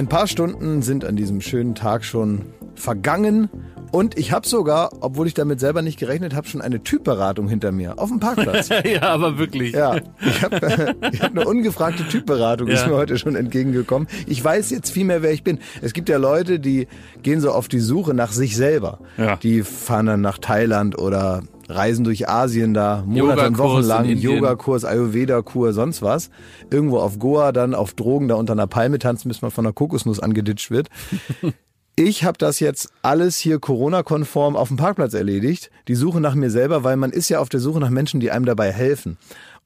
[0.00, 3.50] Ein paar Stunden sind an diesem schönen Tag schon vergangen
[3.92, 7.70] und ich habe sogar, obwohl ich damit selber nicht gerechnet habe, schon eine Typberatung hinter
[7.70, 8.70] mir auf dem Parkplatz.
[8.84, 9.74] ja, aber wirklich.
[9.74, 12.76] Ja, ich habe ich hab eine ungefragte Typberatung, ja.
[12.76, 14.08] ist mir heute schon entgegengekommen.
[14.26, 15.58] Ich weiß jetzt viel mehr, wer ich bin.
[15.82, 16.88] Es gibt ja Leute, die
[17.22, 19.00] gehen so auf die Suche nach sich selber.
[19.18, 19.36] Ja.
[19.36, 24.84] Die fahren dann nach Thailand oder reisen durch Asien da, Monate und Wochen lang, Yogakurs,
[24.84, 26.30] Ayurveda-Kur, sonst was.
[26.70, 29.72] Irgendwo auf Goa dann auf Drogen da unter einer Palme tanzen, bis man von einer
[29.72, 30.88] Kokosnuss angeditscht wird.
[31.96, 35.70] Ich habe das jetzt alles hier Corona-konform auf dem Parkplatz erledigt.
[35.86, 38.30] Die Suche nach mir selber, weil man ist ja auf der Suche nach Menschen, die
[38.30, 39.18] einem dabei helfen.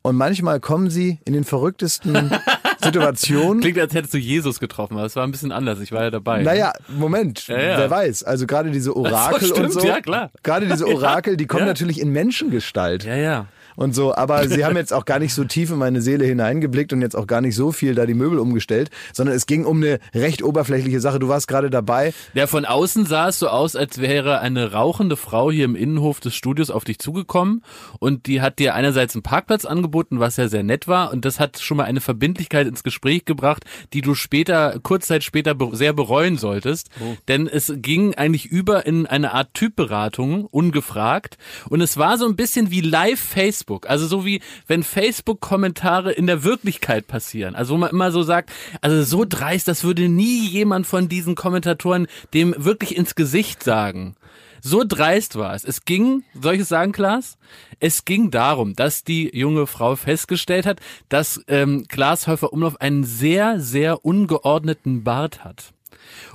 [0.03, 2.33] Und manchmal kommen sie in den verrücktesten
[2.85, 3.61] Situationen.
[3.61, 5.81] Klingt, als hättest du Jesus getroffen, aber es war ein bisschen anders.
[5.81, 6.43] Ich war ja dabei.
[6.43, 7.79] Naja, Moment, ja, ja.
[7.79, 8.25] wer weiß.
[8.25, 9.87] Also gerade diese Orakel so, stimmt, und so.
[9.87, 10.31] Ja, klar.
[10.43, 13.05] Gerade diese Orakel, die kommen natürlich in Menschengestalt.
[13.05, 14.15] Ja, ja und so.
[14.15, 17.17] Aber sie haben jetzt auch gar nicht so tief in meine Seele hineingeblickt und jetzt
[17.17, 20.43] auch gar nicht so viel da die Möbel umgestellt, sondern es ging um eine recht
[20.43, 21.19] oberflächliche Sache.
[21.19, 22.13] Du warst gerade dabei.
[22.35, 26.21] Ja, von außen sah es so aus, als wäre eine rauchende Frau hier im Innenhof
[26.21, 27.63] des Studios auf dich zugekommen
[27.99, 31.41] und die hat dir einerseits einen Parkplatz angeboten, was ja sehr nett war und das
[31.41, 35.93] hat schon mal eine Verbindlichkeit ins Gespräch gebracht, die du später, kurz Zeit später sehr
[35.93, 36.89] bereuen solltest.
[37.01, 37.17] Oh.
[37.29, 41.39] Denn es ging eigentlich über in eine Art Typberatung, ungefragt.
[41.69, 43.89] Und es war so ein bisschen wie Live-Facebook Facebook.
[43.89, 47.55] Also so wie wenn Facebook-Kommentare in der Wirklichkeit passieren.
[47.55, 51.35] Also wo man immer so sagt, also so dreist, das würde nie jemand von diesen
[51.35, 54.17] Kommentatoren dem wirklich ins Gesicht sagen.
[54.61, 55.65] So dreist war es.
[55.65, 57.37] Es ging, soll ich es sagen, Klaas?
[57.81, 63.05] Es ging darum, dass die junge Frau festgestellt hat, dass ähm, Klaas Häufer Umlauf einen
[63.05, 65.74] sehr, sehr ungeordneten Bart hat.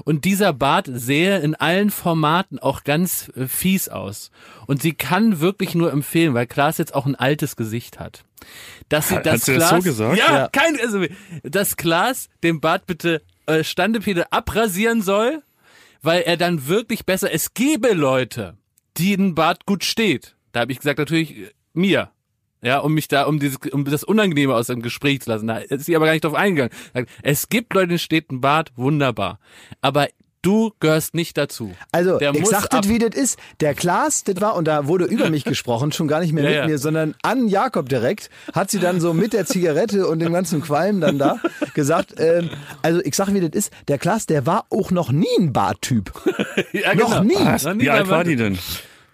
[0.03, 4.31] Und dieser Bart sähe in allen Formaten auch ganz äh, fies aus.
[4.67, 8.23] Und sie kann wirklich nur empfehlen, weil Klaas jetzt auch ein altes Gesicht hat.
[8.89, 10.17] Dass sie hat, das hat Klaas, das so gesagt?
[10.17, 10.47] Ja, ja.
[10.49, 11.05] kein, also,
[11.43, 15.41] dass Klaas den Bart bitte äh, Standepede abrasieren soll,
[16.01, 18.57] weil er dann wirklich besser, es gäbe Leute,
[18.97, 20.35] die ein Bart gut steht.
[20.51, 22.11] Da habe ich gesagt, natürlich äh, mir.
[22.61, 25.47] Ja, um mich da, um dieses, um das Unangenehme aus dem Gespräch zu lassen.
[25.47, 26.73] Da ist sie aber gar nicht drauf eingegangen.
[27.23, 29.39] Es gibt Leute, die steht ein Bart, wunderbar.
[29.81, 30.07] Aber
[30.41, 31.73] Du gehörst nicht dazu.
[31.91, 33.37] Also, der ich sag das, wie das ist.
[33.59, 36.49] Der Klaas, das war, und da wurde über mich gesprochen, schon gar nicht mehr ja,
[36.49, 36.67] mit ja.
[36.67, 40.61] mir, sondern an Jakob direkt, hat sie dann so mit der Zigarette und dem ganzen
[40.61, 41.39] Qualm dann da
[41.73, 42.49] gesagt, ähm,
[42.81, 46.13] also ich sag, wie das ist, der Klaas, der war auch noch nie ein Barttyp.
[46.71, 47.23] ja, noch genau.
[47.23, 47.45] nie.
[47.45, 47.65] Was?
[47.77, 48.57] Wie alt war die denn?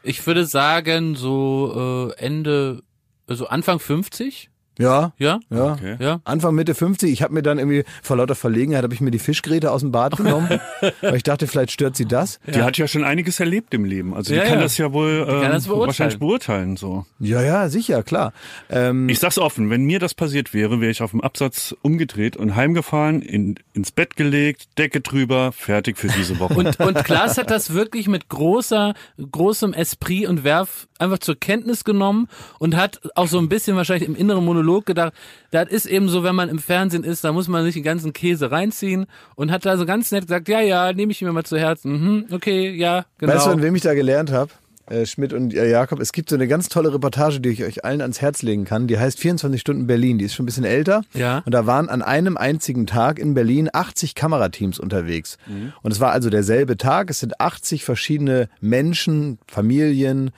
[0.04, 2.84] Ich würde sagen, so äh, Ende
[3.28, 4.50] also Anfang 50?
[4.78, 5.14] Ja.
[5.18, 5.40] Ja?
[5.50, 5.74] Ja.
[5.74, 5.98] Okay.
[6.00, 6.20] ja.
[6.24, 7.12] Anfang Mitte 50.
[7.12, 9.92] Ich habe mir dann irgendwie vor lauter Verlegenheit habe ich mir die Fischgräte aus dem
[9.92, 10.60] Bad genommen,
[11.02, 12.40] weil ich dachte, vielleicht stört sie das.
[12.48, 14.14] Die hat ja schon einiges erlebt im Leben.
[14.14, 14.62] Also die ja, kann ja.
[14.62, 15.88] das ja wohl ähm, das beurteilen.
[15.88, 17.06] wahrscheinlich beurteilen so.
[17.20, 18.34] Ja, ja, sicher, klar.
[18.70, 22.38] Ähm, ich sag's offen, wenn mir das passiert wäre, wäre ich auf dem Absatz umgedreht
[22.38, 26.54] und heimgefahren, in, ins Bett gelegt, Decke drüber, fertig für diese Woche.
[26.56, 28.94] und, und Klaas hat das wirklich mit großer,
[29.32, 32.28] großem Esprit und Werf einfach zur Kenntnis genommen
[32.60, 35.14] und hat auch so ein bisschen wahrscheinlich im inneren Monolog gedacht,
[35.52, 38.14] das ist eben so, wenn man im Fernsehen ist, da muss man sich den ganzen
[38.14, 39.06] Käse reinziehen
[39.36, 41.92] und hat da so ganz nett gesagt, ja, ja, nehme ich mir mal zu Herzen.
[41.92, 43.34] Mhm, okay, ja, genau.
[43.34, 44.52] Weißt du, an wem ich da gelernt habe?
[44.88, 47.84] Äh, Schmidt und äh, Jakob, es gibt so eine ganz tolle Reportage, die ich euch
[47.84, 48.86] allen ans Herz legen kann.
[48.86, 50.20] Die heißt 24 Stunden Berlin.
[50.20, 51.02] Die ist schon ein bisschen älter.
[51.14, 51.42] Ja.
[51.44, 55.38] Und da waren an einem einzigen Tag in Berlin 80 Kamerateams unterwegs.
[55.48, 55.74] Mhm.
[55.82, 57.10] Und es war also derselbe Tag.
[57.10, 60.30] Es sind 80 verschiedene Menschen, Familien,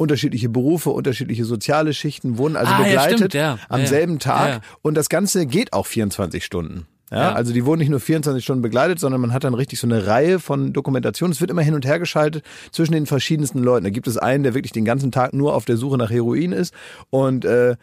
[0.00, 3.58] unterschiedliche Berufe, unterschiedliche soziale Schichten, wurden also ah, begleitet ja, ja.
[3.68, 4.62] am ja, selben Tag.
[4.80, 6.86] Und das Ganze geht auch 24 Stunden.
[7.10, 9.80] Ja, ja, also die wurden nicht nur 24 Stunden begleitet, sondern man hat dann richtig
[9.80, 11.32] so eine Reihe von Dokumentationen.
[11.32, 13.84] Es wird immer hin und her geschaltet zwischen den verschiedensten Leuten.
[13.84, 16.52] Da gibt es einen, der wirklich den ganzen Tag nur auf der Suche nach Heroin
[16.52, 16.72] ist.
[17.10, 17.74] Und äh,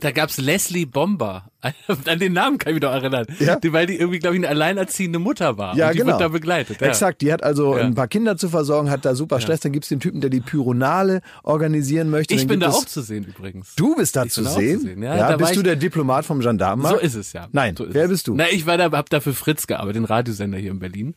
[0.00, 1.46] da gab's Leslie Bomber.
[2.06, 3.26] An den Namen kann ich mich noch erinnern.
[3.38, 3.56] Ja?
[3.56, 5.76] Die, weil die irgendwie, glaube ich, eine alleinerziehende Mutter war.
[5.76, 6.12] Ja, und die genau.
[6.12, 6.80] wird da begleitet.
[6.80, 6.88] Ja.
[6.88, 7.84] Exakt, die hat also ja.
[7.84, 9.60] ein paar Kinder zu versorgen, hat da super Stress.
[9.60, 12.34] Dann gibt's den Typen, der die Pyronale organisieren möchte.
[12.34, 13.74] Ich bin da auch zu sehen übrigens.
[13.76, 14.80] Du bist da, zu sehen?
[14.80, 15.02] zu sehen?
[15.02, 17.00] Ja, ja bist du der Diplomat vom Gendarmenmarkt?
[17.00, 17.48] So ist es ja.
[17.52, 18.34] Nein, so wer bist du?
[18.34, 21.14] Na, ich war da, hab da für Fritz gearbeitet, den Radiosender hier in Berlin.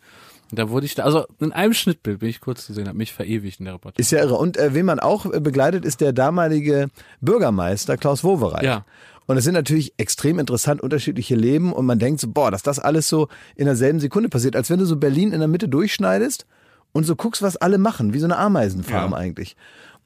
[0.50, 2.98] Und da wurde ich da, also in einem Schnittbild bin ich kurz zu sehen, habe
[2.98, 4.02] mich verewigt in der Reportage.
[4.02, 4.36] Ist ja irre.
[4.36, 6.88] Und äh, wen man auch begleitet, ist der damalige
[7.20, 8.64] Bürgermeister Klaus Wowereit.
[8.64, 8.86] Ja.
[9.28, 12.80] Und es sind natürlich extrem interessant unterschiedliche Leben und man denkt so, boah, dass das
[12.80, 16.46] alles so in derselben Sekunde passiert, als wenn du so Berlin in der Mitte durchschneidest
[16.94, 19.18] und so guckst, was alle machen, wie so eine Ameisenfarm ja.
[19.18, 19.56] eigentlich.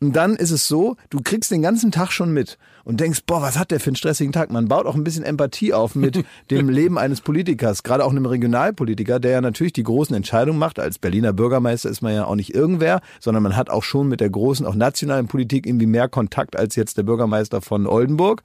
[0.01, 3.43] Und dann ist es so, du kriegst den ganzen Tag schon mit und denkst, boah,
[3.43, 4.51] was hat der für einen stressigen Tag?
[4.51, 8.25] Man baut auch ein bisschen Empathie auf mit dem Leben eines Politikers, gerade auch einem
[8.25, 10.79] Regionalpolitiker, der ja natürlich die großen Entscheidungen macht.
[10.79, 14.21] Als Berliner Bürgermeister ist man ja auch nicht irgendwer, sondern man hat auch schon mit
[14.21, 18.41] der großen, auch nationalen Politik irgendwie mehr Kontakt als jetzt der Bürgermeister von Oldenburg.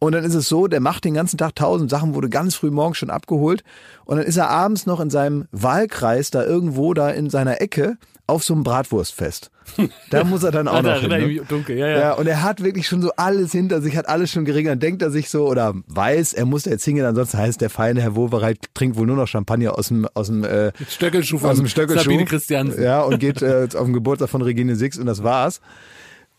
[0.00, 2.70] Und dann ist es so, der macht den ganzen Tag tausend Sachen, wurde ganz früh
[2.70, 3.64] morgens schon abgeholt.
[4.04, 7.96] Und dann ist er abends noch in seinem Wahlkreis da irgendwo da in seiner Ecke
[8.28, 9.50] auf so einem Bratwurstfest.
[10.10, 11.10] Da muss er dann auch noch hin.
[11.10, 11.42] Ne?
[11.46, 11.98] Dunkel, ja, ja.
[11.98, 14.72] ja, und er hat wirklich schon so alles hinter sich, hat alles schon geregelt.
[14.72, 18.00] Dann denkt er sich so oder weiß, er muss jetzt hingehen, ansonsten heißt der feine
[18.00, 21.68] Herr Wowereit trinkt wohl nur noch Champagner aus dem aus dem äh, Stöckelschuh aus dem
[21.68, 22.04] Stöckelschuh.
[22.04, 22.82] Sabine Christiansen.
[22.82, 25.60] Ja, und geht äh, auf den Geburtstag von Regine Six und das war's.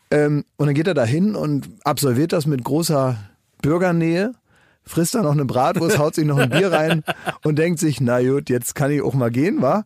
[0.10, 3.16] Ähm, und dann geht er da hin und absolviert das mit großer
[3.62, 4.34] Bürgernähe
[4.84, 7.04] frisst da noch eine Bratwurst, haut sich noch ein Bier rein
[7.44, 9.86] und denkt sich, na gut, jetzt kann ich auch mal gehen, wa?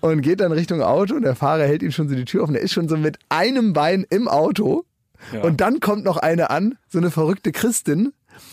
[0.00, 2.52] Und geht dann Richtung Auto und der Fahrer hält ihm schon so die Tür offen.
[2.52, 4.84] Der ist schon so mit einem Bein im Auto.
[5.32, 5.42] Ja.
[5.42, 8.12] Und dann kommt noch eine an, so eine verrückte Christin,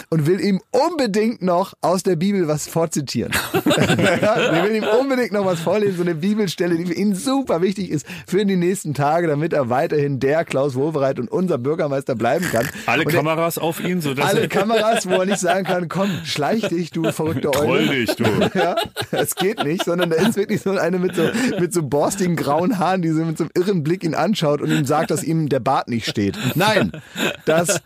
[0.09, 3.31] und will ihm unbedingt noch aus der Bibel was vorzitieren.
[3.65, 7.91] ja, will ihm unbedingt noch was vorlesen, so eine Bibelstelle, die für ihn super wichtig
[7.91, 12.45] ist für die nächsten Tage, damit er weiterhin der Klaus Wowereit und unser Bürgermeister bleiben
[12.51, 12.67] kann.
[12.85, 15.89] Alle und Kameras er, auf ihn, so dass alle Kameras, wo er nicht sagen kann,
[15.89, 17.65] komm, schleich dich, du verrückter Eule.
[17.65, 18.25] Troll dich, du.
[18.55, 18.75] Ja,
[19.11, 21.29] es geht nicht, sondern da ist wirklich so eine mit so
[21.59, 24.71] mit so borstigen grauen Haaren, die so mit so einem irren Blick ihn anschaut und
[24.71, 26.37] ihm sagt, dass ihm der Bart nicht steht.
[26.55, 26.91] Nein,
[27.45, 27.81] dass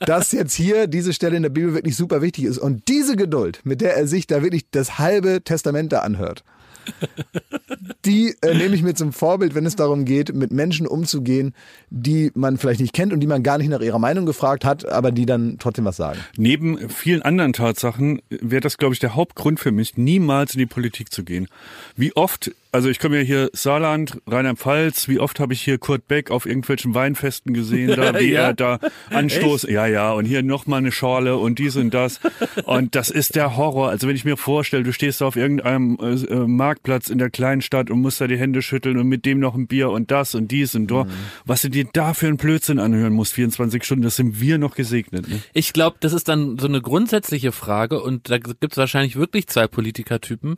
[0.00, 2.58] dass jetzt hier diese Stelle in der Bibel wirklich super wichtig ist.
[2.58, 6.44] Und diese Geduld, mit der er sich da wirklich das halbe Testament da anhört,
[8.04, 11.54] die äh, nehme ich mir zum Vorbild, wenn es darum geht, mit Menschen umzugehen,
[11.90, 14.86] die man vielleicht nicht kennt und die man gar nicht nach ihrer Meinung gefragt hat,
[14.86, 16.20] aber die dann trotzdem was sagen.
[16.36, 20.66] Neben vielen anderen Tatsachen wäre das, glaube ich, der Hauptgrund für mich, niemals in die
[20.66, 21.48] Politik zu gehen.
[21.96, 25.06] Wie oft also ich komme ja hier Saarland, Rheinland-Pfalz.
[25.06, 28.48] Wie oft habe ich hier Kurt Beck auf irgendwelchen Weinfesten gesehen, da wie ja.
[28.48, 28.80] er da
[29.10, 29.68] anstoßt.
[29.68, 30.12] Ja, ja.
[30.12, 32.18] Und hier nochmal eine Schorle und dies und das.
[32.64, 33.90] Und das ist der Horror.
[33.90, 37.30] Also wenn ich mir vorstelle, du stehst da auf irgendeinem äh, äh, Marktplatz in der
[37.30, 40.10] kleinen Stadt und musst da die Hände schütteln und mit dem noch ein Bier und
[40.10, 41.06] das und dies und dort.
[41.06, 41.12] Mhm.
[41.44, 44.74] Was du dir da für einen Blödsinn anhören musst, 24 Stunden, das sind wir noch
[44.74, 45.28] gesegnet.
[45.28, 45.40] Ne?
[45.52, 49.46] Ich glaube, das ist dann so eine grundsätzliche Frage und da gibt es wahrscheinlich wirklich
[49.46, 50.56] zwei Politikertypen,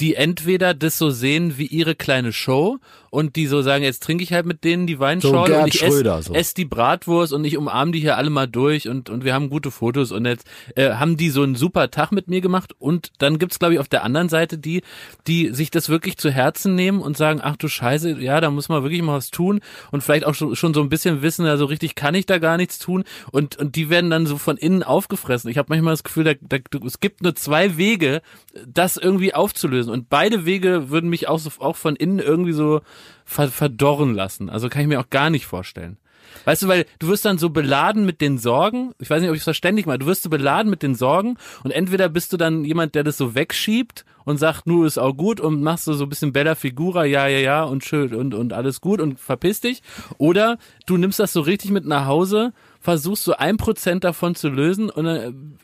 [0.00, 2.78] die entweder das so sehen, wie ihre kleine Show
[3.10, 5.82] und die so sagen, jetzt trinke ich halt mit denen die Weinschorle so und ich
[5.82, 6.34] esse so.
[6.34, 9.50] ess die Bratwurst und ich umarme die hier alle mal durch und, und wir haben
[9.50, 10.12] gute Fotos.
[10.12, 12.74] Und jetzt äh, haben die so einen super Tag mit mir gemacht.
[12.78, 14.82] Und dann gibt's glaube ich auf der anderen Seite die,
[15.26, 18.68] die sich das wirklich zu Herzen nehmen und sagen, ach du Scheiße, ja, da muss
[18.68, 19.60] man wirklich mal was tun.
[19.90, 22.38] Und vielleicht auch schon, schon so ein bisschen wissen, ja, so richtig kann ich da
[22.38, 23.04] gar nichts tun.
[23.30, 25.50] Und, und die werden dann so von innen aufgefressen.
[25.50, 28.22] Ich habe manchmal das Gefühl, da, da, es gibt nur zwei Wege,
[28.66, 29.92] das irgendwie aufzulösen.
[29.92, 32.80] Und beide Wege würden mich auch, so, auch von innen irgendwie so
[33.24, 34.50] verdorren lassen.
[34.50, 35.98] Also kann ich mir auch gar nicht vorstellen.
[36.44, 38.92] Weißt du, weil du wirst dann so beladen mit den Sorgen.
[38.98, 39.98] Ich weiß nicht, ob ich es verständlich mache.
[39.98, 43.16] Du wirst so beladen mit den Sorgen und entweder bist du dann jemand, der das
[43.16, 46.54] so wegschiebt und sagt, nur ist auch gut und machst du so ein bisschen Bella
[46.54, 49.82] Figura, ja, ja, ja und schön und, und alles gut und verpiss dich.
[50.18, 54.48] Oder du nimmst das so richtig mit nach Hause, versuchst so ein Prozent davon zu
[54.48, 55.58] lösen und dann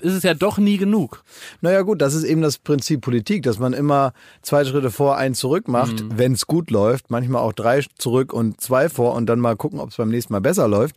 [0.00, 1.24] ist es ja doch nie genug.
[1.60, 4.12] Naja gut, das ist eben das Prinzip Politik, dass man immer
[4.42, 6.18] zwei Schritte vor, einen zurück macht, mhm.
[6.18, 9.80] wenn es gut läuft, manchmal auch drei zurück und zwei vor und dann mal gucken,
[9.80, 10.96] ob es beim nächsten Mal besser läuft.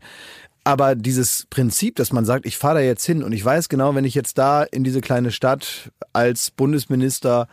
[0.64, 3.96] Aber dieses Prinzip, dass man sagt, ich fahre da jetzt hin und ich weiß genau,
[3.96, 7.48] wenn ich jetzt da in diese kleine Stadt als Bundesminister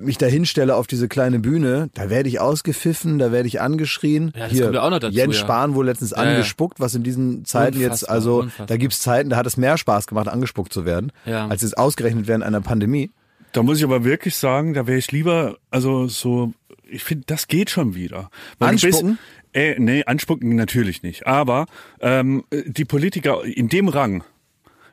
[0.00, 4.32] mich da hinstelle auf diese kleine Bühne, da werde ich ausgepfiffen, da werde ich angeschrien.
[4.34, 5.42] Ja, das Hier, kommt ja auch noch dazu, Jens ja.
[5.42, 8.66] Spahn wurde letztens ja, angespuckt, was in diesen Zeiten unfassbar, jetzt, also unfassbar.
[8.66, 11.46] da gibt's Zeiten, da hat es mehr Spaß gemacht, angespuckt zu werden, ja.
[11.46, 13.10] als jetzt ausgerechnet während einer Pandemie.
[13.52, 16.52] Da muss ich aber wirklich sagen, da wäre ich lieber, also so,
[16.88, 18.30] ich finde, das geht schon wieder.
[18.58, 19.18] Weil Anspucken?
[19.52, 21.26] Bist, äh, nee, anspucken natürlich nicht.
[21.26, 21.66] Aber
[22.00, 24.24] ähm, die Politiker in dem Rang,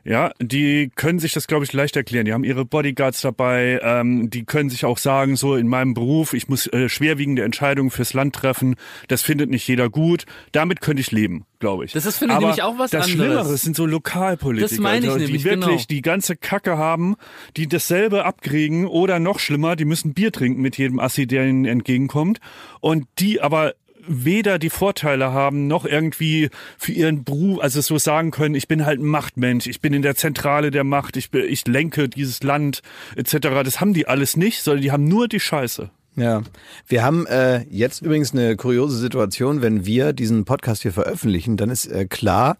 [0.05, 2.25] ja, die können sich das, glaube ich, leicht erklären.
[2.25, 6.33] Die haben ihre Bodyguards dabei, ähm, die können sich auch sagen, so in meinem Beruf,
[6.33, 8.75] ich muss äh, schwerwiegende Entscheidungen fürs Land treffen,
[9.07, 10.25] das findet nicht jeder gut.
[10.51, 11.93] Damit könnte ich leben, glaube ich.
[11.93, 13.17] Das ist, finde ich, nämlich auch was das anderes.
[13.17, 15.85] Das Schlimmere sind so Lokalpolitiker, das meine ich also, nämlich, die wirklich genau.
[15.89, 17.15] die ganze Kacke haben,
[17.55, 21.63] die dasselbe abkriegen oder noch schlimmer, die müssen Bier trinken mit jedem Assi, der ihnen
[21.63, 22.39] entgegenkommt
[22.81, 23.73] und die aber
[24.07, 28.85] weder die Vorteile haben, noch irgendwie für ihren Beruf, also so sagen können, ich bin
[28.85, 32.81] halt ein Machtmensch, ich bin in der Zentrale der Macht, ich, ich lenke dieses Land
[33.15, 33.37] etc.
[33.63, 35.89] Das haben die alles nicht, sondern die haben nur die Scheiße.
[36.15, 36.43] Ja,
[36.87, 41.71] wir haben äh, jetzt übrigens eine kuriose Situation, wenn wir diesen Podcast hier veröffentlichen, dann
[41.71, 42.57] ist äh, klar,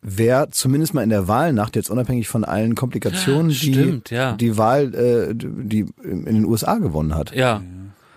[0.00, 4.32] wer zumindest mal in der Wahlnacht, jetzt unabhängig von allen Komplikationen, Stimmt, die, ja.
[4.32, 7.34] die Wahl, äh, die in den USA gewonnen hat.
[7.34, 7.62] Ja.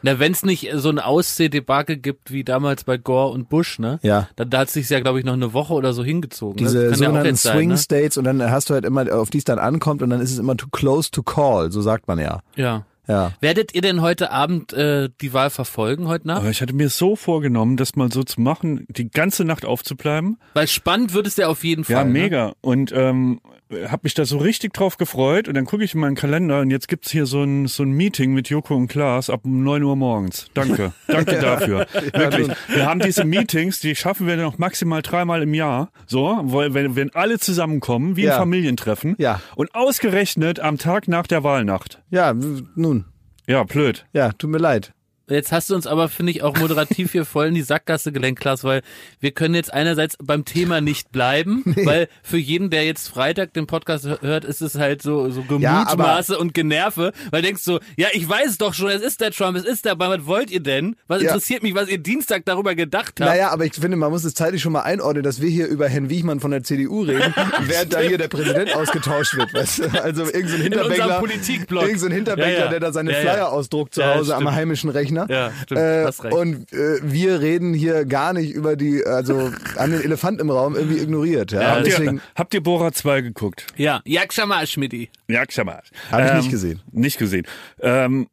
[0.05, 3.97] Na, wenn es nicht so ein Aussehdebakel gibt wie damals bei Gore und Bush, ne?
[4.03, 4.29] Ja.
[4.35, 6.57] Da, da hat sich ja, glaube ich, noch eine Woche oder so hingezogen.
[6.57, 7.77] Diese sogenannten ja Swing ne?
[7.79, 10.31] States und dann hast du halt immer, auf die es dann ankommt und dann ist
[10.31, 12.41] es immer too close to call, so sagt man ja.
[12.55, 12.85] Ja.
[13.07, 13.31] Ja.
[13.39, 16.41] Werdet ihr denn heute Abend äh, die Wahl verfolgen, heute Nacht?
[16.41, 20.37] Aber ich hatte mir so vorgenommen, das mal so zu machen, die ganze Nacht aufzubleiben.
[20.53, 21.95] Weil spannend wird es ja auf jeden Fall.
[21.95, 22.11] Ja, ne?
[22.11, 22.53] mega.
[22.61, 23.41] Und ähm,
[23.87, 25.47] habe mich da so richtig drauf gefreut.
[25.47, 27.91] Und dann gucke ich in meinen Kalender und jetzt gibt's hier so ein, so ein
[27.91, 30.47] Meeting mit Joko und Klaas ab um 9 Uhr morgens.
[30.53, 30.93] Danke.
[31.07, 31.87] Danke dafür.
[32.13, 32.49] Wirklich.
[32.67, 35.89] Wir haben diese Meetings, die schaffen wir noch maximal dreimal im Jahr.
[36.07, 38.33] So, weil wenn, wenn alle zusammenkommen, wie Ja.
[38.33, 39.15] ein Familientreffen.
[39.17, 39.41] Ja.
[39.55, 42.01] Und ausgerechnet am Tag nach der Wahlnacht.
[42.09, 42.33] Ja,
[42.75, 43.05] nun.
[43.47, 44.05] Ja, blöd.
[44.13, 44.93] Ja, tut mir leid.
[45.27, 48.39] Jetzt hast du uns aber, finde ich, auch moderativ hier voll in die Sackgasse gelenkt,
[48.41, 48.81] Klaas, weil
[49.19, 53.65] wir können jetzt einerseits beim Thema nicht bleiben, weil für jeden, der jetzt Freitag den
[53.65, 57.79] Podcast hört, ist es halt so, so Ja, Gemutmaße und Generve, weil du denkst so,
[57.97, 60.25] ja, ich weiß es doch schon, es ist der Trump, es ist der, aber was
[60.27, 60.95] wollt ihr denn?
[61.07, 61.29] Was Ja.
[61.29, 63.19] interessiert mich, was ihr Dienstag darüber gedacht habt?
[63.21, 65.87] Naja, aber ich finde, man muss es zeitlich schon mal einordnen, dass wir hier über
[65.89, 69.53] Herrn Wiechmann von der CDU reden, während da hier der Präsident ausgetauscht wird.
[69.55, 70.03] Weißt du?
[70.03, 71.83] Also irgendein so Hinterbänkler, unserem Politikblock.
[71.83, 72.69] irgend so Hinterbänkler, Ja, ja.
[72.69, 73.31] der da seine Ja, ja.
[73.31, 75.14] Flyer ausdruckt zu Ja, Hause am heimischen Rechner.
[75.29, 76.35] Ja, stimmt, Äh, hast recht.
[76.35, 80.75] und äh, wir reden hier gar nicht über die, also an den Elefant im Raum
[80.75, 81.51] irgendwie ignoriert.
[81.51, 83.67] Ja, Ja, Habt deswegen ihr, habt ihr Bora 2 geguckt?
[83.77, 85.09] Ja, Jakschama Schmidti.
[85.27, 85.85] Ja, Xamat.
[86.11, 86.81] Hab ich nicht gesehen.
[86.91, 87.45] Nicht gesehen.
[87.81, 88.27] Ähm,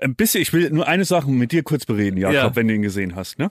[0.00, 2.56] ein bisschen, ich will nur eine Sache mit dir kurz bereden, Jakob, Ja.
[2.56, 3.38] wenn du ihn gesehen hast.
[3.40, 3.50] Ne?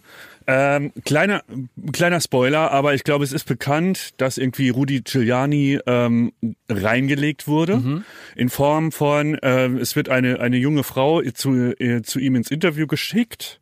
[0.50, 1.44] Ähm, kleiner,
[1.92, 6.32] kleiner Spoiler, aber ich glaube, es ist bekannt, dass irgendwie Rudi Giuliani ähm,
[6.70, 8.06] reingelegt wurde Mhm.
[8.36, 12.50] in Form von, ähm, es wird eine, eine junge Frau zu, äh, zu ihm ins
[12.50, 13.60] Interview geschickt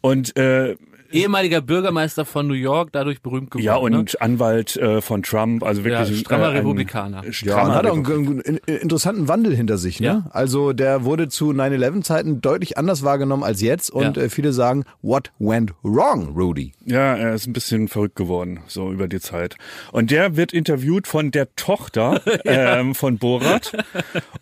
[0.00, 0.76] und äh,
[1.12, 3.64] Ehemaliger Bürgermeister von New York, dadurch berühmt geworden.
[3.64, 4.04] ja und ne?
[4.20, 7.24] Anwalt äh, von Trump, also wirklich Ja, ein- strammer äh, ein- Republikaner.
[7.24, 10.00] Ja, strammer und hat auch einen einen interessanten Wandel hinter sich.
[10.00, 10.06] Ne?
[10.06, 10.26] Ja.
[10.32, 14.22] Also der wurde zu 9-11-Zeiten deutlich anders wahrgenommen als jetzt und Ja.
[14.24, 16.72] äh, viele sagen, what went wrong, Rudy?
[16.84, 19.56] Ja, er ist ein bisschen verrückt geworden, so über die Zeit.
[19.92, 23.72] Und der wird interviewt von der Tochter ähm, von Borat.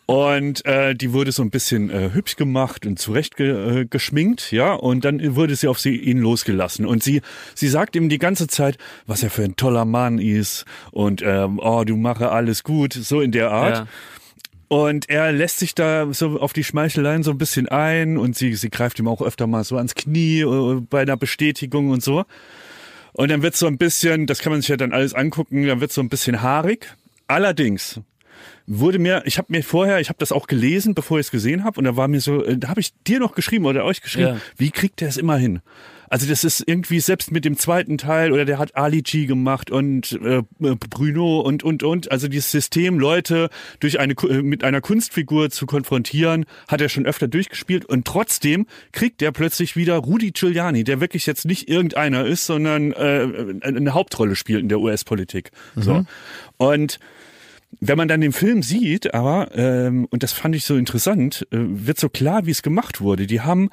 [0.06, 4.50] Und äh, die wurde so ein bisschen äh, hübsch gemacht und zurecht ge äh, geschminkt,
[4.52, 4.74] ja.
[4.74, 6.59] Und dann wurde sie auf sie ihn losgelassen.
[6.86, 7.22] Und sie,
[7.54, 11.58] sie sagt ihm die ganze Zeit, was er für ein toller Mann ist und ähm,
[11.62, 13.76] oh, du mache alles gut, so in der Art.
[13.76, 13.86] Ja.
[14.68, 18.54] Und er lässt sich da so auf die Schmeicheleien so ein bisschen ein und sie,
[18.54, 22.24] sie greift ihm auch öfter mal so ans Knie äh, bei einer Bestätigung und so.
[23.12, 25.80] Und dann wird so ein bisschen, das kann man sich ja dann alles angucken, dann
[25.80, 26.94] wird so ein bisschen haarig.
[27.26, 28.00] Allerdings
[28.68, 31.64] wurde mir, ich habe mir vorher, ich habe das auch gelesen, bevor ich es gesehen
[31.64, 34.00] habe, und da war mir so, äh, da habe ich dir noch geschrieben oder euch
[34.02, 34.40] geschrieben, Ja.
[34.56, 35.60] wie kriegt er es immer hin?
[36.10, 39.70] Also das ist irgendwie selbst mit dem zweiten Teil oder der hat Ali G gemacht
[39.70, 42.10] und äh, Bruno und und und.
[42.10, 43.48] Also dieses System Leute
[43.78, 47.84] durch eine äh, mit einer Kunstfigur zu konfrontieren hat er schon öfter durchgespielt.
[47.84, 52.92] Und trotzdem kriegt er plötzlich wieder Rudi Giuliani der wirklich jetzt nicht irgendeiner ist sondern
[52.92, 53.28] äh,
[53.62, 56.04] eine Hauptrolle spielt in der US-Politik so.
[56.56, 56.98] Und
[57.80, 61.58] wenn man dann den Film sieht, aber, ähm, und das fand ich so interessant, äh,
[61.58, 63.26] wird so klar, wie es gemacht wurde.
[63.26, 63.70] Die haben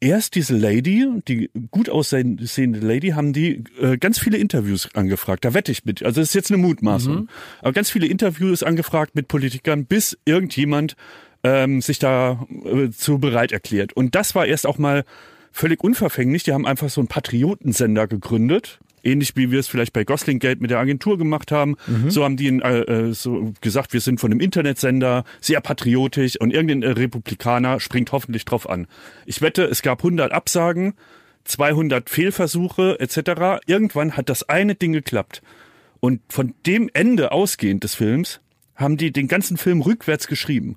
[0.00, 5.44] erst diese Lady, die gut aussehende Lady, haben die äh, ganz viele Interviews angefragt.
[5.44, 6.02] Da wette ich mit.
[6.02, 7.28] Also das ist jetzt eine Mutmaßung.
[7.60, 10.96] Aber ganz viele Interviews angefragt mit Politikern, bis irgendjemand
[11.42, 13.92] ähm, sich da äh, zu bereit erklärt.
[13.92, 15.04] Und das war erst auch mal
[15.52, 16.44] völlig unverfänglich.
[16.44, 18.80] Die haben einfach so einen Patriotensender gegründet.
[19.02, 21.76] Ähnlich wie wir es vielleicht bei Gosling Gate mit der Agentur gemacht haben.
[22.10, 26.52] So haben die äh, äh, so gesagt, wir sind von einem Internetsender, sehr patriotisch und
[26.52, 28.86] irgendein äh, Republikaner springt hoffentlich drauf an.
[29.26, 30.94] Ich wette, es gab 100 Absagen,
[31.44, 33.60] 200 Fehlversuche etc.
[33.66, 35.42] Irgendwann hat das eine Ding geklappt.
[36.00, 38.40] Und von dem Ende ausgehend des Films
[38.76, 40.76] haben die den ganzen Film rückwärts geschrieben.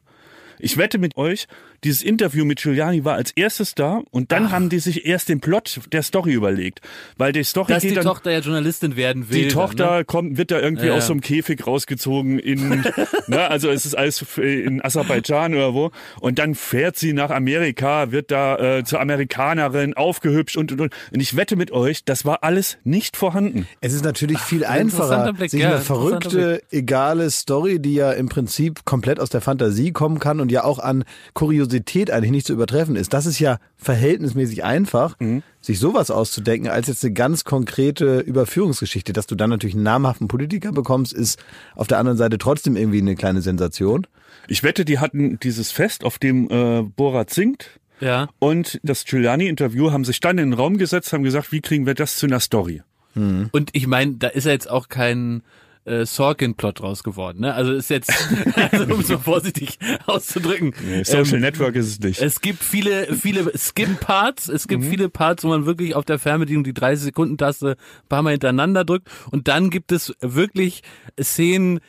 [0.60, 1.48] Ich wette mit euch,
[1.84, 5.40] dieses Interview mit Giuliani war als erstes da und dann haben die sich erst den
[5.40, 6.82] Plot der Story überlegt.
[7.18, 9.38] Weil die Story Dass geht die dann, Tochter ja Journalistin werden will.
[9.38, 10.06] die dann, Tochter ne?
[10.06, 12.70] kommt, wird da irgendwie Ja, aus so einem Käfig rausgezogen in,
[13.28, 15.92] ne, also es ist alles in Aserbaidschan oder wo.
[16.20, 20.94] Und dann fährt sie nach Amerika, wird da äh, zur Amerikanerin aufgehübscht und, und, und.
[21.12, 23.68] Und ich wette mit euch, das war alles nicht vorhanden.
[23.82, 28.12] Es ist natürlich viel interessanter einfacher, Blick, sich ja, eine verrückte, egale Story, die ja
[28.12, 31.04] im Prinzip komplett aus der Fantasie kommen kann und ja auch an
[31.72, 33.14] Kuriosität eigentlich nicht zu übertreffen ist.
[33.14, 35.44] Das ist ja verhältnismäßig einfach, Mhm.
[35.62, 39.14] sich sowas auszudenken, als jetzt eine ganz konkrete Überführungsgeschichte.
[39.14, 41.40] Dass du dann natürlich einen namhaften Politiker bekommst, ist
[41.76, 44.06] auf der anderen Seite trotzdem irgendwie eine kleine Sensation.
[44.48, 47.80] Ich wette, die hatten dieses Fest, auf dem äh, Borat singt.
[48.00, 48.30] Ja.
[48.40, 51.94] Und das Giuliani-Interview haben sich dann in den Raum gesetzt, haben gesagt, wie kriegen wir
[51.94, 52.82] das zu einer Story?
[53.14, 55.44] Und ich meine, da ist ja jetzt auch kein
[55.86, 57.42] äh, Sorkin-Plot draus geworden.
[57.42, 57.54] Ne?
[57.54, 58.12] Also ist jetzt,
[58.72, 60.74] also, um es mal vorsichtig auszudrücken.
[61.04, 62.22] Social ähm, Network ist es nicht.
[62.22, 64.48] Es gibt viele, viele Skip-Parts.
[64.48, 64.70] Es Mhm.
[64.70, 68.86] gibt viele Parts, wo man wirklich auf der Fernbedienung die 30-Sekunden-Taste ein paar Mal hintereinander
[68.86, 69.10] drückt.
[69.32, 70.84] Und dann gibt es wirklich
[71.20, 71.80] Szenen,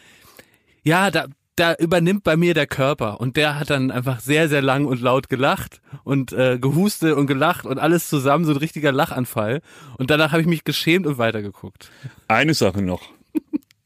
[0.82, 4.62] ja, da, da übernimmt bei mir der Körper und der hat dann einfach sehr, sehr
[4.62, 8.90] lang und laut gelacht und äh, gehustet und gelacht und alles zusammen, so ein richtiger
[8.90, 9.60] Lachanfall.
[9.98, 11.90] Und danach habe ich mich geschämt und weitergeguckt.
[12.26, 13.02] Eine Sache noch.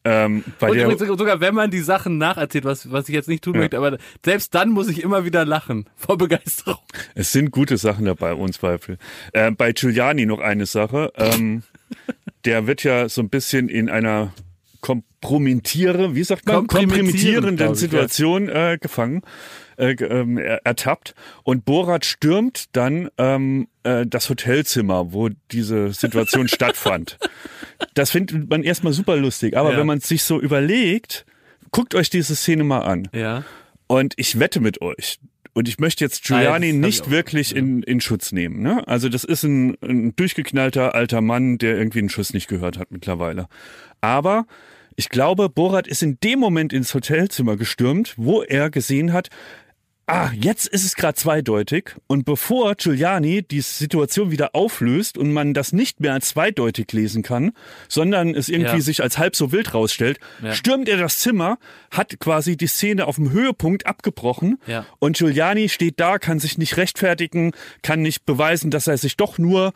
[0.07, 3.55] Ähm, und übrigens sogar wenn man die Sachen nacherzählt, was, was ich jetzt nicht tun
[3.55, 3.61] ja.
[3.61, 6.79] möchte, aber selbst dann muss ich immer wieder lachen vor Begeisterung.
[7.15, 8.99] Es sind gute Sachen dabei, ohne Zweifel.
[9.33, 11.13] Äh, bei Giuliani noch eine Sache.
[11.17, 11.65] Ähm,
[12.45, 14.33] der wird ja so ein bisschen in einer
[14.81, 19.23] kompromittiere, wie sagt man, kompromittierenden Situation äh, gefangen,
[19.77, 21.15] äh, ähm, ertappt.
[21.43, 27.19] Und Borat stürmt dann ähm, äh, das Hotelzimmer, wo diese Situation stattfand.
[27.95, 29.57] Das findet man erstmal super lustig.
[29.57, 29.79] Aber ja.
[29.79, 31.27] wenn man sich so überlegt,
[31.71, 33.09] guckt euch diese Szene mal an.
[33.13, 33.45] Ja.
[33.87, 35.19] Und ich wette mit euch,
[35.57, 38.61] und ich möchte jetzt Giuliani Nein, nicht wirklich in, in Schutz nehmen.
[38.61, 38.87] Ne?
[38.87, 42.91] Also das ist ein, ein durchgeknallter alter Mann, der irgendwie einen Schuss nicht gehört hat
[42.91, 43.49] mittlerweile.
[44.03, 44.47] Aber
[44.97, 49.31] ich glaube, Borat ist in dem Moment ins Hotelzimmer gestürmt, wo er gesehen hat,
[50.07, 51.97] ah, jetzt ist es gerade zweideutig.
[52.07, 57.23] Und bevor Giuliani die Situation wieder auflöst und man das nicht mehr als zweideutig lesen
[57.23, 57.53] kann,
[57.89, 58.81] sondern es irgendwie ja.
[58.81, 60.53] sich als halb so wild rausstellt, ja.
[60.53, 61.59] stürmt er das Zimmer,
[61.91, 64.87] hat quasi die Szene auf dem Höhepunkt abgebrochen ja.
[64.99, 69.39] und Giuliani steht da, kann sich nicht rechtfertigen, kann nicht beweisen, dass er sich doch
[69.39, 69.73] nur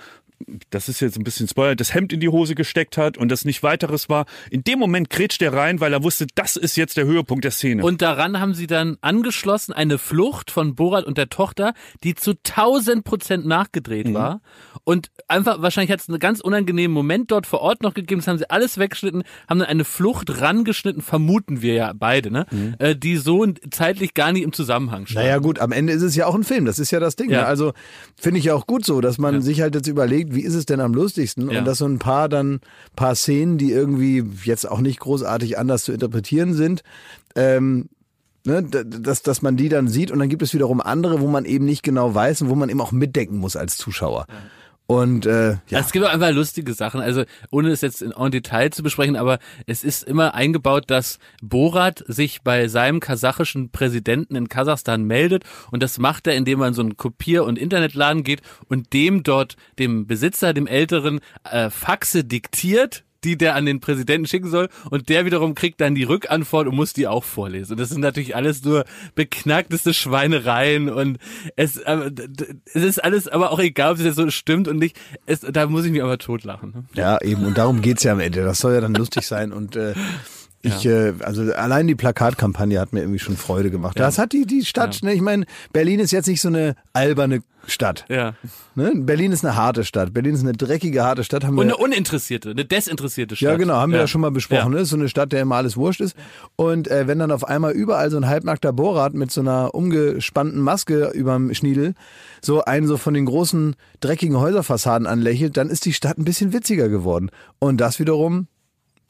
[0.71, 3.45] das ist jetzt ein bisschen Spoiler, das Hemd in die Hose gesteckt hat und das
[3.45, 4.27] nicht weiteres war.
[4.51, 7.51] In dem Moment kretscht er rein, weil er wusste, das ist jetzt der Höhepunkt der
[7.51, 7.85] Szene.
[7.85, 12.33] Und daran haben sie dann angeschlossen eine Flucht von Borat und der Tochter, die zu
[12.33, 14.15] 1000 Prozent nachgedreht mhm.
[14.15, 14.41] war.
[14.85, 18.21] Und einfach, wahrscheinlich hat es einen ganz unangenehmen Moment dort vor Ort noch gegeben.
[18.21, 22.47] Das haben sie alles weggeschnitten, haben dann eine Flucht rangeschnitten, vermuten wir ja beide, ne?
[22.51, 22.77] Mhm.
[22.79, 25.23] Äh, die so zeitlich gar nicht im Zusammenhang stehen.
[25.23, 27.29] Naja gut, am Ende ist es ja auch ein Film, das ist ja das Ding.
[27.29, 27.35] Ne?
[27.35, 27.41] Ja.
[27.43, 27.47] Ne?
[27.47, 27.73] Also
[28.17, 29.41] finde ich ja auch gut so, dass man ja.
[29.41, 31.51] sich halt jetzt überlegt, wie ist es denn am lustigsten?
[31.51, 31.59] Ja.
[31.59, 32.61] Und dass so ein paar dann,
[32.97, 36.83] paar Szenen, die irgendwie jetzt auch nicht großartig anders zu interpretieren sind,
[37.35, 37.89] ähm,
[38.43, 41.45] Ne, dass, dass man die dann sieht und dann gibt es wiederum andere, wo man
[41.45, 44.25] eben nicht genau weiß und wo man eben auch mitdenken muss als Zuschauer.
[44.31, 44.35] Ja.
[44.91, 45.79] Und äh, ja.
[45.79, 47.23] Es gibt auch einfach lustige Sachen, also
[47.53, 52.03] ohne es jetzt in, en Detail zu besprechen, aber es ist immer eingebaut, dass Borat
[52.09, 56.75] sich bei seinem kasachischen Präsidenten in Kasachstan meldet und das macht er, indem er in
[56.75, 62.25] so einen Kopier- und Internetladen geht und dem dort, dem Besitzer, dem Älteren, äh, Faxe
[62.25, 66.67] diktiert die der an den Präsidenten schicken soll und der wiederum kriegt dann die Rückantwort
[66.67, 67.73] und muss die auch vorlesen.
[67.73, 71.19] Und das sind natürlich alles nur beknackteste Schweinereien und
[71.57, 72.11] es, äh,
[72.73, 74.99] es ist alles aber auch egal, ob es jetzt so stimmt und nicht.
[75.27, 76.73] Es, da muss ich mich aber totlachen.
[76.73, 76.85] Ne?
[76.95, 77.45] Ja, eben.
[77.45, 78.45] Und darum geht's ja am Ende.
[78.45, 79.95] Das soll ja dann lustig sein und äh,
[80.63, 83.99] ich, äh, also allein die Plakatkampagne hat mir irgendwie schon Freude gemacht.
[83.99, 87.43] Das hat die, die Stadt, ne, ich meine, Berlin ist jetzt nicht so eine alberne
[87.67, 88.05] Stadt.
[88.09, 88.35] Ja.
[88.75, 88.93] Ne?
[88.95, 90.13] Berlin ist eine harte Stadt.
[90.13, 91.45] Berlin ist eine dreckige, harte Stadt.
[91.45, 93.51] Haben Und eine uninteressierte, eine desinteressierte Stadt.
[93.51, 94.73] Ja, genau, haben wir ja schon mal besprochen.
[94.73, 94.85] Ne?
[94.85, 96.17] So eine Stadt, der immer alles wurscht ist.
[96.57, 100.61] Und äh, wenn dann auf einmal überall so ein halbnackter Bohrrad mit so einer umgespannten
[100.61, 101.95] Maske überm Schniedel
[102.43, 106.53] so einen so von den großen, dreckigen Häuserfassaden anlächelt, dann ist die Stadt ein bisschen
[106.53, 107.31] witziger geworden.
[107.59, 108.47] Und das wiederum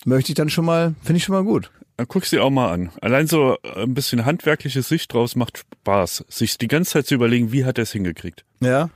[0.04, 1.70] möchte ich dann schon mal, finde ich schon mal gut.
[1.96, 2.90] Dann guckst du dir auch mal an.
[3.02, 7.52] Allein so ein bisschen handwerkliche Sicht draus macht Spaß, sich die ganze Zeit zu überlegen,
[7.52, 8.44] wie hat er es hingekriegt.
[8.60, 8.90] Ja.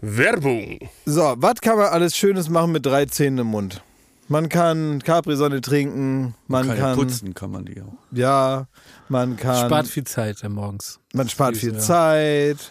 [0.00, 0.78] Werbung.
[1.04, 3.82] So, was kann man alles Schönes machen mit drei Zähnen im Mund?
[4.28, 7.94] Man kann Capri-Sonne trinken, man, man kann, kann, putzen, kann man die auch.
[8.12, 8.68] Ja,
[9.08, 9.66] man kann.
[9.66, 11.00] Spart viel Zeit ja, morgens.
[11.12, 12.70] Man spart viel Zeit.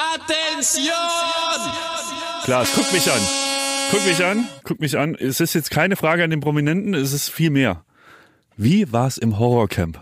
[0.00, 0.94] Attention!
[2.44, 3.20] Klaas, guck mich an.
[3.90, 4.48] Guck mich an.
[4.64, 5.14] Guck mich an.
[5.14, 7.84] Es ist jetzt keine Frage an den Prominenten, es ist viel mehr.
[8.56, 10.00] Wie war es im Horrorcamp?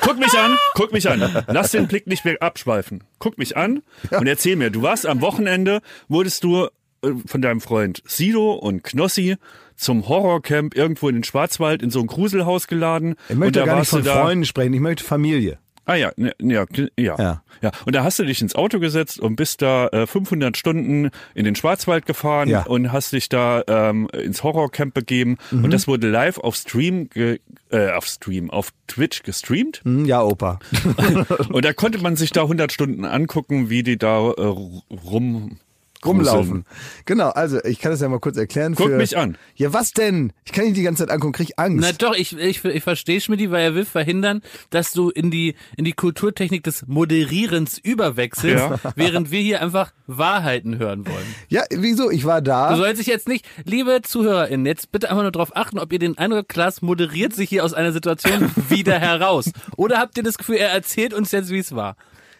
[0.00, 1.44] Guck mich an, guck mich an.
[1.46, 3.04] Lass den Blick nicht mehr abschweifen.
[3.18, 6.66] Guck mich an und erzähl mir, du warst am Wochenende, wurdest du
[7.02, 9.36] äh, von deinem Freund Sido und Knossi
[9.76, 13.14] zum Horrorcamp irgendwo in den Schwarzwald in so ein Gruselhaus geladen.
[13.28, 15.58] Ich möchte und da gar nicht von Freunden sprechen, ich möchte Familie.
[15.86, 16.64] Ah ja, ne, ja,
[16.96, 17.70] ja, ja, ja.
[17.84, 21.44] Und da hast du dich ins Auto gesetzt und bist da äh, 500 Stunden in
[21.44, 22.62] den Schwarzwald gefahren ja.
[22.62, 25.36] und hast dich da ähm, ins Horrorcamp begeben.
[25.50, 25.64] Mhm.
[25.64, 29.82] Und das wurde live auf Stream, ge, äh, auf Stream, auf Twitch gestreamt.
[29.84, 30.58] Mhm, ja, Opa.
[31.50, 35.58] und da konnte man sich da 100 Stunden angucken, wie die da äh, rum
[36.06, 36.64] rumlaufen.
[37.04, 38.74] Genau, also ich kann das ja mal kurz erklären.
[38.74, 39.36] Guck für, mich an.
[39.54, 40.32] Ja, was denn?
[40.44, 41.80] Ich kann nicht die ganze Zeit angucken, krieg Angst.
[41.80, 45.54] Na doch, ich, ich, ich verstehe Schmidt, weil er will verhindern, dass du in die,
[45.76, 48.92] in die Kulturtechnik des Moderierens überwechselst, ja.
[48.96, 51.34] während wir hier einfach Wahrheiten hören wollen.
[51.48, 52.10] Ja, wieso?
[52.10, 52.70] Ich war da.
[52.70, 55.98] Du sollst dich jetzt nicht, liebe ZuhörerInnen, jetzt bitte einfach nur darauf achten, ob ihr
[55.98, 59.50] den Eindruck, Klaas moderiert sich hier aus einer Situation wieder heraus.
[59.76, 61.96] Oder habt ihr das Gefühl, er erzählt uns jetzt, wie es war?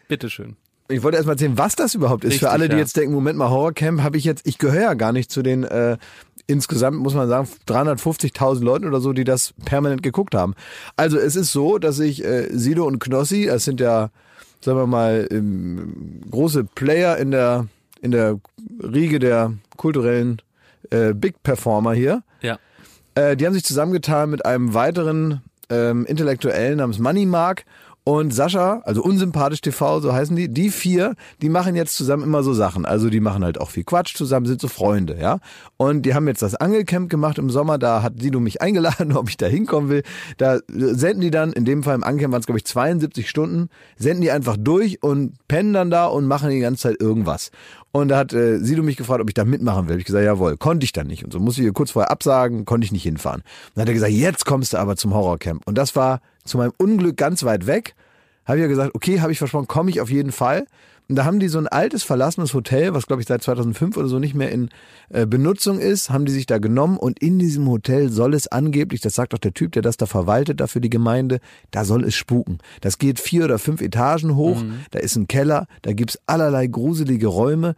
[0.09, 0.57] Bitteschön.
[0.89, 2.33] Ich wollte erst mal erzählen, was das überhaupt ist.
[2.33, 2.81] Richtig, Für alle, die ja.
[2.81, 5.65] jetzt denken, Moment mal, Horrorcamp habe ich jetzt, ich gehöre ja gar nicht zu den
[5.65, 5.97] äh,
[6.47, 10.55] insgesamt, muss man sagen, 350.000 Leuten oder so, die das permanent geguckt haben.
[10.97, 14.11] Also es ist so, dass ich äh, Sido und Knossi, das sind ja,
[14.61, 17.67] sagen wir mal, ähm, große Player in der,
[18.03, 18.39] in der
[18.83, 20.43] Riege der kulturellen
[20.91, 22.23] äh, Big Performer hier.
[22.43, 22.59] Ja.
[23.15, 27.65] Äh, die haben sich zusammengetan mit einem weiteren ähm, Intellektuellen namens Money Mark
[28.07, 32.43] und Sascha, also unsympathisch TV, so heißen die, die vier, die machen jetzt zusammen immer
[32.43, 32.85] so Sachen.
[32.85, 35.39] Also die machen halt auch viel Quatsch zusammen, sind so Freunde, ja.
[35.79, 39.31] Und die haben jetzt das Angelcamp gemacht im Sommer, da hat Sido mich eingeladen, ob
[39.31, 40.03] ich da hinkommen will.
[40.37, 43.71] Da senden die dann, in dem Fall im Angelcamp waren es glaube ich 72 Stunden,
[43.97, 47.51] senden die einfach durch und pennen dann da und machen die ganze Zeit irgendwas.
[47.91, 49.99] Und da hat äh, Sido mich gefragt, ob ich da mitmachen will.
[49.99, 51.25] Ich gesagt, jawohl, konnte ich dann nicht.
[51.25, 53.43] Und so musste ich ihr kurz vorher absagen, konnte ich nicht hinfahren.
[53.75, 55.63] dann hat er gesagt, jetzt kommst du aber zum Horrorcamp.
[55.65, 57.95] Und das war zu meinem Unglück ganz weit weg.
[58.45, 60.67] Habe ich ja gesagt, okay, habe ich versprochen, komme ich auf jeden Fall.
[61.09, 64.09] Und da haben die so ein altes, verlassenes Hotel, was glaube ich seit 2005 oder
[64.09, 64.71] so nicht mehr in
[65.11, 69.03] äh, Benutzung ist, haben die sich da genommen und in diesem Hotel soll es angeblich,
[69.03, 72.05] das sagt auch der Typ, der das da verwaltet, da für die Gemeinde, da soll
[72.05, 72.59] es spuken.
[72.81, 74.81] Das geht vier oder fünf Etagen hoch, mhm.
[74.93, 77.75] da ist ein Keller, da gibt's allerlei gruselige Räume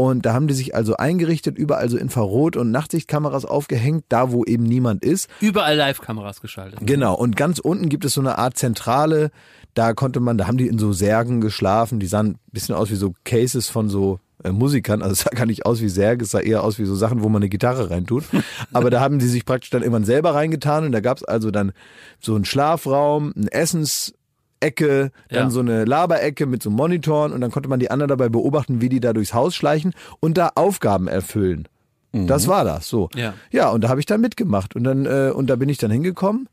[0.00, 4.44] und da haben die sich also eingerichtet, überall so Infrarot- und Nachtsichtkameras aufgehängt, da wo
[4.44, 5.28] eben niemand ist.
[5.40, 6.78] Überall Live-Kameras geschaltet.
[6.82, 7.14] Genau.
[7.14, 9.30] Und ganz unten gibt es so eine Art zentrale,
[9.74, 12.90] da konnte man, da haben die in so Särgen geschlafen, die sahen ein bisschen aus
[12.90, 16.24] wie so Cases von so äh, Musikern, also es sah gar nicht aus wie Särge,
[16.24, 18.24] es sah eher aus wie so Sachen, wo man eine Gitarre reintut.
[18.72, 21.72] Aber da haben die sich praktisch dann irgendwann selber reingetan und da gab's also dann
[22.20, 24.14] so einen Schlafraum, ein Essens,
[24.60, 25.50] Ecke, dann ja.
[25.50, 28.88] so eine Laberecke mit so Monitoren und dann konnte man die anderen dabei beobachten, wie
[28.88, 31.66] die da durchs Haus schleichen und da Aufgaben erfüllen.
[32.12, 32.26] Mhm.
[32.26, 33.08] Das war das so.
[33.14, 35.78] Ja, ja und da habe ich da mitgemacht und dann äh, und da bin ich
[35.78, 36.48] dann hingekommen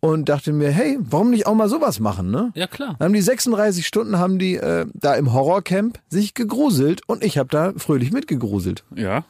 [0.00, 2.50] und dachte mir, hey, warum nicht auch mal sowas machen, ne?
[2.54, 2.96] Ja, klar.
[2.98, 7.38] Dann haben die 36 Stunden haben die äh, da im Horrorcamp sich gegruselt und ich
[7.38, 8.84] habe da fröhlich mitgegruselt.
[8.94, 9.24] Ja.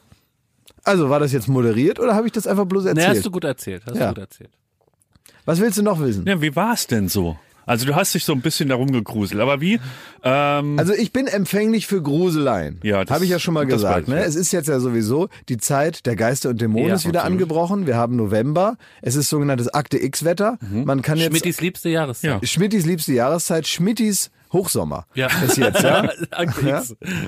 [0.83, 3.07] Also war das jetzt moderiert oder habe ich das einfach bloß erzählt?
[3.09, 4.07] Nee, hast du gut erzählt, hast ja.
[4.07, 4.49] du gut erzählt.
[5.45, 6.25] Was willst du noch wissen?
[6.25, 7.37] Ja, wie war es denn so?
[7.65, 9.39] Also du hast dich so ein bisschen darum gegruselt.
[9.39, 9.79] Aber wie?
[10.23, 12.79] Ähm, also ich bin empfänglich für Gruseleien.
[12.83, 14.07] Ja, habe ich ja schon mal gesagt.
[14.07, 14.23] Ne?
[14.23, 17.41] Es ist jetzt ja sowieso die Zeit der Geister und Dämonen ja, ist wieder natürlich.
[17.41, 17.87] angebrochen.
[17.87, 18.77] Wir haben November.
[19.01, 20.57] Es ist sogenanntes Akte X-Wetter.
[20.61, 20.85] Mhm.
[20.85, 22.41] Man kann jetzt Schmittis liebste Jahreszeit.
[22.41, 22.47] Ja.
[22.47, 23.67] Schmittis liebste Jahreszeit.
[23.67, 25.27] Schmittis Hochsommer ja.
[25.45, 26.03] ist jetzt, ja?
[26.65, 26.83] ja?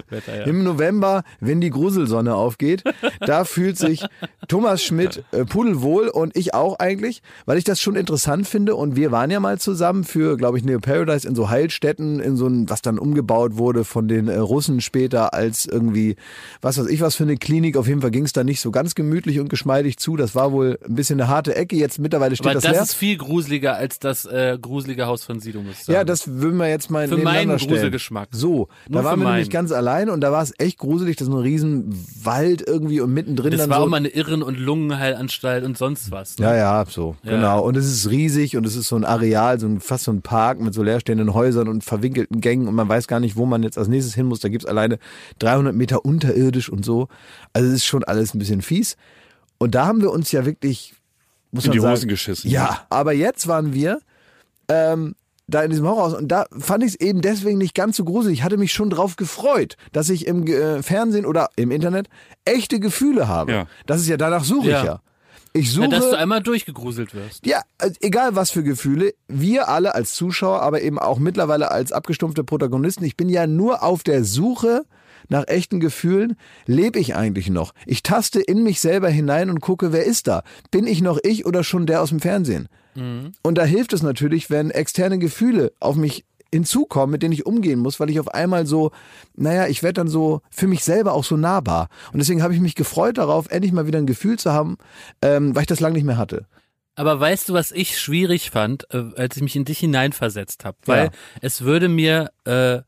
[0.09, 0.43] Wetter, ja.
[0.43, 2.83] Im November, wenn die Gruselsonne aufgeht,
[3.19, 4.05] da fühlt sich
[4.47, 8.95] Thomas Schmidt äh, pudelwohl und ich auch eigentlich, weil ich das schon interessant finde und
[8.95, 12.47] wir waren ja mal zusammen für, glaube ich, Neo Paradise in so Heilstätten, in so
[12.47, 16.15] ein, was dann umgebaut wurde von den äh, Russen später als irgendwie,
[16.61, 17.77] was weiß ich, was für eine Klinik.
[17.77, 20.17] Auf jeden Fall ging es da nicht so ganz gemütlich und geschmeidig zu.
[20.17, 21.75] Das war wohl ein bisschen eine harte Ecke.
[21.75, 22.81] Jetzt mittlerweile steht Aber das das leer.
[22.83, 25.87] ist viel gruseliger als das äh, gruselige Haus von Sido, muss.
[25.87, 28.29] Ja, das würden wir jetzt mal für meinen Gruselgeschmack.
[28.31, 31.27] So, Nur da waren wir nämlich ganz allein und da war es echt gruselig, das
[31.27, 34.43] ist ein riesen Wald irgendwie und mittendrin das dann war so auch mal eine Irren-
[34.43, 36.37] und Lungenheilanstalt und sonst was.
[36.37, 36.45] Ne?
[36.45, 37.31] Ja, ja, so, ja.
[37.31, 37.61] genau.
[37.63, 40.21] Und es ist riesig und es ist so ein Areal, so ein, fast so ein
[40.21, 43.63] Park mit so leerstehenden Häusern und verwinkelten Gängen und man weiß gar nicht, wo man
[43.63, 44.39] jetzt als nächstes hin muss.
[44.39, 44.99] Da gibt's alleine
[45.39, 47.07] 300 Meter unterirdisch und so.
[47.53, 48.97] Also es ist schon alles ein bisschen fies.
[49.57, 50.93] Und da haben wir uns ja wirklich,
[51.51, 52.49] muss in die sagen, Hosen geschissen.
[52.49, 53.99] Ja, aber jetzt waren wir
[54.67, 55.15] ähm,
[55.47, 56.13] da in diesem Horrorhaus.
[56.13, 58.39] Und da fand ich es eben deswegen nicht ganz so gruselig.
[58.39, 62.07] Ich hatte mich schon drauf gefreut, dass ich im äh, Fernsehen oder im Internet
[62.45, 63.51] echte Gefühle habe.
[63.51, 63.67] Ja.
[63.85, 64.79] Das ist ja, danach suche ja.
[64.79, 65.01] ich ja.
[65.55, 67.45] Ich suche, ja, dass du einmal durchgegruselt wirst.
[67.45, 69.13] Ja, also egal was für Gefühle.
[69.27, 73.03] Wir alle als Zuschauer, aber eben auch mittlerweile als abgestumpfte Protagonisten.
[73.03, 74.83] Ich bin ja nur auf der Suche
[75.29, 76.37] nach echten Gefühlen.
[76.65, 77.73] Lebe ich eigentlich noch?
[77.85, 80.43] Ich taste in mich selber hinein und gucke, wer ist da?
[80.71, 82.67] Bin ich noch ich oder schon der aus dem Fernsehen?
[82.95, 83.31] Mhm.
[83.41, 87.79] Und da hilft es natürlich, wenn externe Gefühle auf mich hinzukommen, mit denen ich umgehen
[87.79, 88.91] muss, weil ich auf einmal so,
[89.35, 91.89] naja, ich werde dann so für mich selber auch so nahbar.
[92.11, 94.77] Und deswegen habe ich mich gefreut darauf, endlich mal wieder ein Gefühl zu haben,
[95.21, 96.45] ähm, weil ich das lange nicht mehr hatte.
[96.95, 100.77] Aber weißt du, was ich schwierig fand, äh, als ich mich in dich hineinversetzt habe?
[100.85, 101.11] Weil ja.
[101.41, 102.81] es würde mir äh,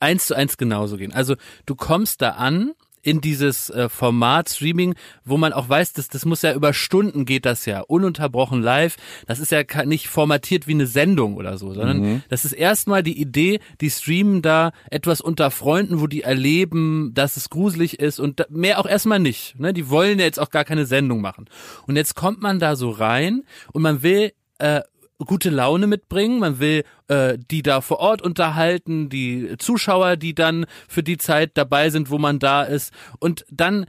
[0.00, 1.12] eins zu eins genauso gehen.
[1.12, 2.72] Also du kommst da an
[3.02, 7.24] in dieses äh, Format Streaming, wo man auch weiß, dass das muss ja über Stunden
[7.24, 8.96] geht das ja ununterbrochen live.
[9.26, 12.22] Das ist ja nicht formatiert wie eine Sendung oder so, sondern mhm.
[12.28, 17.36] das ist erstmal die Idee, die streamen da etwas unter Freunden, wo die erleben, dass
[17.36, 19.58] es gruselig ist und mehr auch erstmal nicht.
[19.58, 19.72] Ne?
[19.72, 21.46] Die wollen ja jetzt auch gar keine Sendung machen.
[21.86, 24.80] Und jetzt kommt man da so rein und man will äh,
[25.24, 30.66] gute Laune mitbringen, man will äh, die da vor Ort unterhalten, die Zuschauer, die dann
[30.88, 32.92] für die Zeit dabei sind, wo man da ist.
[33.18, 33.86] Und dann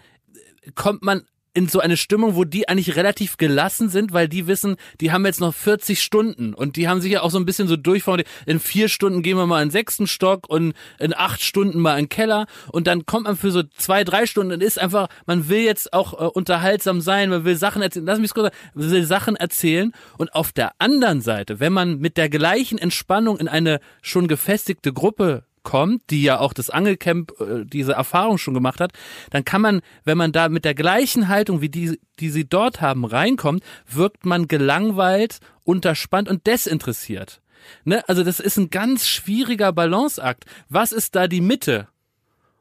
[0.75, 4.75] kommt man in so eine Stimmung, wo die eigentlich relativ gelassen sind, weil die wissen,
[4.99, 7.67] die haben jetzt noch 40 Stunden und die haben sich ja auch so ein bisschen
[7.67, 8.27] so durchformuliert.
[8.45, 11.97] In vier Stunden gehen wir mal in den sechsten Stock und in acht Stunden mal
[11.97, 15.09] in den Keller und dann kommt man für so zwei, drei Stunden und ist einfach,
[15.25, 18.71] man will jetzt auch äh, unterhaltsam sein, man will Sachen erzählen, lass mich kurz sagen,
[18.73, 23.37] man will Sachen erzählen und auf der anderen Seite, wenn man mit der gleichen Entspannung
[23.37, 28.53] in eine schon gefestigte Gruppe kommt, die ja auch das Angelcamp äh, diese Erfahrung schon
[28.53, 28.91] gemacht hat,
[29.31, 32.81] dann kann man, wenn man da mit der gleichen Haltung wie die, die sie dort
[32.81, 37.41] haben, reinkommt, wirkt man gelangweilt, unterspannt und desinteressiert.
[37.85, 38.07] Ne?
[38.07, 40.45] Also das ist ein ganz schwieriger Balanceakt.
[40.69, 41.87] Was ist da die Mitte?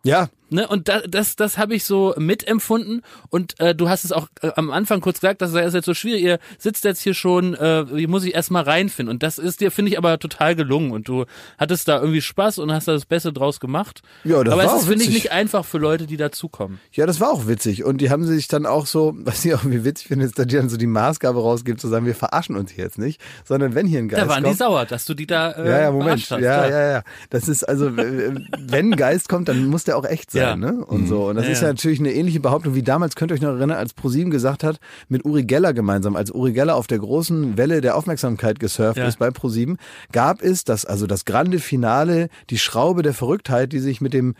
[0.05, 3.03] Ja, Ne, und da, das, das habe ich so mitempfunden.
[3.31, 5.95] Und äh, du hast es auch äh, am Anfang kurz gesagt, das ist jetzt so
[5.95, 6.23] schwierig.
[6.23, 9.13] Ihr sitzt jetzt hier schon, äh, hier muss ich erstmal reinfinden.
[9.13, 10.91] Und das ist dir, finde ich, aber total gelungen.
[10.91, 11.25] Und du
[11.57, 14.03] hattest da irgendwie Spaß und hast da das Beste draus gemacht.
[14.25, 16.79] Ja, das aber war es ist, finde ich, nicht einfach für Leute, die dazukommen.
[16.93, 17.85] Ja, das war auch witzig.
[17.85, 20.47] Und die haben sich dann auch so, was ich auch irgendwie witzig finde, ist, dass
[20.47, 23.87] die dann so die Maßgabe rausgibt, zu sagen, wir verarschen uns jetzt nicht, sondern wenn
[23.87, 25.91] hier ein Geist Da waren kommt, die sauer, dass du die da äh, Ja, ja,
[25.93, 26.21] Moment.
[26.21, 27.03] Hast, ja, ja, ja.
[27.31, 28.49] Das ist also, wenn
[28.93, 30.42] ein Geist kommt, dann muss der auch echt sein, ja.
[30.57, 30.85] Ne?
[30.85, 31.29] Und so.
[31.29, 33.51] Und das ja, ist ja, natürlich eine ähnliche Behauptung wie damals, könnt ihr euch noch
[33.51, 34.79] erinnern, als ProSieben gesagt hat,
[35.09, 39.07] mit Uri Geller gemeinsam, als Uri Geller auf der großen Welle der Aufmerksamkeit gesurft ja.
[39.07, 39.79] ist bei ProSieben,
[40.13, 44.35] gab es das, also das grande Finale, die Schraube der Verrücktheit, die sich mit dem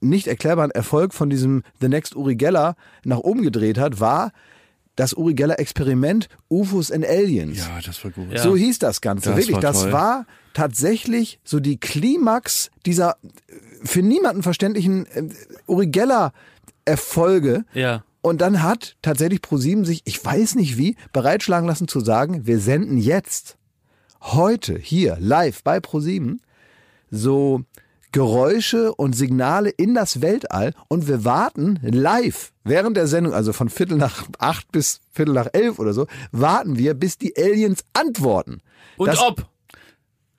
[0.00, 4.32] nicht erklärbaren Erfolg von diesem The Next Uri Geller nach oben gedreht hat, war,
[4.96, 7.58] das Uri Geller Experiment UFOs and Aliens.
[7.58, 8.32] Ja, das war gut.
[8.32, 8.42] Ja.
[8.42, 9.30] So hieß das Ganze.
[9.30, 13.16] Das Wirklich, war das war tatsächlich so die Klimax dieser
[13.86, 15.28] für niemanden verständlichen äh,
[15.66, 16.32] Uri Geller
[16.84, 17.64] Erfolge.
[17.74, 18.04] Ja.
[18.22, 22.58] Und dann hat tatsächlich ProSieben sich, ich weiß nicht wie, bereitschlagen lassen zu sagen, wir
[22.58, 23.56] senden jetzt,
[24.20, 26.40] heute, hier, live bei ProSieben,
[27.10, 27.62] so
[28.12, 33.68] Geräusche und Signale in das Weltall und wir warten live während der Sendung, also von
[33.68, 38.62] Viertel nach acht bis Viertel nach elf oder so, warten wir, bis die Aliens antworten.
[38.96, 39.46] Und das, ob?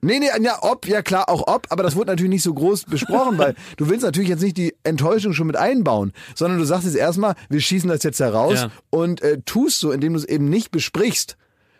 [0.00, 2.84] Nee, nee, ja, ob, ja klar, auch ob, aber das wurde natürlich nicht so groß
[2.84, 6.86] besprochen, weil du willst natürlich jetzt nicht die Enttäuschung schon mit einbauen, sondern du sagst
[6.86, 8.70] jetzt erstmal, wir schießen das jetzt heraus ja.
[8.90, 11.36] und äh, tust so, indem du es eben nicht besprichst,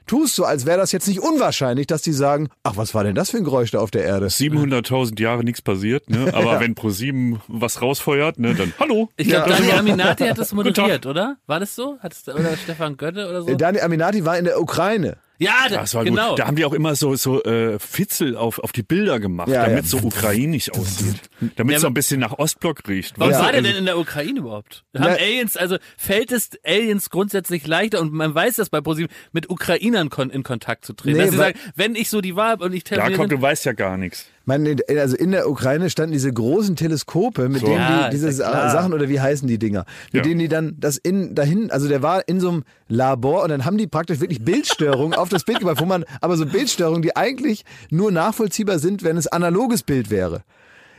[0.08, 3.14] tust so, als wäre das jetzt nicht unwahrscheinlich, dass die sagen, ach, was war denn
[3.14, 4.26] das für ein Geräusch da auf der Erde?
[4.26, 6.28] 700.000 Jahre nichts passiert, ne?
[6.34, 6.60] aber ja.
[6.60, 9.10] wenn ProSieben was rausfeuert, ne, dann hallo.
[9.16, 9.56] Ich glaube, ja.
[9.56, 11.36] Dani Aminati hat das moderiert, oder?
[11.46, 11.98] War das so?
[12.00, 13.54] Hat es, oder Stefan Götte oder so?
[13.54, 15.18] Dani Aminati war in der Ukraine.
[15.38, 16.30] Ja, das, war genau.
[16.30, 16.40] Gut.
[16.40, 19.66] Da haben die auch immer so so äh, Fitzel auf auf die Bilder gemacht, ja,
[19.66, 19.88] damit ja.
[19.88, 23.18] so ukrainisch aussieht, damit es so ein bisschen nach Ostblock riecht.
[23.18, 23.40] Warum ja.
[23.40, 24.84] war der denn in der Ukraine überhaupt?
[24.96, 29.48] Haben Aliens, also fällt es Aliens grundsätzlich leichter und man weiß das bei ProSieben mit
[29.48, 31.16] Ukrainern in Kontakt zu treten.
[31.16, 33.40] Nee, dass sie sagen, wenn ich so die Wahl habe und ich Ja, komm, du
[33.40, 34.26] weißt ja gar nichts.
[34.48, 37.66] Man, also in der Ukraine standen diese großen Teleskope, mit so.
[37.66, 40.96] denen die diese ja Sachen oder wie heißen die Dinger, mit denen die dann das
[40.96, 44.42] in dahin, also der war in so einem Labor und dann haben die praktisch wirklich
[44.42, 49.02] Bildstörungen auf das Bild gemacht, wo man aber so Bildstörungen, die eigentlich nur nachvollziehbar sind,
[49.02, 50.44] wenn es analoges Bild wäre.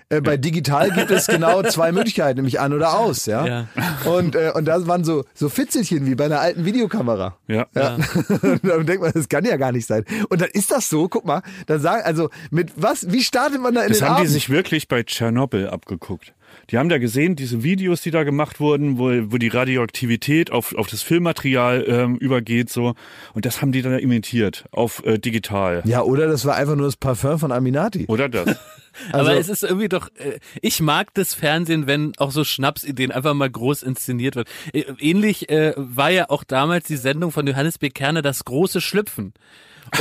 [0.09, 3.45] Äh, bei digital gibt es genau zwei Möglichkeiten, nämlich an oder aus, ja.
[3.45, 3.67] ja.
[4.05, 7.37] Und äh, und da waren so so Fitzelchen wie bei einer alten Videokamera.
[7.47, 7.67] Ja.
[7.75, 7.97] ja.
[8.63, 10.05] dann denkt man, das kann ja gar nicht sein.
[10.29, 13.75] Und dann ist das so, guck mal, dann sagen also mit was, wie startet man
[13.75, 14.27] da in das den haben Abend?
[14.27, 16.33] die sich wirklich bei Tschernobyl abgeguckt.
[16.71, 20.75] Die haben da gesehen, diese Videos, die da gemacht wurden, wo, wo die Radioaktivität auf,
[20.75, 22.95] auf das Filmmaterial ähm, übergeht, so.
[23.33, 25.81] Und das haben die dann imitiert auf äh, digital.
[25.85, 28.05] Ja, oder das war einfach nur das Parfum von Aminati.
[28.07, 28.57] Oder das.
[29.13, 33.11] Also, Aber es ist irgendwie doch, äh, ich mag das Fernsehen, wenn auch so Schnapsideen
[33.11, 34.49] einfach mal groß inszeniert wird.
[34.73, 37.91] Äh, ähnlich äh, war ja auch damals die Sendung von Johannes B.
[37.91, 39.33] Kerner, das große Schlüpfen.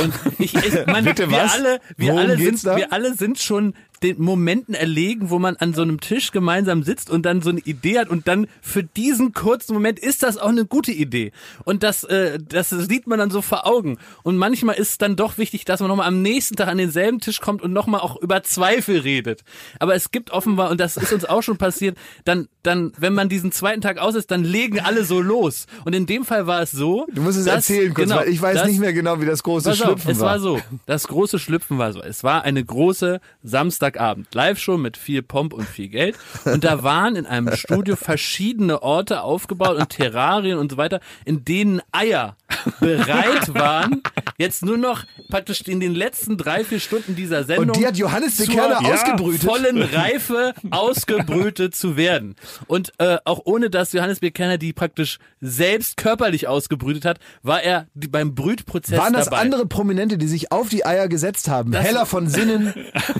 [0.01, 1.53] Und ich, ich meine, wir was?
[1.53, 5.81] alle, wir alle sind, wir alle sind schon den Momenten erlegen, wo man an so
[5.81, 9.73] einem Tisch gemeinsam sitzt und dann so eine Idee hat und dann für diesen kurzen
[9.73, 11.31] Moment ist das auch eine gute Idee.
[11.65, 13.97] Und das, äh, das sieht man dann so vor Augen.
[14.23, 17.19] Und manchmal ist es dann doch wichtig, dass man nochmal am nächsten Tag an denselben
[17.19, 19.43] Tisch kommt und nochmal auch über Zweifel redet.
[19.79, 23.29] Aber es gibt offenbar, und das ist uns auch schon passiert, dann, dann, wenn man
[23.29, 25.65] diesen zweiten Tag aus ist, dann legen alle so los.
[25.85, 27.07] Und in dem Fall war es so.
[27.13, 29.25] Du musst es dass, erzählen kurz, genau, weil ich weiß das, nicht mehr genau, wie
[29.25, 30.11] das große Schlüpfen auf, war.
[30.13, 30.59] Es war so.
[30.85, 32.01] Das große Schlüpfen war so.
[32.01, 34.33] Es war eine große Samstag Samstagabend.
[34.33, 36.15] Live-Show mit viel Pomp und viel Geld.
[36.45, 41.43] Und da waren in einem Studio verschiedene Orte aufgebaut und Terrarien und so weiter, in
[41.45, 42.35] denen Eier
[42.79, 44.01] bereit waren,
[44.37, 47.69] jetzt nur noch praktisch in den letzten drei, vier Stunden dieser Sendung.
[47.69, 49.43] Und die hat Johannes de Kerner ja, ausgebrütet.
[49.43, 52.35] vollen Reife ausgebrütet zu werden.
[52.67, 54.31] Und äh, auch ohne, dass Johannes B.
[54.31, 59.41] Kerner die praktisch selbst körperlich ausgebrütet hat, war er beim Brütprozess Waren das dabei.
[59.41, 61.71] andere Prominente, die sich auf die Eier gesetzt haben?
[61.71, 62.73] Das Heller von Sinnen,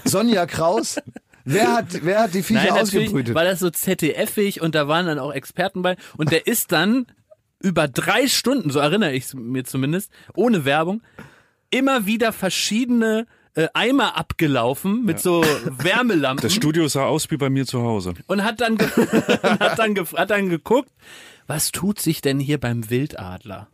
[0.04, 1.00] Sonja Kraus?
[1.46, 3.34] Wer hat, wer hat die Viecher Nein, ausgebrütet?
[3.34, 5.96] War das so ZDF-ig und da waren dann auch Experten bei.
[6.18, 7.08] Und der ist dann
[7.62, 11.02] über drei Stunden, so erinnere ich mir zumindest, ohne Werbung,
[11.72, 15.24] immer wieder verschiedene äh, Eimer abgelaufen mit ja.
[15.24, 16.44] so Wärmelampen.
[16.44, 18.14] Das Studio sah aus wie bei mir zu Hause.
[18.28, 18.78] Und hat dann,
[19.60, 20.90] hat dann, hat dann geguckt,
[21.48, 23.68] was tut sich denn hier beim Wildadler?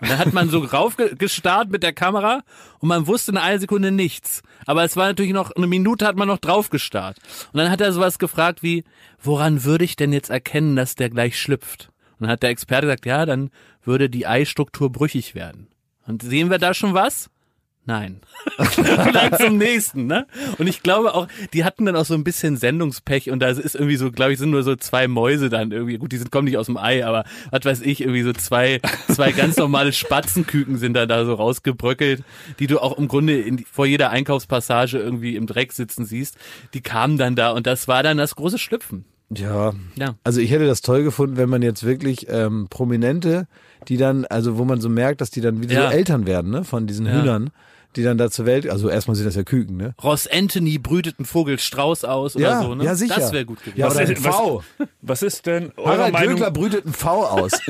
[0.00, 2.42] Und dann hat man so raufgestarrt mit der Kamera
[2.78, 4.42] und man wusste in einer Sekunde nichts.
[4.66, 7.18] Aber es war natürlich noch, eine Minute hat man noch draufgestarrt.
[7.52, 8.84] Und dann hat er sowas gefragt wie,
[9.22, 11.90] woran würde ich denn jetzt erkennen, dass der gleich schlüpft?
[12.18, 13.50] Und dann hat der Experte gesagt, ja, dann
[13.82, 15.68] würde die Eistruktur brüchig werden.
[16.06, 17.30] Und sehen wir da schon was?
[17.86, 18.20] Nein.
[18.60, 20.26] Vielleicht zum nächsten, ne?
[20.58, 23.74] Und ich glaube auch, die hatten dann auch so ein bisschen Sendungspech und da ist
[23.74, 25.96] irgendwie so, glaube ich, sind nur so zwei Mäuse dann irgendwie.
[25.96, 28.80] Gut, die sind, kommen nicht aus dem Ei, aber was weiß ich, irgendwie so zwei,
[29.08, 32.22] zwei ganz normale Spatzenküken sind dann da so rausgebröckelt,
[32.58, 36.36] die du auch im Grunde in, vor jeder Einkaufspassage irgendwie im Dreck sitzen siehst.
[36.74, 39.04] Die kamen dann da und das war dann das große Schlüpfen.
[39.36, 39.72] Ja.
[39.96, 40.14] ja.
[40.24, 43.46] Also ich hätte das toll gefunden, wenn man jetzt wirklich ähm, Prominente,
[43.88, 45.90] die dann, also wo man so merkt, dass die dann wieder ja.
[45.90, 47.12] so Eltern werden, ne, von diesen ja.
[47.12, 47.50] Hühnern
[47.96, 49.94] die dann da zur Welt, also erstmal sind das ja Küken, ne?
[50.02, 52.84] Ross Anthony brütet einen Vogel Strauß aus oder ja, so, ne?
[52.84, 53.16] Ja, sicher.
[53.16, 53.80] Das wäre gut gewesen.
[53.80, 54.62] Ja, oder ein V.
[54.78, 56.36] Was, was ist denn eure Harald Meinung?
[56.36, 57.52] Glöckler brütet ein V aus.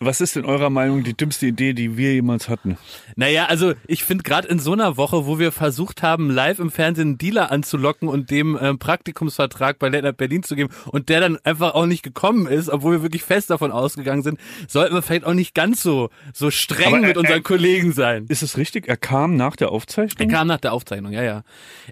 [0.00, 2.78] Was ist in eurer Meinung die dümmste Idee, die wir jemals hatten?
[3.16, 6.70] Naja, also ich finde gerade in so einer Woche, wo wir versucht haben, live im
[6.70, 11.20] Fernsehen einen Dealer anzulocken und dem äh, Praktikumsvertrag bei Late Berlin zu geben und der
[11.20, 15.02] dann einfach auch nicht gekommen ist, obwohl wir wirklich fest davon ausgegangen sind, sollten wir
[15.02, 18.26] vielleicht auch nicht ganz so so streng er, mit unseren er, Kollegen sein.
[18.28, 18.88] Ist es richtig?
[18.88, 20.28] Er kam nach der Aufzeichnung?
[20.28, 21.42] Er kam nach der Aufzeichnung, ja, ja.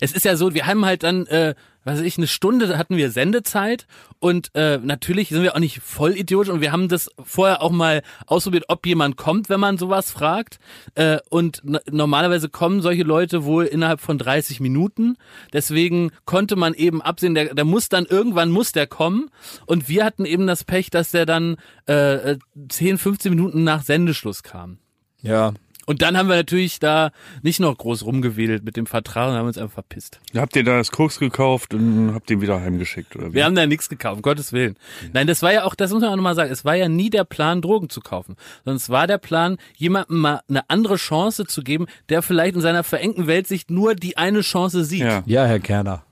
[0.01, 3.11] Es ist ja so, wir haben halt dann äh, weiß ich, eine Stunde hatten wir
[3.11, 3.87] Sendezeit
[4.19, 7.71] und äh, natürlich sind wir auch nicht voll idiotisch und wir haben das vorher auch
[7.71, 10.59] mal ausprobiert, ob jemand kommt, wenn man sowas fragt.
[10.95, 15.17] Äh, und normalerweise kommen solche Leute wohl innerhalb von 30 Minuten.
[15.53, 19.31] Deswegen konnte man eben absehen, der, der muss dann irgendwann muss der kommen.
[19.67, 21.57] Und wir hatten eben das Pech, dass der dann
[21.87, 22.37] äh,
[22.69, 24.79] 10, 15 Minuten nach Sendeschluss kam.
[25.21, 25.53] Ja,
[25.89, 29.47] Und dann haben wir natürlich da nicht noch groß rumgewedelt mit dem Vertrag und haben
[29.47, 30.21] uns einfach verpisst.
[30.37, 33.37] Habt ihr da das Koks gekauft und habt den wieder heimgeschickt oder wie?
[33.37, 34.77] Wir haben da nichts gekauft, um Gottes Willen.
[35.15, 37.09] Nein, das war ja auch, das muss man auch nochmal sagen, es war ja nie
[37.09, 38.37] der Plan, Drogen zu kaufen,
[38.67, 42.61] sondern es war der Plan, jemandem mal eine andere Chance zu geben, der vielleicht in
[42.61, 45.01] seiner verengten Weltsicht nur die eine Chance sieht.
[45.01, 46.05] Ja, ja Herr Kerner.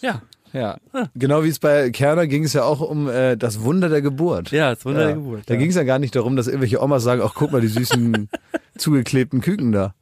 [0.00, 0.22] Ja.
[0.52, 0.78] Ja,
[1.14, 4.50] genau wie es bei Kerner ging es ja auch um äh, das Wunder der Geburt.
[4.50, 5.06] Ja, das Wunder ja.
[5.08, 5.42] der Geburt.
[5.46, 5.60] Da ja.
[5.60, 8.28] ging es ja gar nicht darum, dass irgendwelche Omas sagen, ach guck mal, die süßen
[8.78, 9.94] zugeklebten Küken da.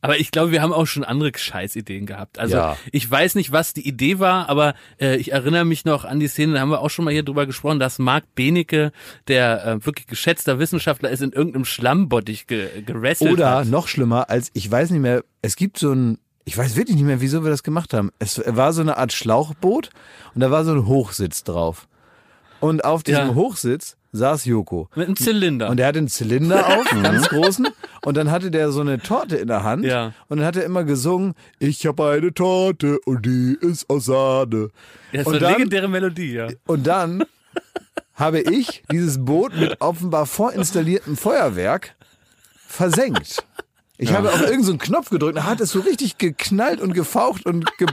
[0.00, 2.38] Aber ich glaube, wir haben auch schon andere Scheißideen gehabt.
[2.38, 2.76] Also ja.
[2.92, 6.28] ich weiß nicht, was die Idee war, aber äh, ich erinnere mich noch an die
[6.28, 8.92] Szene, da haben wir auch schon mal hier drüber gesprochen, dass Marc Benecke,
[9.28, 13.68] der äh, wirklich geschätzter Wissenschaftler ist, in irgendeinem Schlammbottich ge gerestelt Oder hat.
[13.68, 17.04] noch schlimmer, als ich weiß nicht mehr, es gibt so ein ich weiß wirklich nicht
[17.04, 18.10] mehr, wieso wir das gemacht haben.
[18.18, 19.90] Es war so eine Art Schlauchboot
[20.34, 21.88] und da war so ein Hochsitz drauf.
[22.60, 23.34] Und auf diesem ja.
[23.34, 24.88] Hochsitz saß Joko.
[24.94, 25.68] Mit einem Zylinder.
[25.68, 27.68] Und er hatte einen Zylinder auf, ganz großen.
[28.04, 29.84] Und dann hatte der so eine Torte in der Hand.
[29.84, 30.12] Ja.
[30.28, 34.70] Und dann hat er immer gesungen, ich habe eine Torte und die ist aus Sahne.
[35.12, 36.48] Ja, das und war eine legendäre Melodie, ja.
[36.66, 37.24] Und dann
[38.14, 41.96] habe ich dieses Boot mit offenbar vorinstalliertem Feuerwerk
[42.66, 43.44] versenkt.
[43.96, 44.16] Ich ja.
[44.16, 47.64] habe auf irgendeinen so Knopf gedrückt, da hat es so richtig geknallt und gefaucht und
[47.78, 47.86] ge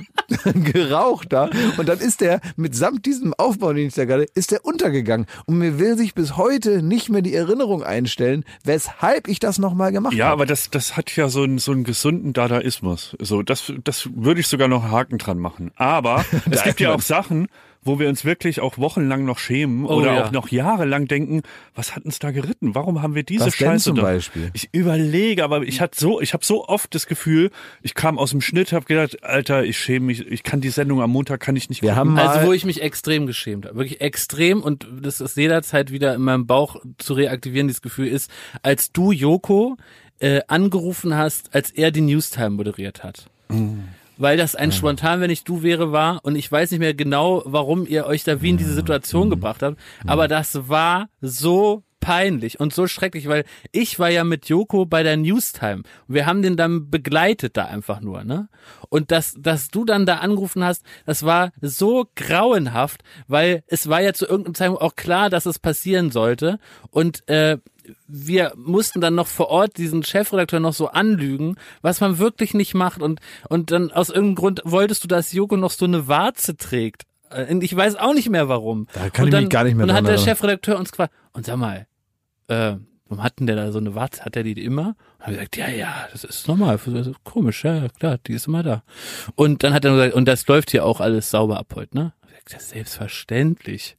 [0.72, 1.50] geraucht da.
[1.78, 5.28] Und dann ist der mitsamt diesem Aufbau, den ich da gerade, ist der untergegangen.
[5.46, 9.92] Und mir will sich bis heute nicht mehr die Erinnerung einstellen, weshalb ich das nochmal
[9.92, 10.30] gemacht ja, habe.
[10.30, 13.16] Ja, aber das, das hat ja so einen, so einen gesunden Dadaismus.
[13.20, 15.72] So, das, das würde ich sogar noch Haken dran machen.
[15.76, 17.48] Aber es gibt ja auch Sachen,
[17.84, 20.26] wo wir uns wirklich auch wochenlang noch schämen oh, oder ja.
[20.26, 21.42] auch noch jahrelang denken,
[21.74, 22.76] was hat uns da geritten?
[22.76, 24.52] Warum haben wir diese was Scheiße zum Beispiel?
[24.54, 27.50] Ich überlege, aber ich hatte so, ich habe so oft das Gefühl,
[27.82, 31.02] ich kam aus dem Schnitt, habe gedacht, Alter, ich schäme mich, ich kann die Sendung
[31.02, 31.82] am Montag kann ich nicht.
[31.82, 35.92] Wir haben also wo ich mich extrem geschämt habe, wirklich extrem und das ist jederzeit
[35.92, 38.30] wieder in meinem Bauch zu reaktivieren, dieses Gefühl ist,
[38.62, 39.78] als du Joko
[40.20, 43.26] äh, angerufen hast, als er die Newstime moderiert hat.
[43.50, 43.86] Mhm
[44.22, 46.20] weil das ein spontan, wenn ich du wäre, war.
[46.24, 49.32] Und ich weiß nicht mehr genau, warum ihr euch da wie in diese Situation mhm.
[49.32, 49.80] gebracht habt.
[50.06, 55.04] Aber das war so peinlich und so schrecklich, weil ich war ja mit Joko bei
[55.04, 55.84] der Newstime.
[56.08, 58.50] Wir haben den dann begleitet da einfach nur, ne?
[58.90, 64.02] Und dass, dass du dann da angerufen hast, das war so grauenhaft, weil es war
[64.02, 66.60] ja zu irgendeinem Zeitpunkt auch klar, dass es passieren sollte.
[66.90, 67.60] Und äh,
[68.08, 72.74] wir mussten dann noch vor Ort diesen Chefredakteur noch so anlügen, was man wirklich nicht
[72.74, 73.02] macht.
[73.02, 73.20] Und,
[73.50, 77.04] und dann aus irgendeinem Grund wolltest du, dass Joko noch so eine Warze trägt.
[77.32, 78.88] Äh, ich weiß auch nicht mehr warum.
[78.94, 80.92] Da kann und ich dann, mich gar nicht mehr Und dann hat der Chefredakteur uns
[80.92, 81.88] gefragt, und sag mal,
[82.48, 82.76] äh,
[83.08, 84.24] warum hat denn der da so eine Warze?
[84.26, 84.96] Hat er die immer?
[85.20, 88.48] Und haben gesagt, ja, ja, das ist normal, das ist komisch, ja, klar, die ist
[88.48, 88.84] immer da.
[89.36, 92.14] Und dann hat er gesagt, und das läuft hier auch alles sauber ab heute, ne?
[92.24, 93.98] Ich gesagt, das ist selbstverständlich.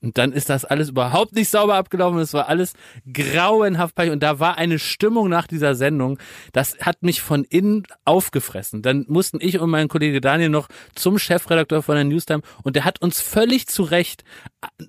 [0.00, 2.18] Und dann ist das alles überhaupt nicht sauber abgelaufen.
[2.18, 2.74] Es war alles
[3.12, 4.12] grauenhaft peinlich.
[4.12, 6.18] Und da war eine Stimmung nach dieser Sendung,
[6.52, 8.82] das hat mich von innen aufgefressen.
[8.82, 12.84] Dann mussten ich und mein Kollege Daniel noch zum Chefredakteur von der Newstime und der
[12.84, 14.24] hat uns völlig zu Recht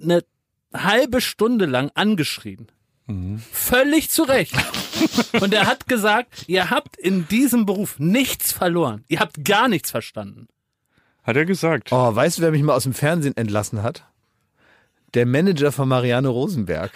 [0.02, 0.24] eine
[0.74, 2.68] halbe Stunde lang angeschrien.
[3.08, 3.42] Mhm.
[3.52, 4.56] Völlig zu Recht.
[5.42, 9.04] Und er hat gesagt, ihr habt in diesem Beruf nichts verloren.
[9.08, 10.48] Ihr habt gar nichts verstanden.
[11.24, 11.92] Hat er gesagt.
[11.92, 14.04] Oh, weißt du, wer mich mal aus dem Fernsehen entlassen hat?
[15.14, 16.92] Der Manager von Marianne Rosenberg.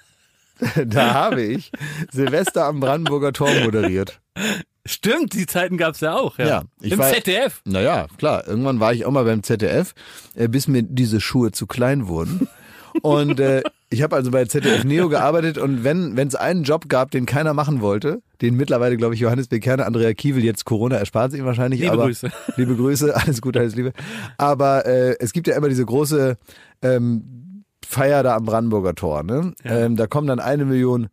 [0.86, 1.70] da habe ich
[2.10, 4.20] Silvester am Brandenburger Tor moderiert.
[4.86, 6.46] Stimmt, die Zeiten gab's ja auch, ja.
[6.46, 7.60] ja ich Im war, ZDF.
[7.64, 8.46] Naja, klar.
[8.46, 9.94] Irgendwann war ich auch mal beim ZDF,
[10.34, 12.48] äh, bis mir diese Schuhe zu klein wurden.
[13.02, 17.10] Und äh, ich habe also bei ZDF Neo gearbeitet und wenn es einen Job gab,
[17.10, 21.32] den keiner machen wollte, den mittlerweile, glaube ich, Johannes Bekerner, Andrea Kiewel, jetzt Corona erspart
[21.32, 21.80] sich wahrscheinlich.
[21.80, 22.30] Liebe aber, Grüße.
[22.56, 23.92] Liebe Grüße, alles Gute, alles Liebe.
[24.38, 26.36] Aber äh, es gibt ja immer diese große
[26.82, 27.39] ähm,
[27.90, 29.24] Feier da am Brandenburger Tor.
[29.24, 29.52] Ne?
[29.64, 29.78] Ja.
[29.78, 31.08] Ähm, da kommen dann eine Million,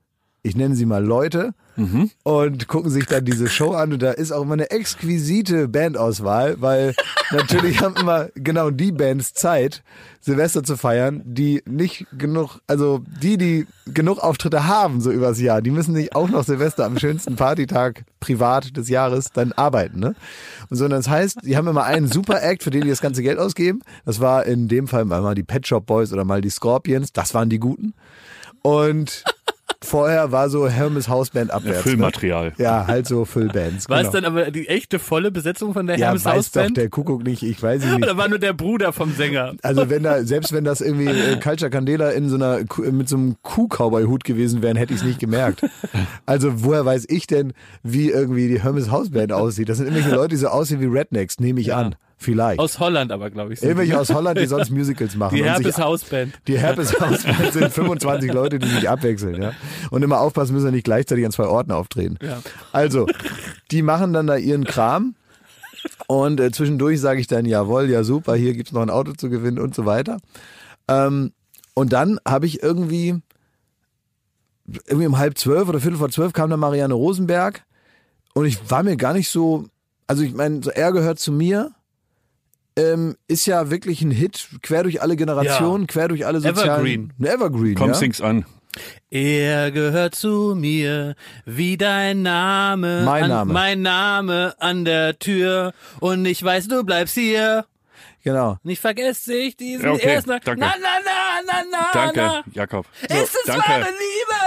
[0.48, 2.12] ich nenne sie mal Leute, mhm.
[2.24, 3.94] und gucken sich dann diese Show an.
[3.94, 6.94] Und da ist auch immer eine exquisite Bandauswahl, weil
[7.32, 9.84] natürlich haben immer genau die Bands Zeit,
[10.20, 15.62] Silvester zu feiern, die nicht genug, also die, die genug Auftritte haben, so übers Jahr,
[15.62, 20.16] die müssen nicht auch noch Silvester am schönsten Partytag privat des Jahres dann arbeiten, ne?
[20.70, 23.22] Und so, das heißt, die haben immer einen Super Act, für den die das ganze
[23.22, 23.82] Geld ausgeben.
[24.06, 27.14] Das war in dem Fall mal die Pet Shop Boys oder mal die Scorpions.
[27.14, 27.94] Das waren die Guten.
[28.64, 29.24] Und
[29.84, 31.78] Vorher war so Hermes Hausband abwärts.
[31.78, 32.48] Ja, Füllmaterial.
[32.48, 32.54] Ne?
[32.58, 33.90] Ja, halt so Füllbands.
[33.90, 34.08] War genau.
[34.10, 36.70] es dann aber die echte volle Besetzung von der ja, Hermes weiß Hausband?
[36.72, 37.96] doch der Kuckuck nicht, ich weiß nicht.
[37.96, 39.54] Oder war nur der Bruder vom Sänger?
[39.62, 42.62] Also wenn da, selbst wenn das irgendwie äh, Culture Candela in so einer,
[42.92, 45.62] mit so einem Kuh-Cowboy-Hut gewesen wären, hätte ich es nicht gemerkt.
[46.26, 47.54] Also woher weiß ich denn,
[47.84, 49.70] wie irgendwie die Hermes Hausband aussieht?
[49.70, 51.78] Das sind irgendwelche Leute, die so aussehen wie Rednecks, nehme ich ja.
[51.78, 51.96] an.
[52.20, 52.60] Vielleicht.
[52.60, 53.62] Aus Holland aber, glaube ich.
[53.62, 55.36] Irgendwelche aus Holland, die sonst Musicals machen.
[55.36, 56.34] Die Herpes Hausband.
[56.48, 59.54] Die Herpes Hausband sind 25 Leute, die sich abwechseln, ja.
[59.92, 62.18] Und immer aufpassen müssen, nicht gleichzeitig an zwei Orten auftreten.
[62.22, 62.40] Ja.
[62.72, 63.06] Also,
[63.72, 65.16] die machen dann da ihren Kram.
[66.08, 69.30] Und äh, zwischendurch sage ich dann, jawohl, ja super, hier gibt's noch ein Auto zu
[69.30, 70.18] gewinnen und so weiter.
[70.88, 71.34] Ähm,
[71.76, 73.22] und dann habe ich irgendwie,
[74.88, 77.64] irgendwie um halb zwölf oder viertel vor zwölf kam dann Marianne Rosenberg
[78.34, 79.66] und ich war mir gar nicht so,
[80.08, 81.72] also ich meine, so er gehört zu mir,
[82.78, 85.88] ähm, ist ja wirklich ein Hit, quer durch alle Generationen, ja.
[85.88, 86.70] quer durch alle sozialen...
[86.70, 87.14] Evergreen.
[87.20, 87.94] Ein Evergreen, Komm, ja.
[87.96, 88.46] sing's an.
[89.10, 91.16] Er gehört zu mir,
[91.46, 93.02] wie dein Name.
[93.06, 93.54] Mein an, Name.
[93.54, 95.74] Mein Name an der Tür.
[96.00, 97.66] Und ich weiß, du bleibst hier.
[98.24, 98.58] Genau.
[98.64, 100.30] Nicht vergesst ich diesen okay, ersten.
[100.30, 100.56] danke.
[100.58, 102.44] Na, na, na, na, na, Danke, na.
[102.52, 102.86] Jakob.
[103.02, 103.68] Ist es danke.
[103.68, 104.40] wahre Liebe,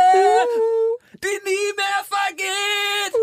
[1.15, 3.15] die nie mehr vergeht.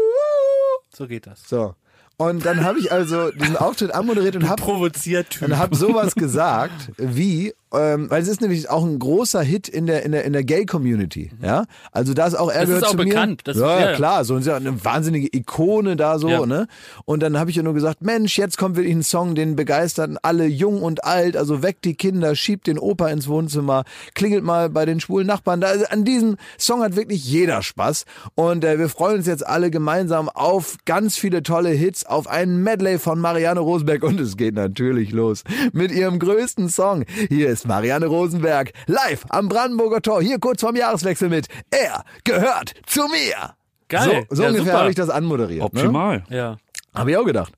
[0.89, 1.47] So geht das.
[1.47, 1.75] So.
[2.17, 6.91] Und dann habe ich also diesen Auftritt anmoderiert und habe Provoziert und hab sowas gesagt
[6.97, 10.33] wie, ähm, weil es ist nämlich auch ein großer Hit in der in der in
[10.33, 11.65] der Gay Community, ja.
[11.91, 13.41] Also da ist auch er Das ist gehört auch zu bekannt.
[13.45, 13.53] Mir.
[13.53, 16.45] Das- ja, ja, ja, klar, so ist ja eine wahnsinnige Ikone da so, Ja.
[16.45, 16.67] ne?
[17.05, 20.17] Und dann habe ich ja nur gesagt, Mensch, jetzt kommt wirklich ein Song, den begeisterten
[20.21, 23.83] alle jung und alt, also weckt die Kinder, schiebt den Opa ins Wohnzimmer,
[24.15, 25.59] klingelt mal bei den schwulen Nachbarn.
[25.61, 28.05] Da, also an diesem Song hat wirklich jeder Spaß
[28.35, 32.63] und äh, wir freuen uns jetzt alle gemeinsam auf ganz viele tolle Hits, auf einen
[32.63, 35.43] Medley von Marianne Rosenberg und es geht natürlich los
[35.73, 37.03] mit ihrem größten Song.
[37.29, 42.73] Hier ist Marianne Rosenberg live am Brandenburger Tor, hier kurz vorm Jahreswechsel mit Er gehört
[42.85, 43.55] zu mir.
[43.87, 44.25] Geil.
[44.29, 45.73] So, so ja, ungefähr habe ich das anmoderiert.
[45.73, 45.81] Ne?
[45.81, 46.23] Optimal.
[46.29, 46.57] Ja.
[46.93, 47.53] Habe ich auch gedacht.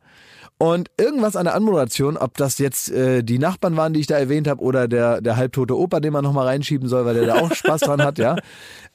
[0.62, 4.18] Und irgendwas an der Anmoderation, ob das jetzt äh, die Nachbarn waren, die ich da
[4.18, 7.36] erwähnt habe, oder der, der halbtote Opa, den man nochmal reinschieben soll, weil der da
[7.36, 8.36] auch Spaß dran hat, ja.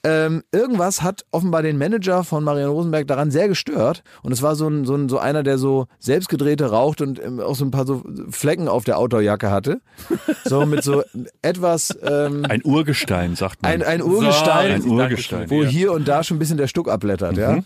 [0.07, 4.03] Ähm, irgendwas hat offenbar den Manager von Marianne Rosenberg daran sehr gestört.
[4.23, 7.41] Und es war so ein, so ein so einer, der so selbstgedrehte raucht und ähm,
[7.41, 9.81] auch so ein paar so Flecken auf der Outdoorjacke hatte.
[10.45, 11.03] So mit so
[11.41, 13.73] etwas ähm, Ein Urgestein, sagt man.
[13.73, 15.49] ein, ein Urgestein, ein Urgestein.
[15.49, 17.61] wo hier und da schon ein bisschen der Stuck abblättert, ja.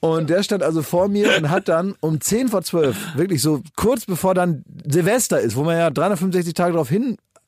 [0.00, 3.62] Und der stand also vor mir und hat dann um 10 vor 12, wirklich so
[3.76, 6.88] kurz bevor dann Silvester ist, wo man ja 365 Tage darauf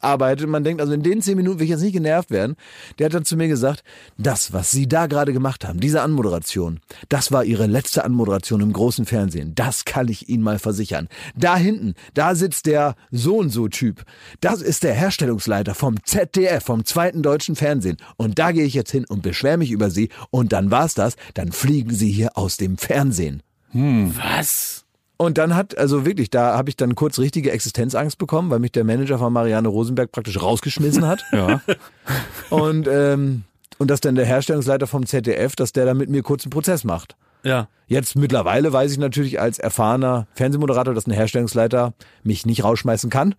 [0.02, 2.56] hinarbeitet, man denkt, also in den 10 Minuten will ich jetzt nicht genervt werden,
[2.98, 3.82] der hat dann zu mir gesagt,
[4.18, 8.72] das, was Sie da gerade gemacht haben, diese Anmoderation, das war Ihre letzte Anmoderation im
[8.72, 9.54] großen Fernsehen.
[9.54, 11.08] Das kann ich Ihnen mal versichern.
[11.36, 14.04] Da hinten, da sitzt der so und so Typ.
[14.40, 17.96] Das ist der Herstellungsleiter vom ZDF, vom zweiten deutschen Fernsehen.
[18.16, 20.08] Und da gehe ich jetzt hin und beschwere mich über Sie.
[20.30, 21.16] Und dann war's das.
[21.34, 23.42] Dann fliegen Sie hier aus dem Fernsehen.
[23.72, 24.84] Was?
[25.16, 28.72] Und dann hat, also wirklich, da habe ich dann kurz richtige Existenzangst bekommen, weil mich
[28.72, 31.22] der Manager von Marianne Rosenberg praktisch rausgeschmissen hat.
[31.32, 31.60] Ja.
[32.50, 33.44] Und, ähm,
[33.78, 36.84] und dass dann der Herstellungsleiter vom ZDF, dass der dann mit mir kurz einen Prozess
[36.84, 37.16] macht.
[37.42, 37.68] Ja.
[37.88, 41.92] Jetzt mittlerweile weiß ich natürlich als erfahrener Fernsehmoderator, dass ein Herstellungsleiter
[42.22, 43.34] mich nicht rausschmeißen kann.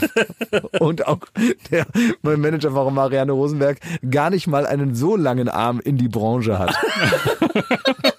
[0.80, 1.20] Und auch
[1.70, 1.86] der
[2.22, 3.78] mein Manager von Marianne Rosenberg
[4.10, 6.74] gar nicht mal einen so langen Arm in die Branche hat.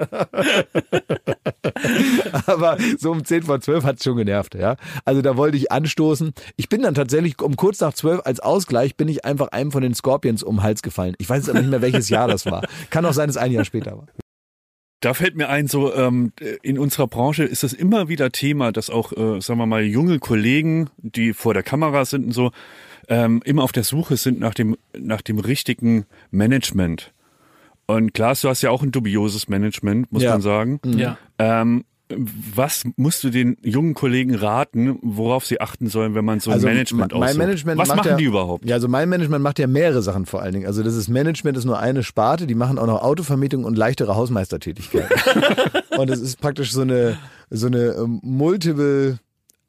[2.46, 4.76] Aber so um 10 vor 12 hat's schon genervt, ja.
[5.04, 6.32] Also da wollte ich anstoßen.
[6.56, 9.82] Ich bin dann tatsächlich um kurz nach 12 als Ausgleich bin ich einfach einem von
[9.82, 11.14] den Scorpions um den Hals gefallen.
[11.18, 12.66] Ich weiß aber nicht mehr, welches Jahr das war.
[12.90, 14.06] Kann auch sein, dass es ein Jahr später war.
[15.00, 16.32] Da fällt mir ein, so ähm,
[16.62, 20.18] in unserer Branche ist das immer wieder Thema, dass auch, äh, sagen wir mal, junge
[20.18, 22.52] Kollegen, die vor der Kamera sind und so,
[23.08, 27.14] ähm, immer auf der Suche sind nach dem, nach dem richtigen Management.
[27.96, 30.32] Und Klaas, du hast ja auch ein dubioses Management, muss Ja.
[30.32, 30.80] man sagen.
[30.96, 31.16] Ja.
[31.38, 31.84] Ähm,
[32.54, 36.60] was musst du den jungen Kollegen raten, worauf sie achten sollen, wenn man so ein
[36.60, 37.38] Management Also mein aussucht?
[37.38, 38.64] Management Was macht machen ja, die überhaupt?
[38.64, 40.66] Ja, also mein Management macht ja mehrere Sachen vor allen Dingen.
[40.66, 44.16] Also das ist Management ist nur eine Sparte, die machen auch noch Autovermietung und leichtere
[44.16, 45.08] Hausmeistertätigkeiten.
[45.98, 47.16] und es ist praktisch so eine
[47.50, 49.18] so eine ähm, multiple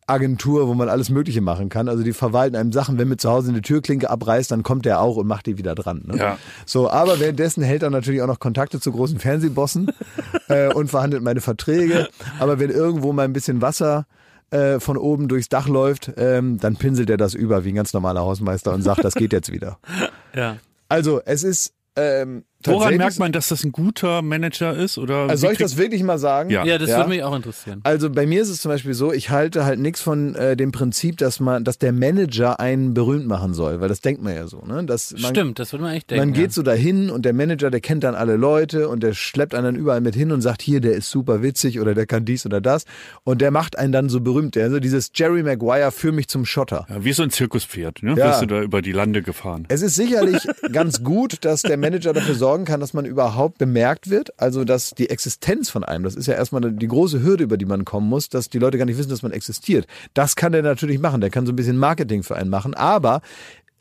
[0.08, 1.88] Agentur, wo man alles Mögliche machen kann.
[1.88, 5.02] Also die verwalten einem Sachen, wenn mir zu Hause eine Türklinke abreißt, dann kommt der
[5.02, 6.04] auch und macht die wieder dran.
[6.06, 6.18] Ne?
[6.18, 6.38] Ja.
[6.66, 9.92] So, aber währenddessen hält er natürlich auch noch Kontakte zu großen Fernsehbossen
[10.50, 12.10] äh, und verhandelt meine Verträge.
[12.40, 14.06] Aber wenn irgendwo mal ein bisschen Wasser
[14.52, 17.94] äh, von oben durchs Dach läuft, ähm, dann pinselt er das über wie ein ganz
[17.94, 19.78] normaler Hausmeister und sagt, das geht jetzt wieder.
[20.34, 20.56] Ja.
[20.88, 24.98] Also es ist ähm, Woran merkt man, dass das ein guter Manager ist?
[24.98, 26.50] Oder Also soll ich das wirklich mal sagen?
[26.50, 26.66] Ja.
[26.66, 26.98] Ja, das Ja.
[26.98, 27.82] würde mich auch interessieren.
[27.84, 30.72] Also bei mir ist es zum Beispiel so, ich halte halt nichts von äh, dem
[30.72, 34.48] Prinzip, dass man, dass der Manager einen berühmt machen soll, weil das denkt man ja
[34.48, 34.84] so, ne?
[34.84, 36.28] Dass man, Stimmt, das würde man echt denken.
[36.28, 36.52] Man geht ja.
[36.52, 39.76] so dahin und der Manager, der kennt dann alle Leute und der schleppt einen dann
[39.76, 42.62] überall mit hin und sagt, hier, der ist super witzig oder der kann dies oder
[42.62, 42.86] das.
[43.24, 44.58] Und der macht einen dann so berühmt.
[44.58, 46.86] Also dieses Jerry Maguire für mich zum Schotter.
[46.90, 48.12] Ja, wie so ein Zirkuspferd, ne?
[48.18, 48.30] Ja.
[48.30, 49.66] Wirst du da über die Lande gefahren.
[49.70, 53.58] Es ist sicherlich ganz gut, dass der Manager dafür sorgt, sorgen kann, dass man überhaupt
[53.60, 54.38] bemerkt wird.
[54.38, 57.66] Also, dass die Existenz von einem, das ist ja erstmal die große Hürde, über die
[57.66, 59.88] man kommen muss, dass die Leute gar nicht wissen, dass man existiert.
[60.14, 61.22] Das kann der natürlich machen.
[61.22, 62.74] Der kann so ein bisschen Marketing für einen machen.
[62.74, 63.22] Aber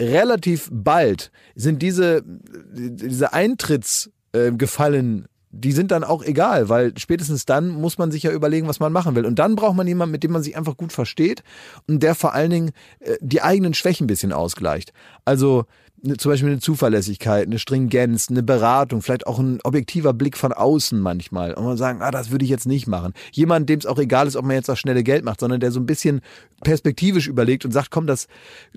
[0.01, 7.99] relativ bald sind diese, diese Eintrittsgefallen die sind dann auch egal, weil spätestens dann muss
[7.99, 9.27] man sich ja überlegen, was man machen will.
[9.27, 11.43] Und dann braucht man jemanden, mit dem man sich einfach gut versteht
[11.89, 14.93] und der vor allen Dingen äh, die eigenen Schwächen ein bisschen ausgleicht.
[15.25, 15.64] Also
[16.03, 20.53] ne, zum Beispiel eine Zuverlässigkeit, eine Stringenz, eine Beratung, vielleicht auch ein objektiver Blick von
[20.53, 21.55] außen manchmal.
[21.55, 23.12] Und man sagen, ah, das würde ich jetzt nicht machen.
[23.32, 25.72] Jemand, dem es auch egal ist, ob man jetzt das schnelle Geld macht, sondern der
[25.72, 26.20] so ein bisschen
[26.62, 28.26] perspektivisch überlegt und sagt, komm, das,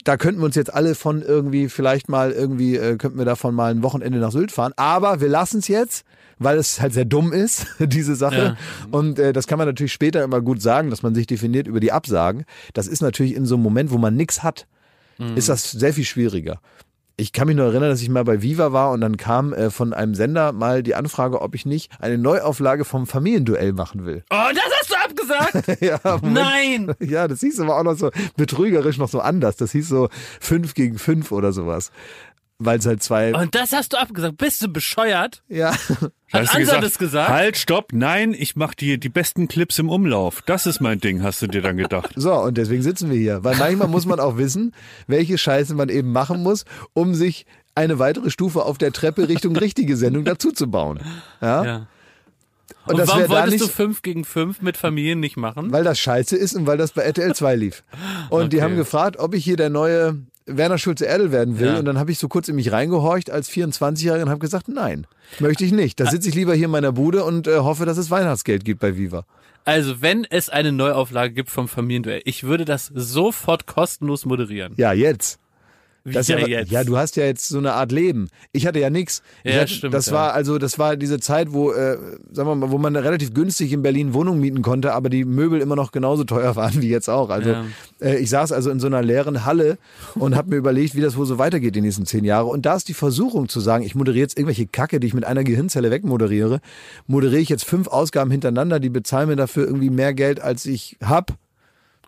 [0.04, 3.56] da könnten wir uns jetzt alle von irgendwie, vielleicht mal irgendwie, äh, könnten wir davon
[3.56, 4.74] mal ein Wochenende nach Sylt fahren.
[4.76, 6.06] Aber wir lassen es jetzt
[6.40, 8.58] weil es halt sehr dumm ist, diese Sache.
[8.58, 8.58] Ja.
[8.92, 11.80] Und äh, das kann man natürlich später immer gut sagen, dass man sich definiert über
[11.80, 12.46] die Absagen.
[12.74, 14.68] Das ist natürlich in so einem Moment, wo man nichts hat,
[15.18, 15.38] mhm.
[15.38, 16.60] ist das sehr viel schwieriger.
[17.16, 19.70] Ich kann mich nur erinnern, dass ich mal bei Viva war und dann kam äh,
[19.70, 24.24] von einem Sender mal die Anfrage, ob ich nicht eine Neuauflage vom Familienduell machen will.
[24.32, 25.82] Oh, das hast du abgesagt?
[25.82, 26.96] ja, Nein!
[27.00, 29.58] Ja, das hieß aber auch noch so betrügerisch noch so anders.
[29.58, 30.10] Das hieß so
[30.40, 31.92] fünf gegen fünf oder sowas
[32.66, 33.34] weil es halt zwei.
[33.34, 34.38] Und das hast du abgesagt.
[34.38, 35.44] Bist du bescheuert?
[35.48, 35.72] Ja.
[36.34, 37.30] Hat Ansa gesagt, das gesagt?
[37.30, 40.42] Halt, stopp, nein, ich mach die, die besten Clips im Umlauf.
[40.46, 42.12] Das ist mein Ding, hast du dir dann gedacht.
[42.16, 43.44] So, und deswegen sitzen wir hier.
[43.44, 44.74] Weil manchmal muss man auch wissen,
[45.06, 47.46] welche Scheiße man eben machen muss, um sich
[47.76, 51.00] eine weitere Stufe auf der Treppe Richtung richtige Sendung dazuzubauen.
[51.42, 51.66] Ja.
[51.66, 51.88] ja.
[52.86, 55.72] Und, und warum wolltest nicht, du 5 gegen 5 mit Familien nicht machen?
[55.72, 57.84] Weil das scheiße ist und weil das bei RTL 2 lief.
[58.30, 58.50] Und okay.
[58.50, 61.68] die haben gefragt, ob ich hier der neue Werner Schulze Erdel werden will.
[61.68, 61.80] Ja.
[61.80, 65.08] Und dann habe ich so kurz in mich reingehorcht als 24-Jähriger und habe gesagt, nein,
[65.40, 66.00] möchte ich nicht.
[66.00, 68.80] Da sitze ich lieber hier in meiner Bude und äh, hoffe, dass es Weihnachtsgeld gibt
[68.80, 69.26] bei Viva.
[69.66, 74.74] Also, wenn es eine Neuauflage gibt vom Familienduell, ich würde das sofort kostenlos moderieren.
[74.76, 75.40] Ja, jetzt.
[76.06, 76.70] Das ja, jetzt.
[76.70, 78.28] ja, du hast ja jetzt so eine Art Leben.
[78.52, 79.24] Ich hatte ja nichts.
[79.46, 79.94] Ja, hatte, stimmt.
[79.94, 80.14] Das ja.
[80.14, 81.98] war also, das war diese Zeit, wo, äh,
[82.30, 85.62] sagen wir mal, wo man relativ günstig in Berlin Wohnungen mieten konnte, aber die Möbel
[85.62, 87.30] immer noch genauso teuer waren wie jetzt auch.
[87.30, 87.64] Also ja.
[88.02, 89.78] äh, ich saß also in so einer leeren Halle
[90.16, 92.48] und habe mir überlegt, wie das wohl so weitergeht die nächsten zehn Jahre.
[92.48, 95.24] Und da ist die Versuchung zu sagen, ich moderiere jetzt irgendwelche Kacke, die ich mit
[95.24, 96.60] einer Gehirnzelle wegmoderiere,
[97.08, 100.98] moderiere ich jetzt fünf Ausgaben hintereinander, die bezahlen mir dafür irgendwie mehr Geld, als ich
[101.02, 101.38] hab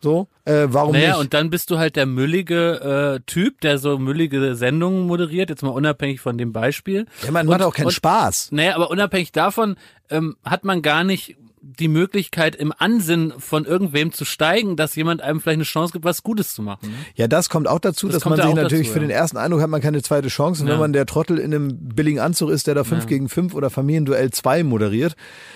[0.05, 1.17] so, äh, warum naja, nicht?
[1.17, 5.63] und dann bist du halt der müllige äh, Typ, der so müllige Sendungen moderiert, jetzt
[5.63, 7.07] mal unabhängig von dem Beispiel.
[7.23, 8.51] Ja, man macht auch keinen und, Spaß.
[8.51, 9.77] Naja, aber unabhängig davon
[10.11, 11.37] ähm, hat man gar nicht
[11.79, 16.05] die Möglichkeit, im Ansinn von irgendwem zu steigen, dass jemand einem vielleicht eine Chance gibt,
[16.05, 16.93] was Gutes zu machen.
[17.15, 19.07] Ja, das kommt auch dazu, das dass man sich natürlich dazu, für ja.
[19.07, 20.61] den ersten Eindruck hat man keine zweite Chance.
[20.61, 20.73] Und ja.
[20.73, 23.09] wenn man der Trottel in einem billigen Anzug ist, der da 5 ja.
[23.09, 25.15] gegen 5 oder Familienduell 2 moderiert,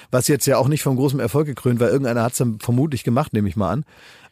[0.10, 3.04] was jetzt ja auch nicht von großem Erfolg gekrönt war, irgendeiner hat es dann vermutlich
[3.04, 3.86] gemacht, nehme ich mal an.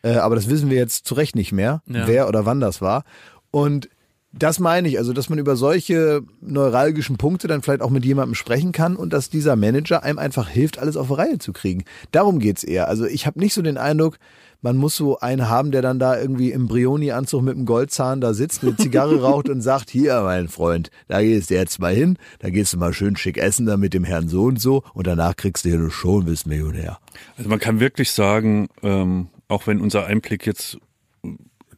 [0.08, 3.04] Äh, aber das wissen wir jetzt zu Recht nicht mehr, wer oder wann das war.
[3.52, 3.90] Und
[4.32, 8.36] das meine ich, also dass man über solche neuralgischen Punkte dann vielleicht auch mit jemandem
[8.36, 11.86] sprechen kann und dass dieser Manager einem einfach hilft, alles auf Reihe zu kriegen.
[12.12, 12.88] Darum geht's eher.
[12.88, 14.18] Also ich habe nicht so den Eindruck,
[14.62, 18.34] man muss so einen haben, der dann da irgendwie im Brioni-Anzug mit dem Goldzahn da
[18.34, 22.18] sitzt, eine Zigarre raucht und sagt, hier, mein Freund, da gehst du jetzt mal hin,
[22.40, 25.08] da gehst du mal schön schick essen da mit dem Herrn so und so und
[25.08, 27.00] danach kriegst du hier Show und bist Millionär.
[27.38, 30.78] Also man kann wirklich sagen, ähm, auch wenn unser Einblick jetzt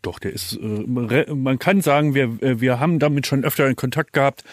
[0.01, 3.75] doch, der ist, äh, man kann sagen, wir, äh, wir haben damit schon öfter in
[3.75, 4.43] Kontakt gehabt.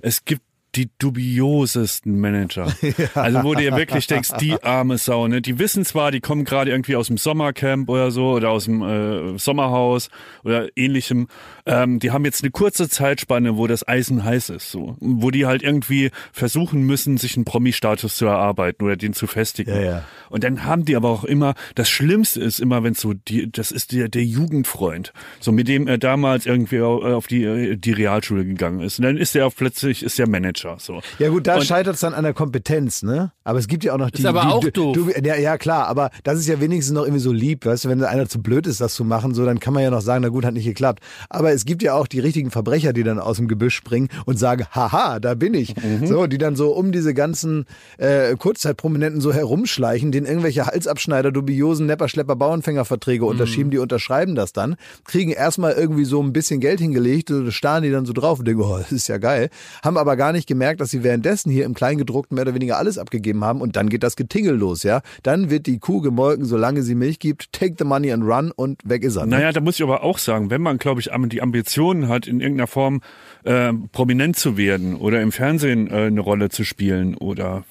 [0.00, 0.42] Es gibt
[0.76, 2.72] die dubiosesten Manager.
[2.96, 3.08] Ja.
[3.14, 5.42] Also wo du dir wirklich denkst, die arme Sau, ne?
[5.42, 8.80] Die wissen zwar, die kommen gerade irgendwie aus dem Sommercamp oder so oder aus dem
[8.82, 10.08] äh, Sommerhaus
[10.44, 11.26] oder ähnlichem.
[11.66, 14.96] Ähm, die haben jetzt eine kurze Zeitspanne, wo das Eisen heiß ist, so.
[15.00, 19.74] Wo die halt irgendwie versuchen müssen, sich einen Promi-Status zu erarbeiten oder den zu festigen.
[19.74, 20.04] Ja, ja.
[20.30, 23.72] Und dann haben die aber auch immer, das Schlimmste ist immer, wenn so die, das
[23.72, 28.80] ist der, der Jugendfreund, so mit dem er damals irgendwie auf die, die Realschule gegangen
[28.80, 28.98] ist.
[28.98, 30.65] Und dann ist er plötzlich, ist der Manager.
[30.66, 30.76] Manager.
[30.78, 31.00] So.
[31.18, 33.32] Ja gut, da scheitert es dann an der Kompetenz, ne?
[33.44, 34.20] Aber es gibt ja auch noch die.
[34.20, 34.94] Ist aber die, auch die, doof.
[34.94, 37.88] Du, ja, ja, klar, aber das ist ja wenigstens noch irgendwie so lieb, weißt du,
[37.88, 40.22] wenn einer zu blöd ist, das zu machen, so, dann kann man ja noch sagen,
[40.22, 41.02] na gut, hat nicht geklappt.
[41.30, 44.38] Aber es gibt ja auch die richtigen Verbrecher, die dann aus dem Gebüsch springen und
[44.38, 45.74] sagen, haha, da bin ich.
[45.76, 46.06] Mhm.
[46.06, 47.66] So, die dann so um diese ganzen
[47.98, 53.30] äh, Kurzzeitprominenten so herumschleichen, denen irgendwelche Halsabschneider, dubiosen Nepperschlepper, Bauernfängerverträge mhm.
[53.30, 57.90] unterschieben, die unterschreiben das dann, kriegen erstmal irgendwie so ein bisschen Geld hingelegt, starren die
[57.90, 59.50] dann so drauf und denken, oh, das ist ja geil,
[59.82, 62.98] haben aber gar nicht gemerkt, dass sie währenddessen hier im Kleingedruckten mehr oder weniger alles
[62.98, 65.02] abgegeben haben und dann geht das Getingel los, ja.
[65.22, 68.80] Dann wird die Kuh gemolken, solange sie Milch gibt, take the money and run und
[68.84, 69.26] weg ist er.
[69.26, 69.36] Ne?
[69.36, 72.40] Naja, da muss ich aber auch sagen, wenn man, glaube ich, die Ambitionen hat, in
[72.40, 73.00] irgendeiner Form
[73.44, 77.64] äh, prominent zu werden oder im Fernsehen äh, eine Rolle zu spielen oder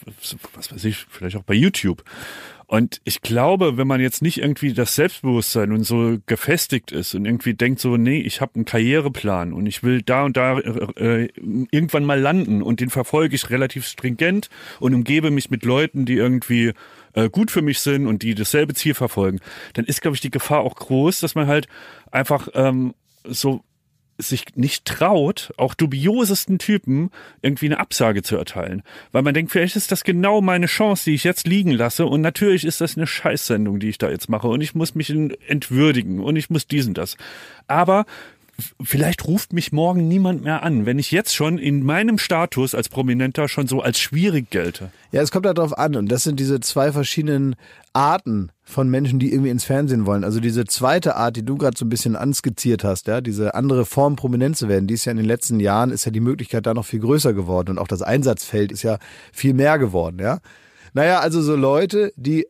[0.54, 2.04] was weiß ich, vielleicht auch bei YouTube
[2.68, 7.26] Und ich glaube, wenn man jetzt nicht irgendwie das Selbstbewusstsein und so gefestigt ist und
[7.26, 11.30] irgendwie denkt so, nee, ich habe einen Karriereplan und ich will da und da äh,
[11.72, 14.50] irgendwann mal landen und den verfolge ich relativ stringent
[14.80, 16.74] und umgebe mich mit Leuten, die irgendwie
[17.14, 19.40] äh, gut für mich sind und die dasselbe Ziel verfolgen,
[19.74, 21.68] dann ist, glaube ich, die Gefahr auch groß, dass man halt
[22.12, 23.64] einfach ähm, so
[24.18, 27.12] sich nicht traut, auch dubiosesten Typen
[27.42, 28.84] irgendwie eine Absage zu erteilen.
[29.12, 32.06] Weil man denkt, vielleicht ist das genau meine Chance, die ich jetzt liegen lasse.
[32.06, 34.48] Und natürlich ist das eine Scheißsendung, die ich da jetzt mache.
[34.48, 37.18] Und ich muss mich entwürdigen und ich muss diesen das.
[37.68, 38.06] Aber
[38.82, 42.90] vielleicht ruft mich morgen niemand mehr an, wenn ich jetzt schon in meinem Status als
[42.90, 44.92] Prominenter schon so als schwierig gelte.
[45.12, 47.56] Ja, es kommt darauf an und das sind diese zwei verschiedenen
[47.94, 50.24] Arten von Menschen, die irgendwie ins Fernsehen wollen.
[50.24, 53.86] Also diese zweite Art, die du gerade so ein bisschen anskizziert hast, ja, diese andere
[53.86, 56.66] Form prominent zu werden, die ist ja in den letzten Jahren, ist ja die Möglichkeit
[56.66, 58.98] da noch viel größer geworden und auch das Einsatzfeld ist ja
[59.32, 60.40] viel mehr geworden, ja.
[60.94, 62.48] Naja, also so Leute, die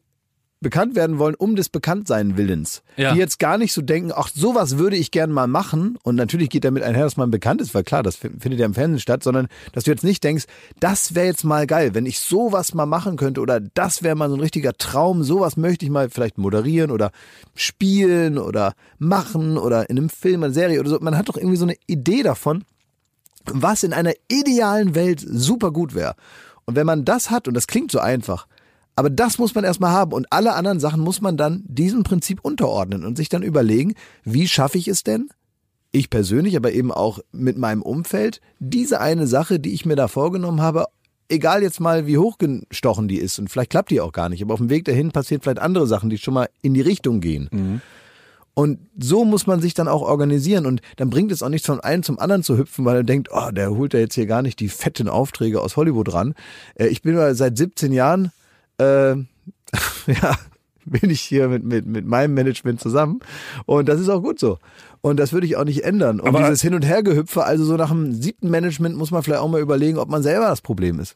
[0.66, 2.82] bekannt werden wollen um des Bekanntsein Willens.
[2.98, 3.14] Ja.
[3.14, 5.96] Die jetzt gar nicht so denken, ach, sowas würde ich gern mal machen.
[6.02, 8.74] Und natürlich geht damit einher, dass man bekannt ist, weil klar, das findet ja im
[8.74, 10.46] Fernsehen statt, sondern dass du jetzt nicht denkst,
[10.80, 14.28] das wäre jetzt mal geil, wenn ich sowas mal machen könnte oder das wäre mal
[14.28, 17.12] so ein richtiger Traum, sowas möchte ich mal vielleicht moderieren oder
[17.54, 20.98] spielen oder machen oder in einem Film, einer Serie oder so.
[21.00, 22.64] Man hat doch irgendwie so eine Idee davon,
[23.46, 26.16] was in einer idealen Welt super gut wäre.
[26.66, 28.48] Und wenn man das hat, und das klingt so einfach,
[28.96, 32.40] aber das muss man erstmal haben und alle anderen Sachen muss man dann diesem Prinzip
[32.42, 33.94] unterordnen und sich dann überlegen,
[34.24, 35.30] wie schaffe ich es denn?
[35.92, 40.08] Ich persönlich, aber eben auch mit meinem Umfeld, diese eine Sache, die ich mir da
[40.08, 40.86] vorgenommen habe,
[41.30, 44.54] egal jetzt mal, wie hochgestochen die ist und vielleicht klappt die auch gar nicht, aber
[44.54, 47.50] auf dem Weg dahin passieren vielleicht andere Sachen, die schon mal in die Richtung gehen.
[47.52, 47.82] Mhm.
[48.54, 51.82] Und so muss man sich dann auch organisieren und dann bringt es auch nichts von
[51.82, 54.42] einem zum anderen zu hüpfen, weil er denkt, oh, der holt ja jetzt hier gar
[54.42, 56.36] nicht die fetten Aufträge aus Hollywood ran.
[56.76, 58.32] Äh, ich bin seit 17 Jahren
[58.78, 59.16] äh,
[60.08, 60.38] ja,
[60.86, 63.20] bin ich hier mit, mit, mit meinem Management zusammen.
[63.66, 64.60] Und das ist auch gut so.
[65.06, 66.20] Und das würde ich auch nicht ändern.
[66.20, 69.40] Und Aber dieses Hin- und Hergehüpfe, also so nach dem siebten Management muss man vielleicht
[69.40, 71.16] auch mal überlegen, ob man selber das Problem ist.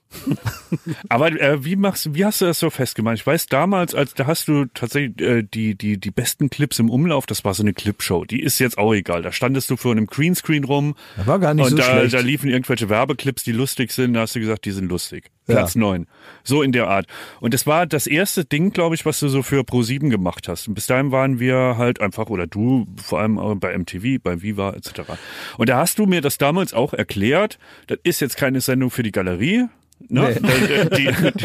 [1.10, 3.16] Aber äh, wie machst wie hast du das so festgemacht?
[3.16, 6.92] Ich weiß damals, als da hast du tatsächlich äh, die die die besten Clips im
[6.92, 7.26] Umlauf.
[7.26, 8.26] Das war so eine Clipshow.
[8.26, 9.24] Die ist jetzt auch egal.
[9.24, 10.94] Da standest du vor einem Greenscreen rum.
[11.18, 12.14] Das war gar nicht und so da, schlecht.
[12.14, 14.14] da liefen irgendwelche Werbeclips, die lustig sind.
[14.14, 15.32] Da hast du gesagt, die sind lustig.
[15.48, 16.02] Platz neun.
[16.02, 16.08] Ja.
[16.44, 17.08] So in der Art.
[17.40, 20.68] Und das war das erste Ding, glaube ich, was du so für Pro7 gemacht hast.
[20.68, 24.74] Und bis dahin waren wir halt einfach, oder du vor allem bei MTV, bei Viva
[24.74, 25.02] etc.
[25.58, 29.04] Und da hast du mir das damals auch erklärt, das ist jetzt keine Sendung für
[29.04, 29.68] die Galerie,
[30.08, 30.36] Ne?
[30.42, 30.86] Nee.
[30.98, 31.44] Die, die,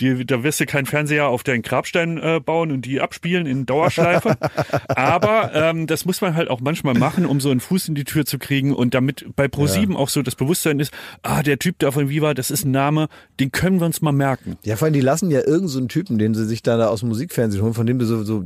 [0.00, 3.66] die, da wirst du keinen Fernseher auf deinen Grabstein äh, bauen und die abspielen in
[3.66, 4.36] Dauerschleife.
[4.88, 8.04] Aber ähm, das muss man halt auch manchmal machen, um so einen Fuß in die
[8.04, 9.98] Tür zu kriegen und damit bei Pro7 ja.
[9.98, 10.92] auch so das Bewusstsein ist,
[11.22, 13.08] ah, der Typ da von Viva, das ist ein Name,
[13.40, 14.56] den können wir uns mal merken.
[14.64, 17.00] Ja, vor allem, die lassen ja irgendeinen so Typen, den sie sich da, da aus
[17.00, 18.44] dem Musikfernsehen holen, von dem wir so, so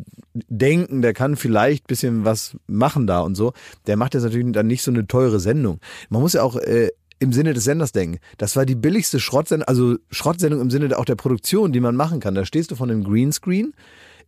[0.49, 3.53] denken, der kann vielleicht bisschen was machen da und so.
[3.87, 5.81] Der macht jetzt natürlich dann nicht so eine teure Sendung.
[6.11, 8.19] Man muss ja auch äh, im Sinne des Senders denken.
[8.37, 12.21] Das war die billigste Schrottsendung, also Schrottsendung im Sinne auch der Produktion, die man machen
[12.21, 12.35] kann.
[12.35, 13.75] Da stehst du von einem Greenscreen.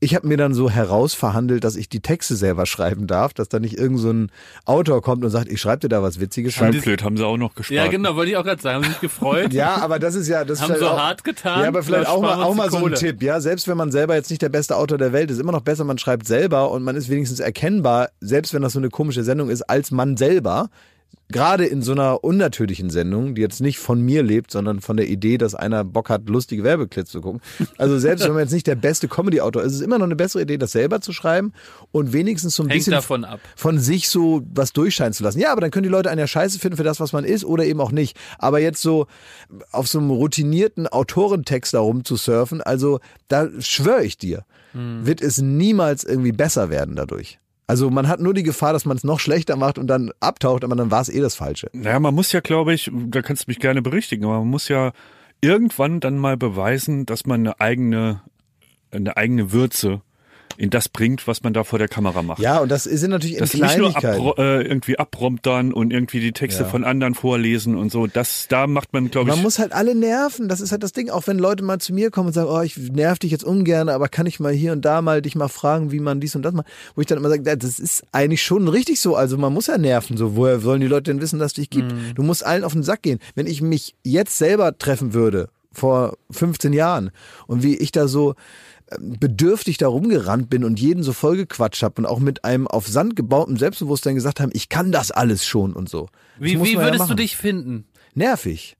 [0.02, 3.58] Ich habe mir dann so herausverhandelt, dass ich die Texte selber schreiben darf, dass da
[3.58, 4.32] nicht irgend so ein
[4.64, 6.54] Autor kommt und sagt, ich schreibe dir da was Witziges.
[6.54, 7.76] Scheinblöd haben sie auch noch gespart.
[7.76, 8.76] Ja, genau, wollte ich auch gerade sagen.
[8.76, 9.52] Haben sie sich gefreut?
[9.52, 10.46] ja, aber das ist ja...
[10.46, 11.60] Das haben so auch, hart getan.
[11.60, 13.22] Ja, aber vielleicht auch mal, auch mal so ein Tipp.
[13.22, 15.60] Ja, Selbst wenn man selber jetzt nicht der beste Autor der Welt ist, immer noch
[15.60, 19.22] besser, man schreibt selber und man ist wenigstens erkennbar, selbst wenn das so eine komische
[19.22, 20.70] Sendung ist, als man selber
[21.32, 25.08] gerade in so einer unnatürlichen Sendung, die jetzt nicht von mir lebt, sondern von der
[25.08, 27.40] Idee, dass einer Bock hat, lustige Werbeclips zu gucken.
[27.78, 30.16] Also selbst wenn man jetzt nicht der beste Comedy-Autor ist, ist es immer noch eine
[30.16, 31.52] bessere Idee, das selber zu schreiben
[31.92, 33.40] und wenigstens so ein Hängt bisschen davon ab.
[33.56, 35.38] von sich so was durchscheinen zu lassen.
[35.40, 37.44] Ja, aber dann können die Leute einen ja scheiße finden für das, was man ist
[37.44, 38.18] oder eben auch nicht.
[38.38, 39.06] Aber jetzt so
[39.72, 45.06] auf so einem routinierten Autorentext da rumzusurfen, also da schwöre ich dir, hm.
[45.06, 47.38] wird es niemals irgendwie besser werden dadurch.
[47.70, 50.64] Also man hat nur die Gefahr, dass man es noch schlechter macht und dann abtaucht,
[50.64, 51.70] aber dann war es eh das Falsche.
[51.72, 54.66] Naja, man muss ja, glaube ich, da kannst du mich gerne berichtigen, aber man muss
[54.66, 54.90] ja
[55.40, 58.22] irgendwann dann mal beweisen, dass man eine eigene,
[58.90, 60.02] eine eigene Würze
[60.60, 62.38] in das bringt, was man da vor der Kamera macht.
[62.38, 64.22] Ja, und das sind natürlich in das Kleinigkeiten.
[64.22, 66.68] Nicht nur äh, irgendwie abromptern und irgendwie die Texte ja.
[66.68, 68.06] von anderen vorlesen und so.
[68.06, 69.36] Das, da macht man, glaube ich.
[69.36, 70.50] Man muss halt alle nerven.
[70.50, 71.08] Das ist halt das Ding.
[71.08, 73.88] Auch wenn Leute mal zu mir kommen und sagen, oh, ich nerv dich jetzt ungern,
[73.88, 76.42] aber kann ich mal hier und da mal dich mal fragen, wie man dies und
[76.42, 76.66] das macht.
[76.94, 79.16] Wo ich dann immer sage, das ist eigentlich schon richtig so.
[79.16, 80.18] Also man muss ja nerven.
[80.18, 81.90] So, woher sollen die Leute denn wissen, dass es dich gibt?
[81.90, 82.14] Mhm.
[82.14, 83.18] Du musst allen auf den Sack gehen.
[83.34, 87.12] Wenn ich mich jetzt selber treffen würde, vor 15 Jahren,
[87.46, 88.34] und wie ich da so,
[88.98, 93.16] bedürftig da rumgerannt bin und jeden so vollgequatscht habe und auch mit einem auf Sand
[93.16, 96.08] gebauten Selbstbewusstsein gesagt haben, ich kann das alles schon und so.
[96.38, 97.86] Wie, wie würdest ja du dich finden?
[98.14, 98.76] Nervig.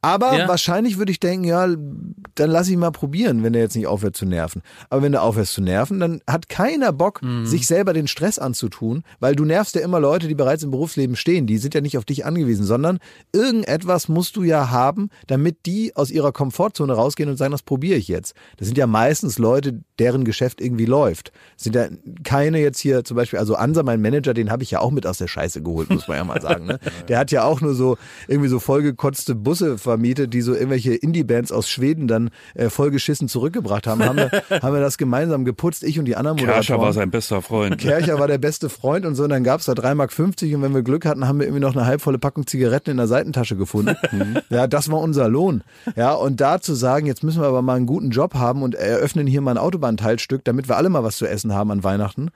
[0.00, 0.46] Aber ja.
[0.46, 4.16] wahrscheinlich würde ich denken, ja, dann lass ich mal probieren, wenn der jetzt nicht aufhört
[4.16, 4.62] zu nerven.
[4.90, 7.46] Aber wenn der aufhört zu nerven, dann hat keiner Bock, mhm.
[7.46, 11.16] sich selber den Stress anzutun, weil du nervst ja immer Leute, die bereits im Berufsleben
[11.16, 11.48] stehen.
[11.48, 12.98] Die sind ja nicht auf dich angewiesen, sondern
[13.32, 17.98] irgendetwas musst du ja haben, damit die aus ihrer Komfortzone rausgehen und sagen, das probiere
[17.98, 18.34] ich jetzt.
[18.56, 21.32] Das sind ja meistens Leute, deren Geschäft irgendwie läuft.
[21.56, 21.88] Sind ja
[22.24, 25.06] keine jetzt hier zum Beispiel, also Ansa, mein Manager, den habe ich ja auch mit
[25.06, 26.66] aus der Scheiße geholt, muss man ja mal sagen.
[26.66, 26.78] Ne?
[27.08, 27.96] Der hat ja auch nur so
[28.26, 33.86] irgendwie so vollgekotzte Busse vermietet, die so irgendwelche Indie-Bands aus Schweden dann äh, vollgeschissen zurückgebracht
[33.86, 34.04] haben.
[34.04, 34.30] Haben wir,
[34.62, 36.66] haben wir das gemeinsam geputzt, ich und die anderen Moderatoren.
[36.66, 37.78] Kercher war sein bester Freund.
[37.78, 39.24] Kercher war der beste Freund und so.
[39.24, 41.62] Und dann gab es da 3,50 Mark und wenn wir Glück hatten, haben wir irgendwie
[41.62, 43.96] noch eine halbvolle Packung Zigaretten in der Seitentasche gefunden.
[44.10, 44.38] Mhm.
[44.48, 45.62] ja, das war unser Lohn.
[45.94, 48.74] Ja, und da zu sagen, jetzt müssen wir aber mal einen guten Job haben und
[48.74, 49.58] eröffnen hier mal ein
[49.88, 52.30] Autobahnteilstück, damit wir alle mal was zu essen haben an Weihnachten.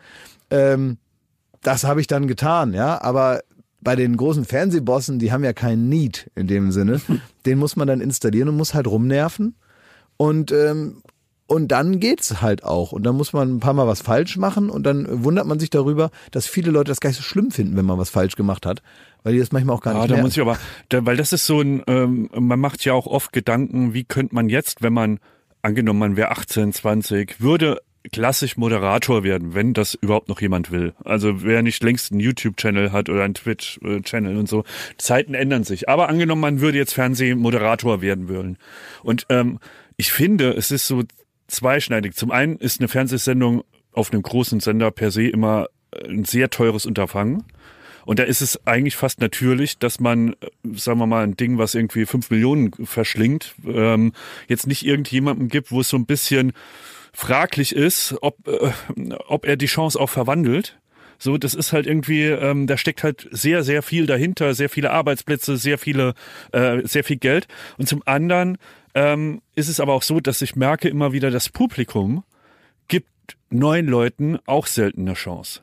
[0.51, 0.99] Ähm,
[1.63, 3.01] das habe ich dann getan, ja.
[3.03, 3.41] Aber
[3.81, 7.01] bei den großen Fernsehbossen, die haben ja keinen Need in dem Sinne.
[7.47, 9.55] Den muss man dann installieren und muss halt rumnerven.
[10.17, 11.03] Und, ähm,
[11.47, 12.93] und dann geht's halt auch.
[12.93, 15.71] Und dann muss man ein paar Mal was falsch machen und dann wundert man sich
[15.71, 18.65] darüber, dass viele Leute das gar nicht so schlimm finden, wenn man was falsch gemacht
[18.65, 18.83] hat.
[19.23, 21.33] Weil die das manchmal auch gar nicht ja, da muss ich aber, da, weil das
[21.33, 24.93] ist so ein, ähm, man macht ja auch oft Gedanken, wie könnte man jetzt, wenn
[24.93, 25.19] man,
[25.63, 27.79] angenommen man wäre 18, 20, würde
[28.11, 30.93] klassisch Moderator werden, wenn das überhaupt noch jemand will.
[31.05, 34.65] Also wer nicht längst einen YouTube-Channel hat oder einen Twitch-Channel und so.
[34.99, 35.89] Zeiten ändern sich.
[35.89, 38.59] Aber angenommen, man würde jetzt Fernsehmoderator werden wollen.
[39.05, 39.61] Und ähm,
[39.97, 41.05] ich finde, es ist so
[41.47, 42.15] zweischneidig.
[42.15, 45.69] Zum einen ist eine Fernsehsendung auf einem großen Sender per se immer
[46.09, 47.45] ein sehr teures Unterfangen.
[48.05, 50.35] Und da ist es eigentlich fast natürlich, dass man,
[50.75, 54.13] sagen wir mal, ein Ding, was irgendwie fünf Millionen verschlingt, ähm,
[54.49, 56.53] jetzt nicht irgendjemandem gibt, wo es so ein bisschen
[57.13, 58.73] fraglich ist, ob, äh,
[59.27, 60.79] ob er die Chance auch verwandelt.
[61.19, 64.91] So, das ist halt irgendwie, ähm, da steckt halt sehr, sehr viel dahinter, sehr viele
[64.91, 66.15] Arbeitsplätze, sehr viele,
[66.51, 67.47] äh, sehr viel Geld.
[67.79, 68.59] Und zum anderen
[68.95, 72.25] ähm, ist es aber auch so, dass ich merke immer wieder, das Publikum
[72.89, 75.61] gibt neuen Leuten auch selten eine Chance.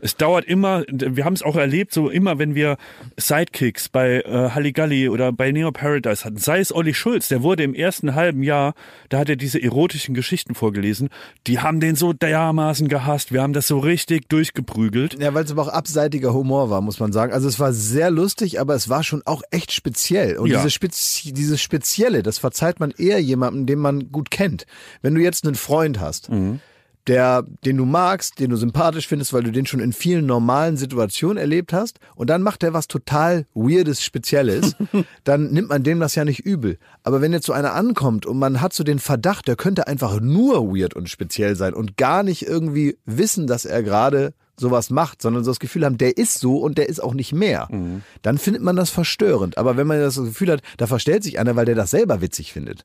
[0.00, 2.76] Es dauert immer, wir haben es auch erlebt, so immer, wenn wir
[3.16, 7.62] Sidekicks bei äh, Halligalli oder bei Neo Paradise hatten, sei es Olli Schulz, der wurde
[7.62, 8.74] im ersten halben Jahr,
[9.08, 11.08] da hat er diese erotischen Geschichten vorgelesen,
[11.46, 15.20] die haben den so dermaßen gehasst, wir haben das so richtig durchgeprügelt.
[15.20, 17.32] Ja, weil es aber auch abseitiger Humor war, muss man sagen.
[17.32, 20.38] Also es war sehr lustig, aber es war schon auch echt speziell.
[20.38, 20.58] Und ja.
[20.58, 24.66] diese Spezi dieses Spezielle, das verzeiht man eher jemandem, den man gut kennt.
[25.00, 26.60] Wenn du jetzt einen Freund hast, mhm
[27.08, 30.76] der, den du magst, den du sympathisch findest, weil du den schon in vielen normalen
[30.76, 34.76] Situationen erlebt hast, und dann macht er was total Weirdes, Spezielles,
[35.24, 36.78] dann nimmt man dem das ja nicht übel.
[37.02, 40.20] Aber wenn jetzt so einer ankommt und man hat so den Verdacht, der könnte einfach
[40.20, 45.22] nur weird und speziell sein und gar nicht irgendwie wissen, dass er gerade sowas macht,
[45.22, 48.02] sondern so das Gefühl haben, der ist so und der ist auch nicht mehr, mhm.
[48.22, 49.58] dann findet man das verstörend.
[49.58, 52.52] Aber wenn man das Gefühl hat, da verstellt sich einer, weil der das selber witzig
[52.52, 52.84] findet,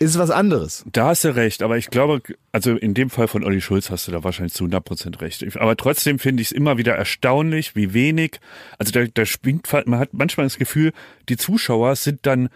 [0.00, 0.84] ist was anderes.
[0.90, 2.22] Da hast du recht, aber ich glaube,
[2.52, 5.44] also in dem Fall von Olli Schulz hast du da wahrscheinlich zu 100 Prozent recht.
[5.58, 8.40] Aber trotzdem finde ich es immer wieder erstaunlich, wie wenig,
[8.78, 10.92] also da, da springt, man hat manchmal das Gefühl,
[11.28, 12.48] die Zuschauer sind dann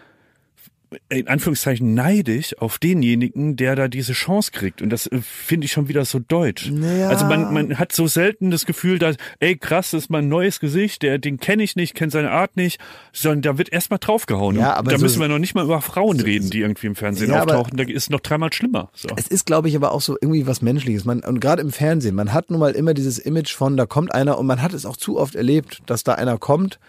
[1.09, 4.81] in Anführungszeichen neidisch auf denjenigen, der da diese Chance kriegt.
[4.81, 6.69] Und das äh, finde ich schon wieder so deutsch.
[6.71, 7.09] Naja.
[7.09, 10.59] Also man, man hat so selten das Gefühl, dass, ey krass, das ist mein neues
[10.59, 12.79] Gesicht, der, den kenne ich nicht, kenne seine Art nicht,
[13.13, 14.57] sondern da wird erstmal draufgehauen.
[14.57, 16.87] Ja, aber da so müssen wir noch nicht mal über Frauen so, reden, die irgendwie
[16.87, 17.77] im Fernsehen ja, auftauchen.
[17.77, 18.89] Da ist noch dreimal schlimmer.
[18.93, 19.09] So.
[19.15, 21.05] Es ist, glaube ich, aber auch so irgendwie was Menschliches.
[21.05, 24.13] Man, und gerade im Fernsehen, man hat nun mal immer dieses Image von, da kommt
[24.13, 26.79] einer und man hat es auch zu oft erlebt, dass da einer kommt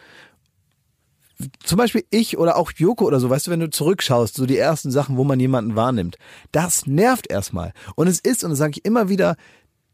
[1.62, 4.56] zum Beispiel ich oder auch Joko oder so, weißt du, wenn du zurückschaust, so die
[4.56, 6.16] ersten Sachen, wo man jemanden wahrnimmt,
[6.52, 7.72] das nervt erstmal.
[7.94, 9.36] Und es ist, und das sage ich immer wieder,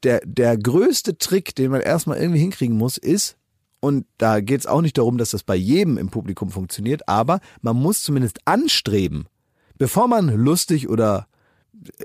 [0.03, 3.37] der, der größte Trick, den man erstmal irgendwie hinkriegen muss, ist,
[3.81, 7.41] und da geht es auch nicht darum, dass das bei jedem im Publikum funktioniert, aber
[7.63, 9.27] man muss zumindest anstreben,
[9.77, 11.27] bevor man lustig oder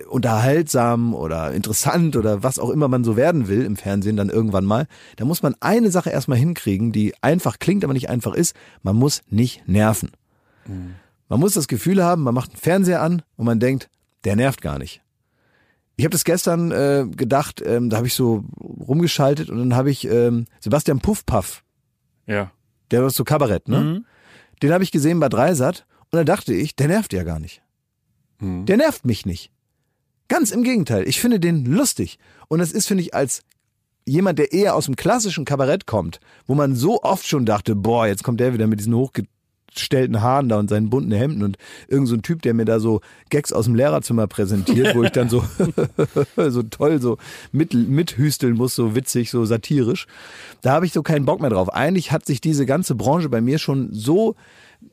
[0.09, 4.65] unterhaltsam oder interessant oder was auch immer man so werden will im Fernsehen dann irgendwann
[4.65, 8.55] mal, da muss man eine Sache erstmal hinkriegen, die einfach klingt, aber nicht einfach ist.
[8.83, 10.11] Man muss nicht nerven.
[10.65, 10.95] Mhm.
[11.29, 13.89] Man muss das Gefühl haben, man macht einen Fernseher an und man denkt,
[14.23, 15.01] der nervt gar nicht.
[15.97, 19.89] Ich habe das gestern äh, gedacht, ähm, da habe ich so rumgeschaltet und dann habe
[19.89, 21.63] ich ähm, Sebastian Puffpaff.
[22.27, 22.51] Ja.
[22.91, 23.79] Der war so Kabarett, ne?
[23.79, 24.05] Mhm.
[24.61, 27.61] Den habe ich gesehen bei Dreisat und da dachte ich, der nervt ja gar nicht.
[28.39, 28.65] Mhm.
[28.65, 29.51] Der nervt mich nicht.
[30.27, 31.07] Ganz im Gegenteil.
[31.07, 32.19] Ich finde den lustig.
[32.47, 33.43] Und das ist, finde ich, als
[34.05, 38.07] jemand, der eher aus dem klassischen Kabarett kommt, wo man so oft schon dachte, boah,
[38.07, 41.57] jetzt kommt der wieder mit diesen hochgestellten Haaren da und seinen bunten Hemden und
[41.87, 45.11] irgend so ein Typ, der mir da so Gags aus dem Lehrerzimmer präsentiert, wo ich
[45.11, 45.43] dann so,
[46.49, 47.17] so toll so
[47.51, 50.07] mit, mithüsteln muss, so witzig, so satirisch.
[50.61, 51.73] Da habe ich so keinen Bock mehr drauf.
[51.73, 54.35] Eigentlich hat sich diese ganze Branche bei mir schon so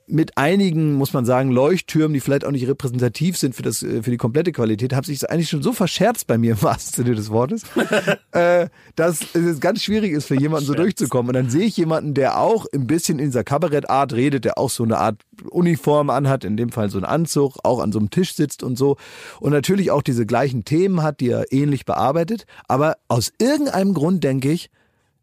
[0.06, 4.02] mit einigen, muss man sagen, Leuchttürmen, die vielleicht auch nicht repräsentativ sind für das, äh,
[4.02, 7.16] für die komplette Qualität, habe sich eigentlich schon so verscherzt bei mir im wahrsten Sinne
[7.16, 7.62] des Wortes,
[8.32, 11.28] äh, dass es ganz schwierig ist für jemanden so durchzukommen.
[11.28, 14.70] Und dann sehe ich jemanden, der auch ein bisschen in dieser Kabarettart redet, der auch
[14.70, 18.10] so eine Art Uniform anhat, in dem Fall so einen Anzug, auch an so einem
[18.10, 18.96] Tisch sitzt und so.
[19.40, 22.46] Und natürlich auch diese gleichen Themen hat, die er ähnlich bearbeitet.
[22.68, 24.70] Aber aus irgendeinem Grund denke ich,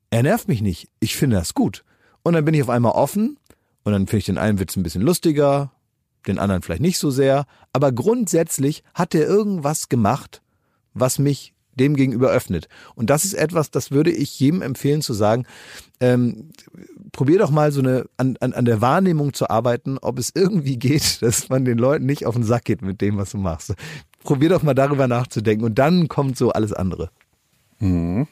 [0.10, 0.90] er nervt mich nicht.
[1.00, 1.84] Ich finde das gut.
[2.24, 3.38] Und dann bin ich auf einmal offen
[3.84, 5.72] und dann finde ich den einen Witz ein bisschen lustiger,
[6.28, 7.46] den anderen vielleicht nicht so sehr.
[7.74, 10.42] Aber grundsätzlich hat er irgendwas gemacht,
[10.94, 12.68] was mich dem gegenüber öffnet.
[12.96, 15.46] Und das ist etwas, das würde ich jedem empfehlen zu sagen,
[16.00, 16.50] ähm,
[17.12, 20.78] probier doch mal so eine an, an, an der Wahrnehmung zu arbeiten, ob es irgendwie
[20.78, 23.74] geht, dass man den Leuten nicht auf den Sack geht mit dem, was du machst.
[24.24, 27.10] Probier doch mal darüber nachzudenken und dann kommt so alles andere.
[27.80, 28.28] Mhm.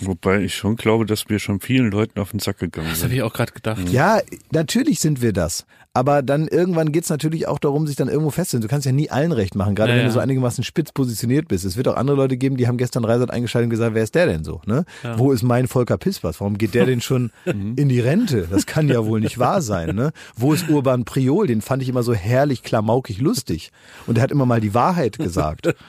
[0.00, 2.96] Wobei ich schon glaube, dass wir schon vielen Leuten auf den Sack gegangen sind.
[2.96, 3.88] Das habe ich auch gerade gedacht.
[3.88, 4.20] Ja,
[4.50, 5.64] natürlich sind wir das.
[5.94, 8.68] Aber dann irgendwann geht's natürlich auch darum, sich dann irgendwo festzuhalten.
[8.68, 10.08] Du kannst ja nie allen recht machen, gerade Ja, wenn ja.
[10.08, 11.64] du so einigermaßen spitz positioniert bist.
[11.64, 14.14] Es wird auch andere Leute geben, die haben gestern Reisert eingeschaltet und gesagt, wer ist
[14.14, 14.60] der denn so?
[14.66, 14.84] Ne?
[15.16, 16.38] Wo ist mein Volker Pispers?
[16.40, 18.46] Warum geht der denn schon in die Rente?
[18.50, 19.96] Das kann ja wohl nicht wahr sein.
[19.96, 20.12] Ne?
[20.36, 21.46] Wo ist Urban Priol?
[21.46, 23.72] Den fand ich immer so herrlich klamaukig lustig.
[24.06, 25.74] Und er hat immer mal die Wahrheit gesagt.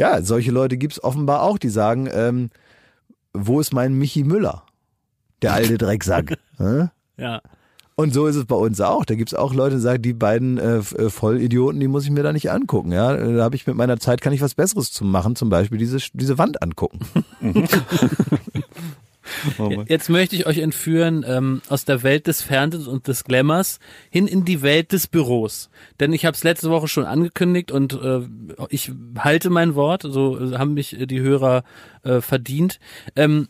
[0.00, 2.50] Ja, solche Leute gibt's offenbar auch, die sagen, ähm,
[3.46, 4.64] wo ist mein Michi Müller?
[5.42, 6.38] Der alte Drecksack.
[7.20, 7.40] Ja.
[7.96, 9.04] Und so ist es bei uns auch.
[9.04, 12.22] Da gibt's auch Leute, die sagen, die beiden äh, äh, Vollidioten, die muss ich mir
[12.22, 12.92] da nicht angucken.
[12.92, 15.78] Ja, da habe ich mit meiner Zeit kann ich was Besseres zu machen, zum Beispiel
[15.78, 17.00] diese diese Wand angucken.
[19.58, 19.84] Oh.
[19.86, 23.78] Jetzt möchte ich euch entführen ähm, aus der Welt des Fernsehens und des Glamours
[24.10, 25.70] hin in die Welt des Büros.
[26.00, 28.20] Denn ich habe es letzte Woche schon angekündigt und äh,
[28.70, 31.64] ich halte mein Wort, so haben mich äh, die Hörer
[32.02, 32.78] äh, verdient.
[33.16, 33.48] Ähm,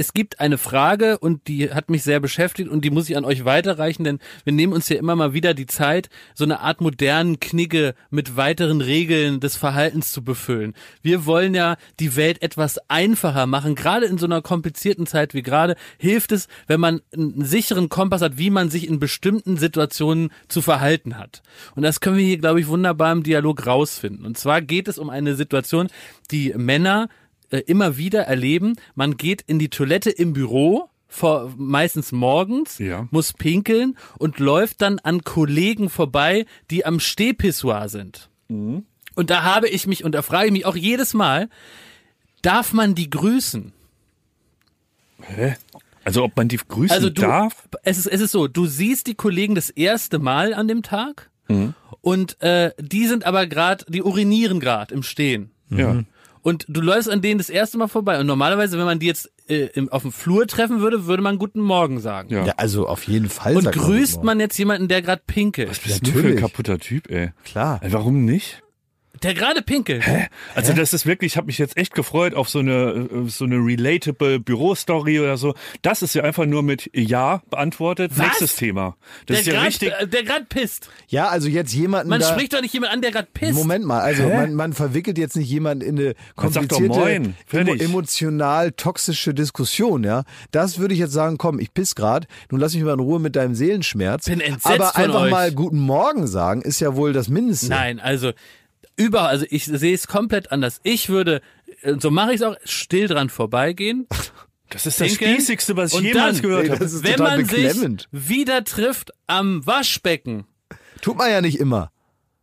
[0.00, 3.26] es gibt eine Frage und die hat mich sehr beschäftigt und die muss ich an
[3.26, 6.80] euch weiterreichen, denn wir nehmen uns ja immer mal wieder die Zeit, so eine Art
[6.80, 10.72] modernen Knigge mit weiteren Regeln des Verhaltens zu befüllen.
[11.02, 13.74] Wir wollen ja die Welt etwas einfacher machen.
[13.74, 18.22] Gerade in so einer komplizierten Zeit wie gerade hilft es, wenn man einen sicheren Kompass
[18.22, 21.42] hat, wie man sich in bestimmten Situationen zu verhalten hat.
[21.74, 24.24] Und das können wir hier, glaube ich, wunderbar im Dialog rausfinden.
[24.24, 25.88] Und zwar geht es um eine Situation,
[26.30, 27.10] die Männer
[27.50, 33.08] äh, immer wieder erleben, man geht in die Toilette im Büro, vor, meistens morgens, Ja.
[33.10, 38.30] muss pinkeln und läuft dann an Kollegen vorbei, die am Stehpissoir sind.
[38.48, 38.84] Und
[39.30, 41.48] da habe ich mich, und da frage ich mich auch jedes Mal,
[42.42, 43.72] darf man die grüßen?
[45.22, 45.56] Hä?
[46.04, 47.68] Also ob man die grüßen Also du, darf?
[47.82, 51.30] es ist, es ist so, du siehst die Kollegen das erste Mal an dem Tag
[52.00, 55.50] und äh, die sind aber gerade, die urinieren gerade im Stehen.
[55.68, 56.04] Ja.
[56.42, 58.18] Und du läufst an denen das erste Mal vorbei.
[58.18, 61.38] Und normalerweise, wenn man die jetzt äh, im, auf dem Flur treffen würde, würde man
[61.38, 62.32] Guten Morgen sagen.
[62.32, 62.46] Ja.
[62.46, 63.56] Ja, also auf jeden Fall.
[63.56, 65.70] Und sagt grüßt man jetzt jemanden, der gerade pinkelt?
[65.70, 66.40] Was bist du für ein Natürlich.
[66.40, 67.32] kaputter Typ, ey?
[67.44, 67.80] Klar.
[67.82, 68.62] Ey, Warum nicht?
[69.22, 70.02] Der gerade pinkelt.
[70.54, 73.44] Also das ist wirklich, ich habe mich jetzt echt gefreut auf so eine äh, so
[73.44, 75.54] eine relatable Bürostory oder so.
[75.82, 78.12] Das ist ja einfach nur mit Ja beantwortet.
[78.14, 78.26] Was?
[78.26, 78.96] Nächstes Thema.
[79.26, 79.92] Das Der ist ja grad, richtig.
[79.98, 80.88] äh, der gerade pisst.
[81.08, 83.54] Ja, also jetzt jemanden Man da, spricht doch nicht jemand an, der gerade pisst.
[83.54, 87.34] Moment mal, also man, man verwickelt jetzt nicht jemanden in eine Man sagt doch komplizierte,
[87.52, 90.24] Moin, emo emotional toxische Diskussion, ja.
[90.50, 93.20] Das würde ich jetzt sagen, komm, ich piss grad, nun lass mich mal in Ruhe
[93.20, 94.24] mit deinem Seelenschmerz.
[94.24, 95.30] Bin entsetzt Aber von einfach euch.
[95.30, 97.68] mal guten Morgen sagen, ist ja wohl das Mindeste.
[97.68, 98.32] Nein, also
[99.00, 100.80] über, also ich sehe es komplett anders.
[100.82, 101.40] Ich würde,
[101.82, 104.06] äh, so mache ich es auch, still dran vorbeigehen.
[104.72, 106.78] Das ist das Spießigste, was ich und jemals dann- gehört Nee, habe.
[106.84, 108.08] das ist Wenn total man beklemmend.
[108.12, 110.44] sich wieder trifft am Waschbecken.
[111.02, 111.90] Tut man ja nicht immer.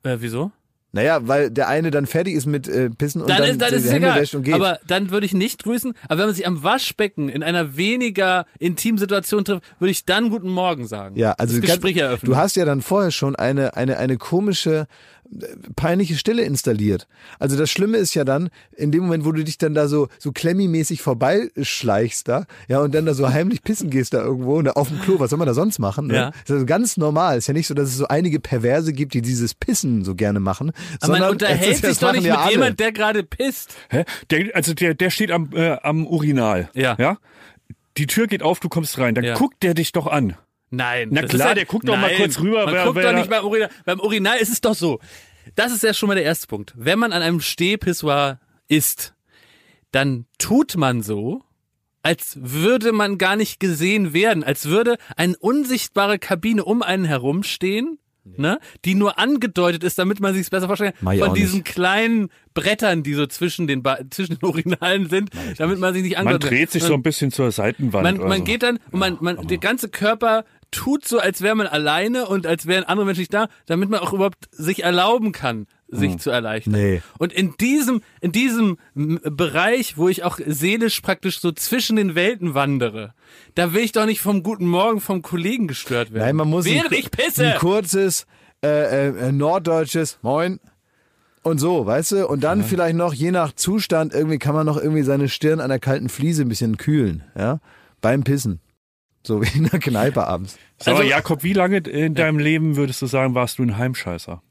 [0.03, 0.51] Äh, wieso?
[0.91, 3.73] Naja, weil der eine dann fertig ist mit äh, Pissen und Dann, dann, ist, dann
[3.73, 4.21] ist es Hände egal.
[4.21, 4.55] wäscht und geht.
[4.55, 5.93] Aber dann würde ich nicht grüßen.
[6.09, 10.29] Aber wenn man sich am Waschbecken in einer weniger intimen Situation trifft, würde ich dann
[10.29, 11.15] Guten Morgen sagen.
[11.15, 12.29] Ja, also das Gespräch eröffnen.
[12.29, 14.87] Du hast ja dann vorher schon eine, eine, eine komische,
[15.75, 17.07] peinliche Stille installiert.
[17.39, 20.07] Also das Schlimme ist ja dann, in dem Moment, wo du dich dann da so,
[20.19, 24.75] so klemmimäßig vorbeischleichst da, ja, und dann da so heimlich pissen gehst da irgendwo, ne,
[24.75, 26.07] auf dem Klo, was soll man da sonst machen?
[26.07, 26.15] Ne?
[26.15, 26.31] Ja.
[26.31, 27.37] Das ist also ganz normal.
[27.37, 30.39] Ist ja nicht so, dass es so einige Perverse gibt, die dieses Pissen so gerne
[30.39, 30.71] machen.
[31.01, 32.51] aber man sondern unterhält ist- das sich doch nicht ja mit alle.
[32.51, 33.75] jemand, der gerade pisst.
[33.89, 34.05] Hä?
[34.31, 36.69] Der, also der, der steht am, äh, am Urinal.
[36.73, 36.95] Ja.
[36.99, 37.17] ja.
[37.97, 39.15] Die Tür geht auf, du kommst rein.
[39.15, 39.33] Dann Ja.
[39.35, 40.35] guckt der dich doch an.
[40.69, 41.09] Nein.
[41.11, 43.29] Na klar, ja, der guckt doch mal kurz rüber, Man wer- guckt wer doch nicht
[43.29, 43.69] beim Urinal.
[43.85, 44.99] Beim Urinal ist es doch so.
[45.55, 46.73] Das ist ja schon mal der erste Punkt.
[46.75, 49.13] Wenn man an einem Stehpissoir ist,
[49.91, 51.41] dann tut man so,
[52.03, 57.97] als würde man gar nicht gesehen werden, als würde eine unsichtbare Kabine um einen herumstehen,
[58.25, 61.65] ne, die nur angedeutet ist, damit man sich es besser vorstellen kann, von diesen nicht.
[61.71, 66.17] kleinen Brettern, die so zwischen den, ba zwischen den Urinalen sind, damit man sich nicht
[66.17, 68.03] Man angedeutet dreht sich so ein bisschen zur Seitenwand.
[68.03, 68.43] man, man so.
[68.43, 72.45] geht dann und man, man, der ganze Körper tut so, als wäre man alleine und
[72.45, 76.19] als wären andere Menschen nicht da, damit man auch überhaupt sich erlauben kann, sich hm.
[76.19, 76.73] zu erleichtern.
[76.73, 77.01] Nee.
[77.17, 82.53] Und in diesem, in diesem Bereich, wo ich auch seelisch praktisch so zwischen den Welten
[82.53, 83.13] wandere,
[83.55, 86.25] da will ich doch nicht vom guten Morgen vom Kollegen gestört werden.
[86.25, 87.53] Nein, man muss Während ein, ich pisse.
[87.53, 88.25] ein kurzes
[88.63, 90.59] äh, äh, norddeutsches Moin
[91.43, 92.27] und so, weißt du?
[92.27, 92.65] Und dann ja.
[92.65, 96.09] vielleicht noch, je nach Zustand, irgendwie kann man noch irgendwie seine Stirn an der kalten
[96.09, 97.59] Fliese ein bisschen kühlen, ja?
[98.01, 98.59] Beim Pissen.
[99.27, 100.57] So wie in der Kneipe abends.
[100.79, 104.41] So, also, Jakob, wie lange in deinem Leben würdest du sagen, warst du ein Heimscheißer?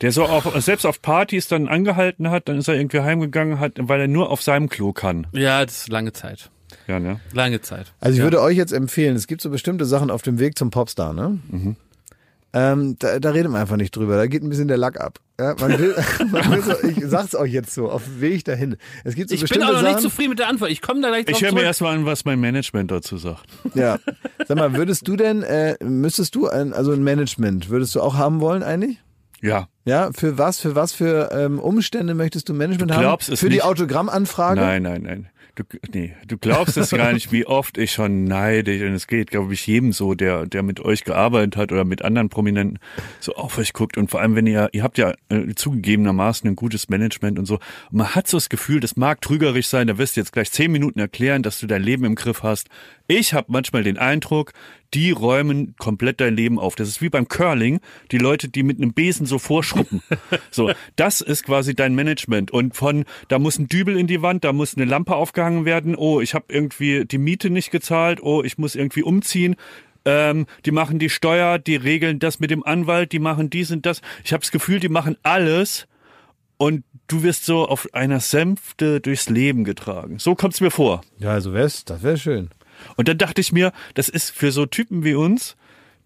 [0.00, 3.72] Der so auch selbst auf Partys dann angehalten hat, dann ist er irgendwie heimgegangen hat,
[3.78, 5.26] weil er nur auf seinem Klo kann.
[5.32, 6.50] Ja, das ist lange Zeit.
[6.86, 7.20] Ja, ne?
[7.32, 7.94] Lange Zeit.
[8.00, 8.24] Also ich ja.
[8.24, 11.38] würde euch jetzt empfehlen, es gibt so bestimmte Sachen auf dem Weg zum Popstar, ne?
[11.48, 11.76] Mhm.
[12.56, 14.16] Ähm, da, da redet man einfach nicht drüber.
[14.16, 15.18] Da geht ein bisschen der Lack ab.
[15.40, 15.96] Ja, man will,
[16.30, 18.76] man will so, ich sag's euch jetzt so, auf dem Weg dahin.
[19.02, 20.70] Es gibt so ich bin auch noch Sachen, nicht zufrieden mit der Antwort.
[20.70, 23.44] Ich komme da gleich drauf Ich höre mir erstmal an, was mein Management dazu sagt.
[23.74, 23.98] Ja.
[24.46, 28.14] Sag mal, würdest du denn, äh, müsstest du ein, also ein Management, würdest du auch
[28.14, 29.00] haben wollen eigentlich?
[29.42, 29.68] Ja.
[29.84, 33.36] Ja, für was, für was für ähm, Umstände möchtest du Management du glaubst, haben?
[33.36, 34.60] Für die Autogrammanfrage?
[34.60, 35.28] Nein, nein, nein.
[35.56, 38.86] Du, nee, du glaubst es gar nicht, wie oft ich schon neide.
[38.86, 42.02] Und es geht, glaube ich, jedem so, der, der mit euch gearbeitet hat oder mit
[42.02, 42.80] anderen Prominenten
[43.20, 43.96] so auf euch guckt.
[43.96, 47.54] Und vor allem, wenn ihr, ihr habt ja äh, zugegebenermaßen ein gutes Management und so.
[47.90, 50.50] Und man hat so das Gefühl, das mag trügerisch sein, da wirst du jetzt gleich
[50.50, 52.68] zehn Minuten erklären, dass du dein Leben im Griff hast.
[53.06, 54.52] Ich habe manchmal den Eindruck,
[54.94, 56.74] die räumen komplett dein Leben auf.
[56.74, 57.80] Das ist wie beim Curling,
[58.12, 60.02] die Leute, die mit einem Besen so vorschruppen.
[60.50, 62.50] so, das ist quasi dein Management.
[62.50, 65.96] Und von, da muss ein Dübel in die Wand, da muss eine Lampe aufgehangen werden.
[65.96, 68.22] Oh, ich habe irgendwie die Miete nicht gezahlt.
[68.22, 69.56] Oh, ich muss irgendwie umziehen.
[70.06, 73.84] Ähm, die machen die Steuer, die regeln das mit dem Anwalt, die machen dies und
[73.84, 74.00] das.
[74.24, 75.86] Ich habe das Gefühl, die machen alles
[76.56, 80.18] und du wirst so auf einer Sänfte durchs Leben getragen.
[80.18, 81.02] So kommt's mir vor.
[81.18, 82.50] Ja, also wär's, das wäre schön.
[82.96, 85.56] Und dann dachte ich mir, das ist für so Typen wie uns,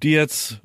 [0.03, 0.61] die jetzt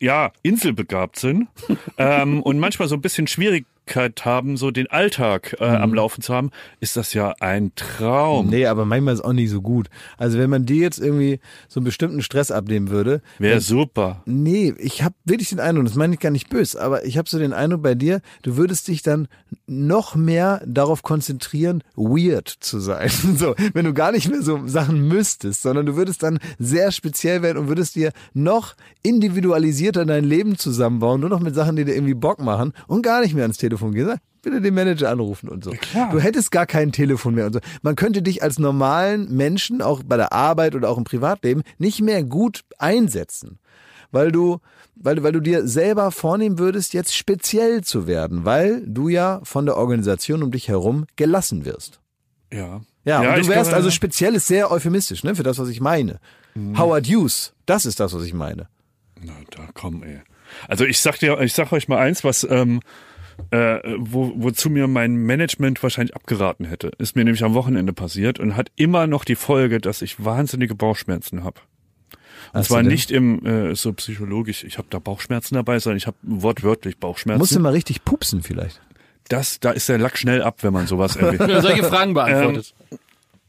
[0.00, 1.48] ja inselbegabt sind
[1.98, 5.76] ähm, und manchmal so ein bisschen schwierig Möglichkeit haben, so den Alltag äh, mhm.
[5.76, 8.48] am Laufen zu haben, ist das ja ein Traum.
[8.48, 9.88] Nee, aber manchmal ist auch nicht so gut.
[10.18, 13.22] Also wenn man dir jetzt irgendwie so einen bestimmten Stress abnehmen würde.
[13.38, 14.22] Wäre super.
[14.26, 17.28] Nee, ich habe wirklich den Eindruck, das meine ich gar nicht böse, aber ich habe
[17.28, 19.28] so den Eindruck bei dir, du würdest dich dann
[19.66, 23.10] noch mehr darauf konzentrieren, weird zu sein.
[23.38, 27.40] So, wenn du gar nicht mehr so Sachen müsstest, sondern du würdest dann sehr speziell
[27.42, 31.94] werden und würdest dir noch individualisierter dein Leben zusammenbauen, nur noch mit Sachen, die dir
[31.94, 35.48] irgendwie Bock machen und gar nicht mehr ans Telefon Telefon gehen, bitte den Manager anrufen
[35.48, 35.72] und so.
[35.94, 37.60] Ja, du hättest gar kein Telefon mehr und so.
[37.82, 42.00] Man könnte dich als normalen Menschen, auch bei der Arbeit oder auch im Privatleben, nicht
[42.00, 43.58] mehr gut einsetzen.
[44.10, 44.58] Weil du,
[44.94, 49.66] weil weil du dir selber vornehmen würdest, jetzt speziell zu werden, weil du ja von
[49.66, 52.00] der Organisation um dich herum gelassen wirst.
[52.52, 52.80] Ja.
[53.04, 55.68] Ja, ja und du wärst glaube, also speziell ist sehr euphemistisch, ne, für das, was
[55.68, 56.20] ich meine.
[56.54, 56.78] Mhm.
[56.78, 58.68] Howard Hughes, das ist das, was ich meine.
[59.20, 60.20] Na, da komm, ey.
[60.68, 62.80] Also ich sag dir, ich sag euch mal eins, was ähm,
[63.50, 66.90] äh, wo, wozu mir mein Management wahrscheinlich abgeraten hätte.
[66.98, 70.74] Ist mir nämlich am Wochenende passiert und hat immer noch die Folge, dass ich wahnsinnige
[70.74, 71.60] Bauchschmerzen habe.
[72.52, 76.16] Und zwar nicht im äh, so psychologisch, ich habe da Bauchschmerzen dabei, sondern ich habe
[76.22, 77.38] wortwörtlich Bauchschmerzen.
[77.38, 78.80] Musst du mal richtig pupsen vielleicht?
[79.28, 81.40] Das, da ist der Lack schnell ab, wenn man sowas erwähnt.
[81.50, 82.74] ja, solche Fragen beantwortet.
[82.90, 82.98] Ähm,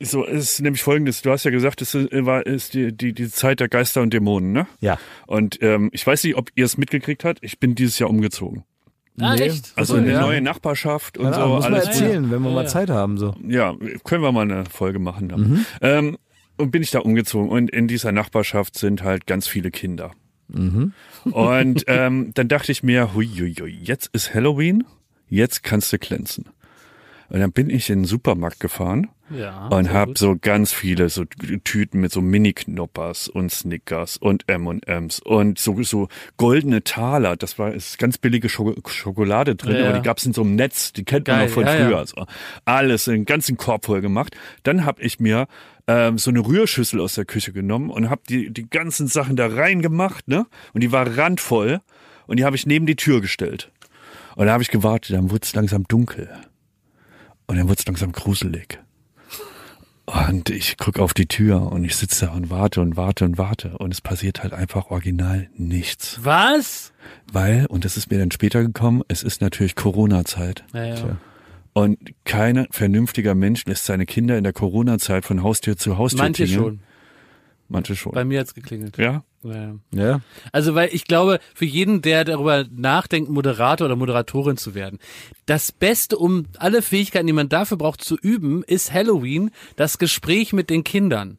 [0.01, 3.59] so ist nämlich folgendes, du hast ja gesagt, es war ist die, die, die Zeit
[3.59, 4.67] der Geister und Dämonen, ne?
[4.79, 4.97] Ja.
[5.27, 8.63] Und ähm, ich weiß nicht, ob ihr es mitgekriegt habt, ich bin dieses Jahr umgezogen.
[9.21, 9.43] Ah, nee.
[9.43, 9.71] echt?
[9.75, 10.21] Also eine ja.
[10.21, 11.47] neue Nachbarschaft und ja, so.
[11.47, 12.31] Muss alles man erzählen, ja.
[12.31, 13.17] wenn wir mal Zeit haben.
[13.17, 13.35] so.
[13.47, 15.41] Ja, können wir mal eine Folge machen dann.
[15.41, 15.65] Mhm.
[15.81, 16.17] Ähm,
[16.57, 20.11] und bin ich da umgezogen und in dieser Nachbarschaft sind halt ganz viele Kinder.
[20.49, 20.93] Mhm.
[21.23, 24.83] Und ähm, dann dachte ich mir, hui, hui, hui, jetzt ist Halloween,
[25.29, 26.45] jetzt kannst du glänzen.
[27.29, 31.25] Und dann bin ich in den Supermarkt gefahren ja, und habe so ganz viele so
[31.25, 36.07] Tüten mit so Mini-Knoppers und Snickers und M&M's und so, so
[36.37, 37.35] goldene Taler.
[37.35, 40.55] Das war ist ganz billige Schok Schokolade drin, ja, aber die gab's in so einem
[40.55, 40.93] Netz.
[40.93, 41.97] Die kennt Geil, man noch von ja, früher.
[41.97, 42.25] Also
[42.65, 44.35] alles in den ganzen Korb voll gemacht.
[44.63, 45.47] Dann habe ich mir
[45.87, 49.47] ähm, so eine Rührschüssel aus der Küche genommen und habe die die ganzen Sachen da
[49.47, 50.45] reingemacht, ne?
[50.73, 51.81] Und die war randvoll
[52.27, 53.71] und die habe ich neben die Tür gestellt.
[54.35, 55.15] Und da habe ich gewartet.
[55.15, 56.29] Dann wurde es langsam dunkel.
[57.47, 58.79] Und dann wird es langsam gruselig.
[60.09, 63.37] Und ich gucke auf die Tür und ich sitze da und warte und warte und
[63.37, 66.19] warte und es passiert halt einfach original nichts.
[66.23, 66.93] Was?
[67.31, 70.63] Weil, und das ist mir dann später gekommen, es ist natürlich Corona-Zeit.
[70.73, 71.17] Ja, ja.
[71.73, 76.45] Und kein vernünftiger Mensch lässt seine Kinder in der Corona-Zeit von Haustür zu Haustür Manche
[76.45, 76.63] tingeln.
[76.63, 76.79] schon.
[77.67, 78.13] Manche schon.
[78.13, 78.97] Bei mir hat's geklingelt.
[78.97, 79.23] Ja?
[79.43, 79.75] Ja.
[79.91, 80.21] ja.
[80.51, 84.99] Also, weil ich glaube, für jeden, der darüber nachdenkt, Moderator oder Moderatorin zu werden,
[85.45, 90.51] das Beste, um alle Fähigkeiten, die man dafür braucht, zu üben, ist Halloween, das Gespräch
[90.53, 91.37] mit den Kindern.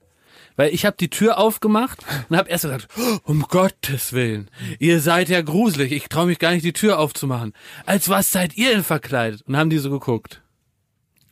[0.56, 2.88] Weil ich habe die Tür aufgemacht und habe erst gesagt,
[3.24, 7.54] um Gottes Willen, ihr seid ja gruselig, ich traue mich gar nicht, die Tür aufzumachen.
[7.86, 9.42] Als was seid ihr denn verkleidet?
[9.46, 10.42] Und haben die so geguckt.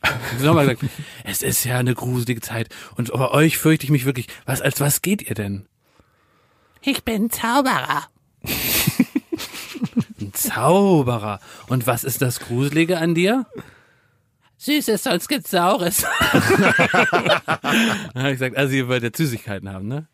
[0.01, 0.91] Und nochmal gesagt,
[1.25, 4.27] es ist ja eine gruselige Zeit und bei euch fürchte ich mich wirklich.
[4.45, 5.67] Was, als was geht ihr denn?
[6.81, 8.07] Ich bin Zauberer.
[10.19, 11.39] Ein Zauberer.
[11.67, 13.45] Und was ist das Gruselige an dir?
[14.57, 16.05] Süßes, sonst gibt's Saures.
[18.15, 20.07] Ich gesagt, also ihr wollt ja Süßigkeiten haben, ne?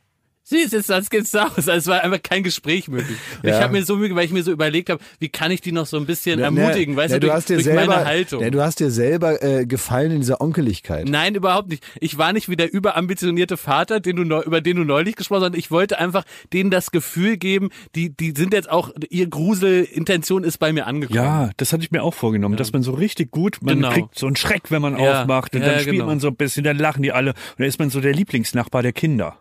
[0.46, 1.56] Süß ist, sonst gibt's auch.
[1.56, 3.18] Also es war einfach kein Gespräch möglich.
[3.42, 3.58] Und ja.
[3.58, 5.86] ich habe mir so weil ich mir so überlegt habe, wie kann ich die noch
[5.86, 7.88] so ein bisschen ja, ermutigen, ne, weißt ne, du, du durch, hast dir durch selber,
[7.88, 8.42] meine Haltung.
[8.42, 11.08] Ne, du hast dir selber äh, gefallen in dieser Onkeligkeit.
[11.10, 11.84] Nein, überhaupt nicht.
[12.00, 15.46] Ich war nicht wie der überambitionierte Vater, den du über den du neulich gesprochen hast,
[15.46, 16.24] sondern ich wollte einfach
[16.54, 21.18] denen das Gefühl geben, die die sind jetzt auch ihr Gruselintention ist bei mir angekommen.
[21.18, 22.58] Ja, das hatte ich mir auch vorgenommen, ja.
[22.58, 23.90] dass man so richtig gut, man genau.
[23.90, 26.06] kriegt so einen Schreck, wenn man aufmacht und dann spielt genau.
[26.06, 28.84] man so ein bisschen, dann lachen die alle und dann ist man so der Lieblingsnachbar
[28.84, 29.38] der Kinder.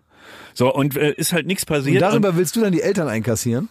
[0.55, 1.97] So, und äh, ist halt nichts passiert.
[1.97, 3.69] Und darüber und willst du dann die Eltern einkassieren?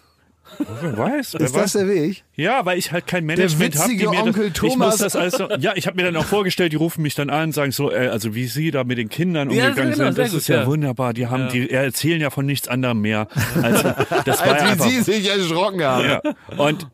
[0.81, 1.35] Wer weiß.
[1.37, 2.23] Wer ist das der Weg?
[2.35, 3.95] Ja, weil ich halt kein Management habe.
[3.95, 4.95] Der witzige Onkel das, Thomas.
[4.95, 7.29] Ich muss das also, ja, ich habe mir dann auch vorgestellt, die rufen mich dann
[7.29, 10.17] an, sagen so, äh, also wie sie da mit den Kindern ja, umgegangen genau, sind,
[10.17, 11.13] das ist ja, ja, wunderbar.
[11.13, 11.47] Die haben, ja.
[11.49, 13.27] die erzählen ja von nichts anderem mehr.
[13.61, 13.83] Als,
[14.25, 16.05] das war als wie einfach, sie sich erschrocken haben.
[16.05, 16.21] Ja.
[16.57, 16.87] Und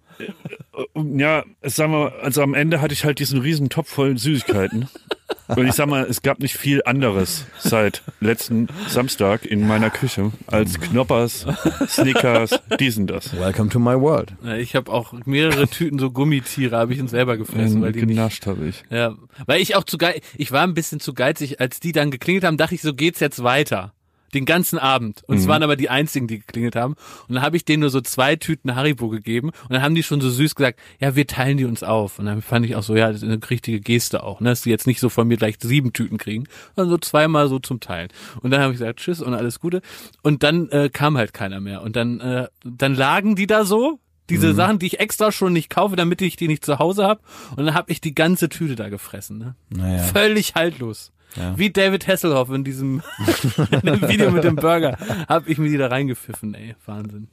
[0.95, 4.87] ja, sagen wir, also am Ende hatte ich halt diesen riesen Topf voll Süßigkeiten.
[5.47, 10.31] Und ich sag mal, es gab nicht viel anderes seit letzten Samstag in meiner Küche
[10.45, 11.47] als Knoppers,
[11.87, 13.35] Snickers, diesen das.
[13.35, 14.33] Welcome to my world.
[14.59, 18.45] Ich habe auch mehrere Tüten so Gummitiere habe ich uns selber gefressen, weil die genascht
[18.45, 18.83] habe ich.
[18.91, 19.15] Ja,
[19.47, 22.43] weil ich auch zu geizig, ich war ein bisschen zu geizig, als die dann geklingelt
[22.43, 23.93] haben, dachte ich, so geht's jetzt weiter
[24.33, 25.23] den ganzen Abend.
[25.27, 25.49] Und es mhm.
[25.49, 26.95] waren aber die einzigen, die geklingelt haben.
[27.27, 29.49] Und dann habe ich denen nur so zwei Tüten Haribo gegeben.
[29.49, 32.19] Und dann haben die schon so süß gesagt, ja, wir teilen die uns auf.
[32.19, 34.49] Und dann fand ich auch so, ja, das ist eine richtige Geste auch, ne?
[34.49, 36.45] dass die jetzt nicht so von mir gleich sieben Tüten kriegen,
[36.75, 38.09] sondern so zweimal so zum Teilen.
[38.41, 39.81] Und dann habe ich gesagt, tschüss und alles Gute.
[40.21, 41.81] Und dann äh, kam halt keiner mehr.
[41.81, 43.99] Und dann, äh, dann lagen die da so,
[44.29, 44.55] diese mhm.
[44.55, 47.21] Sachen, die ich extra schon nicht kaufe, damit ich die nicht zu Hause habe.
[47.55, 49.39] Und dann habe ich die ganze Tüte da gefressen.
[49.39, 49.55] Ne?
[49.69, 50.03] Naja.
[50.03, 51.11] Völlig haltlos.
[51.35, 51.57] Ja.
[51.57, 53.03] Wie David Hasselhoff in diesem
[53.71, 54.97] in dem Video mit dem Burger
[55.27, 57.27] habe ich mir die da reingepfiffen, ey, Wahnsinn.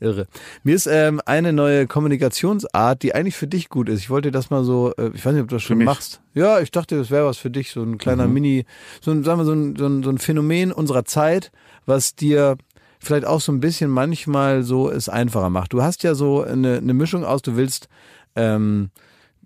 [0.00, 0.26] Irre.
[0.64, 4.00] Mir ist ähm, eine neue Kommunikationsart, die eigentlich für dich gut ist.
[4.00, 6.20] Ich wollte das mal so, äh, ich weiß nicht, ob du das schon machst.
[6.34, 8.34] Ja, ich dachte, das wäre was für dich, so ein kleiner mhm.
[8.34, 8.66] Mini,
[9.00, 11.50] so ein, sagen wir, so ein, so, ein, so ein Phänomen unserer Zeit,
[11.86, 12.58] was dir
[13.00, 15.72] vielleicht auch so ein bisschen manchmal so es einfacher macht.
[15.72, 17.88] Du hast ja so eine, eine Mischung aus, du willst
[18.36, 18.90] ähm,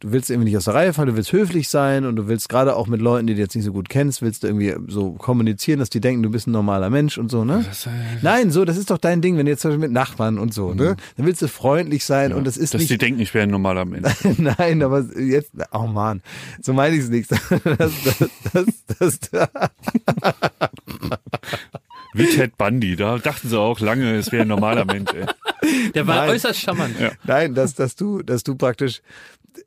[0.02, 2.48] du willst irgendwie nicht aus der Reihe fallen, du willst höflich sein und du willst
[2.48, 5.12] gerade auch mit Leuten, die du jetzt nicht so gut kennst, willst du irgendwie so
[5.12, 7.64] kommunizieren, dass die denken, du bist ein normaler Mensch und so, ne?
[7.66, 9.92] Das, äh, Nein, so, das ist doch dein Ding, wenn du jetzt zum Beispiel mit
[9.92, 10.90] Nachbarn und so, ne?
[10.90, 10.96] Mhm.
[11.16, 12.90] Dann willst du freundlich sein ja, und das ist dass nicht...
[12.90, 14.12] Dass die denken, ich wäre ein normaler Mensch.
[14.38, 16.20] Nein, aber jetzt, oh man,
[16.60, 17.30] so meine ich es nicht.
[17.62, 17.92] Das,
[18.52, 18.66] das,
[18.98, 19.48] das, das,
[22.14, 25.26] Wie Ted Bundy, da dachten sie auch lange, es wäre ein normaler Mensch, ey.
[25.94, 26.30] Der war Nein.
[26.30, 26.98] äußerst charmant.
[26.98, 27.12] Ja.
[27.24, 29.00] Nein, dass, dass du, dass du praktisch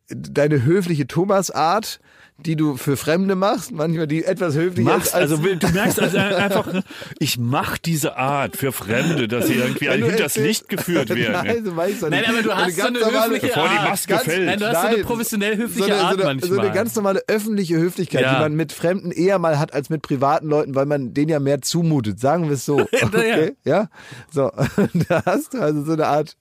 [0.10, 2.00] deine höfliche Thomas-Art,
[2.38, 6.18] die du für Fremde machst, manchmal die etwas höflicher Machst, als, also du merkst also
[6.18, 6.68] einfach,
[7.18, 11.32] ich mach diese Art für Fremde, dass sie irgendwie ein hinters Licht geführt werden.
[11.32, 14.24] Nein, so weiß ich Nein, aber du hast so eine höfliche bevor die Maske ganz,
[14.24, 14.46] fällt.
[14.46, 16.52] Nein, du hast nein, so eine professionell höfliche so eine, Art so eine, manchmal.
[16.52, 18.36] So eine ganz normale öffentliche Höflichkeit, ja.
[18.36, 21.40] die man mit Fremden eher mal hat als mit privaten Leuten, weil man denen ja
[21.40, 22.20] mehr zumutet.
[22.20, 22.86] Sagen wir es so.
[23.06, 23.56] Okay?
[23.64, 23.88] ja.
[24.32, 24.52] So,
[25.08, 26.36] da hast du also so eine Art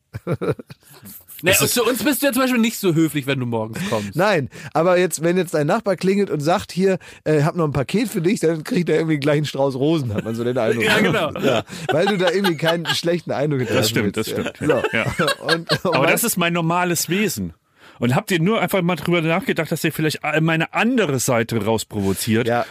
[1.45, 4.17] Nee, zu uns bist du ja zum Beispiel nicht so höflich, wenn du morgens kommst.
[4.17, 7.73] Nein, aber jetzt, wenn jetzt dein Nachbar klingelt und sagt, hier, äh, hab noch ein
[7.73, 10.57] Paket für dich, dann kriegt er irgendwie gleich einen Strauß Rosen, hat man so den
[10.57, 10.85] Eindruck.
[10.87, 11.31] ja, genau.
[11.41, 13.75] Ja, weil du da irgendwie keinen schlechten Eindruck hast.
[13.75, 14.35] Das stimmt, willst.
[14.35, 14.57] das stimmt.
[14.59, 14.83] So.
[14.97, 15.05] Ja.
[15.55, 17.53] Und, und aber das ist mein normales Wesen.
[17.99, 22.49] Und habt ihr nur einfach mal drüber nachgedacht, dass ihr vielleicht meine andere Seite rausprovoziert?
[22.49, 22.65] Ja,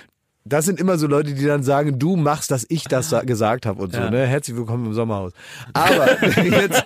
[0.45, 3.81] das sind immer so Leute, die dann sagen, du machst, dass ich das gesagt habe
[3.81, 3.99] und so.
[3.99, 4.09] Ja.
[4.09, 4.27] Ne?
[4.27, 5.31] Herzlich willkommen im Sommerhaus.
[5.71, 6.83] Aber jetzt,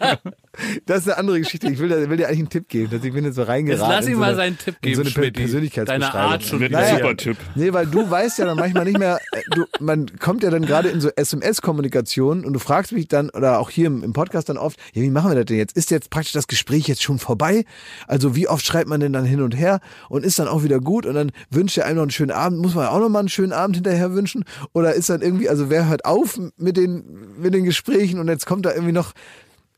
[0.86, 1.68] das ist eine andere Geschichte.
[1.68, 3.84] Ich will, will dir eigentlich einen Tipp geben, dass ich bin jetzt so reingeraten.
[3.84, 5.42] Jetzt lass ihm so mal seinen Tipp geben, so eine Schmitty.
[5.42, 6.12] Persönlichkeitsbeschreibung.
[6.12, 6.60] Deine Art schon.
[6.60, 7.38] Mit naja, super Tipp.
[7.56, 10.64] Nee, weil du weißt ja dann manchmal nicht mehr, äh, du, man kommt ja dann
[10.64, 14.50] gerade in so SMS-Kommunikation und du fragst mich dann, oder auch hier im, im Podcast
[14.50, 15.76] dann oft, ja, wie machen wir das denn jetzt?
[15.76, 17.66] Ist jetzt praktisch das Gespräch jetzt schon vorbei?
[18.08, 19.80] Also wie oft schreibt man denn dann hin und her
[20.10, 22.60] und ist dann auch wieder gut und dann wünscht er einem noch einen schönen Abend,
[22.60, 24.44] muss man ja auch noch mal einen schönen schönen Abend hinterher wünschen?
[24.74, 27.04] Oder ist dann irgendwie, also wer hört auf mit den,
[27.40, 29.14] mit den Gesprächen und jetzt kommt da irgendwie noch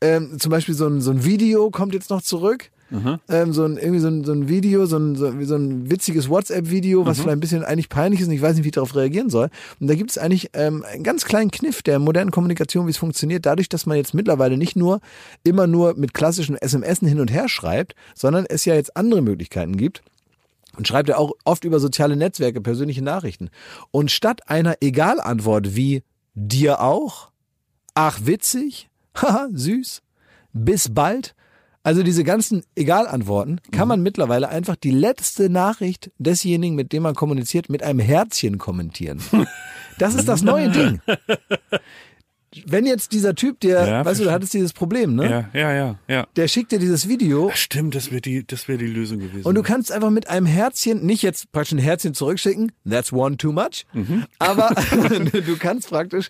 [0.02, 2.70] ähm, zum Beispiel so ein, so ein Video kommt jetzt noch zurück.
[3.28, 6.28] Ähm, so ein, irgendwie so ein, so ein Video, so ein, so, so ein witziges
[6.28, 7.22] WhatsApp-Video, was mhm.
[7.22, 9.48] vielleicht ein bisschen eigentlich peinlich ist und ich weiß nicht, wie ich darauf reagieren soll.
[9.78, 12.96] Und da gibt es eigentlich ähm, einen ganz kleinen Kniff der modernen Kommunikation, wie es
[12.96, 15.00] funktioniert, dadurch, dass man jetzt mittlerweile nicht nur
[15.44, 19.76] immer nur mit klassischen SMS hin und her schreibt, sondern es ja jetzt andere Möglichkeiten
[19.76, 20.02] gibt
[20.76, 23.50] und schreibt ja auch oft über soziale Netzwerke persönliche Nachrichten.
[23.90, 26.02] Und statt einer Egal-Antwort wie
[26.34, 27.30] dir auch,
[27.94, 30.02] ach witzig, haha, süß,
[30.52, 31.34] bis bald.
[31.82, 37.14] Also diese ganzen Egal-Antworten kann man mittlerweile einfach die letzte Nachricht desjenigen, mit dem man
[37.14, 39.22] kommuniziert, mit einem Herzchen kommentieren.
[39.98, 41.02] Das ist das neue Ding.
[42.66, 45.48] Wenn jetzt dieser Typ, der, Ja, weißt du, du hattest dieses Problem, ne?
[45.54, 46.26] Ja, ja, ja, ja.
[46.34, 49.46] Der schickt dir dieses Video Ach, Stimmt, das wäre die, das wäre die Lösung gewesen.
[49.46, 53.36] und du kannst einfach mit einem Herzchen, nicht jetzt praktisch ein Herzchen zurückschicken, that's one
[53.36, 53.86] too much,
[54.40, 54.70] aber
[55.46, 56.28] du kannst praktisch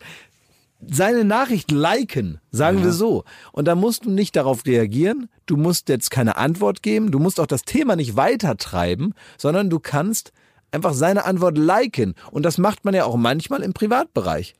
[0.86, 3.24] seine Nachricht liken, sagen wir so.
[3.52, 7.38] Und da musst du nicht darauf reagieren, du musst jetzt keine Antwort geben, du musst
[7.40, 10.32] auch das Thema nicht weitertreiben, sondern du kannst
[10.72, 12.14] einfach seine Antwort liken.
[12.30, 14.54] Und das macht man ja auch manchmal im Privatbereich.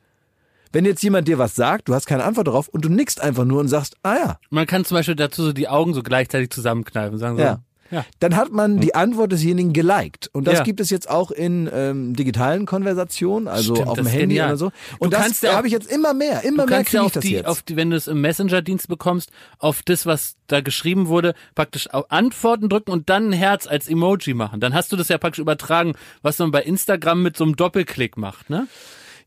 [0.73, 3.45] Wenn jetzt jemand dir was sagt, du hast keine Antwort darauf und du nickst einfach
[3.45, 6.49] nur und sagst, ah ja, Man kann zum Beispiel dazu so die Augen so gleichzeitig
[6.51, 7.43] zusammenkneifen, sagen so.
[7.43, 7.59] ja.
[7.93, 8.05] Ja.
[8.21, 10.29] Dann hat man die Antwort desjenigen geliked.
[10.31, 10.63] Und das Ja.
[10.63, 14.47] gibt es jetzt auch in ähm, digitalen Konversationen, also Stimmt, auf dem das Handy genial.
[14.47, 14.69] oder so.
[14.69, 16.93] Du Und das kannst ja auch- habe ich jetzt immer mehr, immer Du mehr kannst
[16.93, 17.47] ja kriege ich auf das die, jetzt.
[17.47, 19.29] auf die, wenn du es im Messenger-Dienst bekommst,
[19.59, 23.89] auf das, was da geschrieben wurde, praktisch auf Antworten drücken und dann ein Herz als
[23.89, 24.61] Emoji machen.
[24.61, 28.15] Dann hast du das ja praktisch übertragen, was man bei Instagram mit so einem Doppelklick
[28.15, 28.67] macht, ne?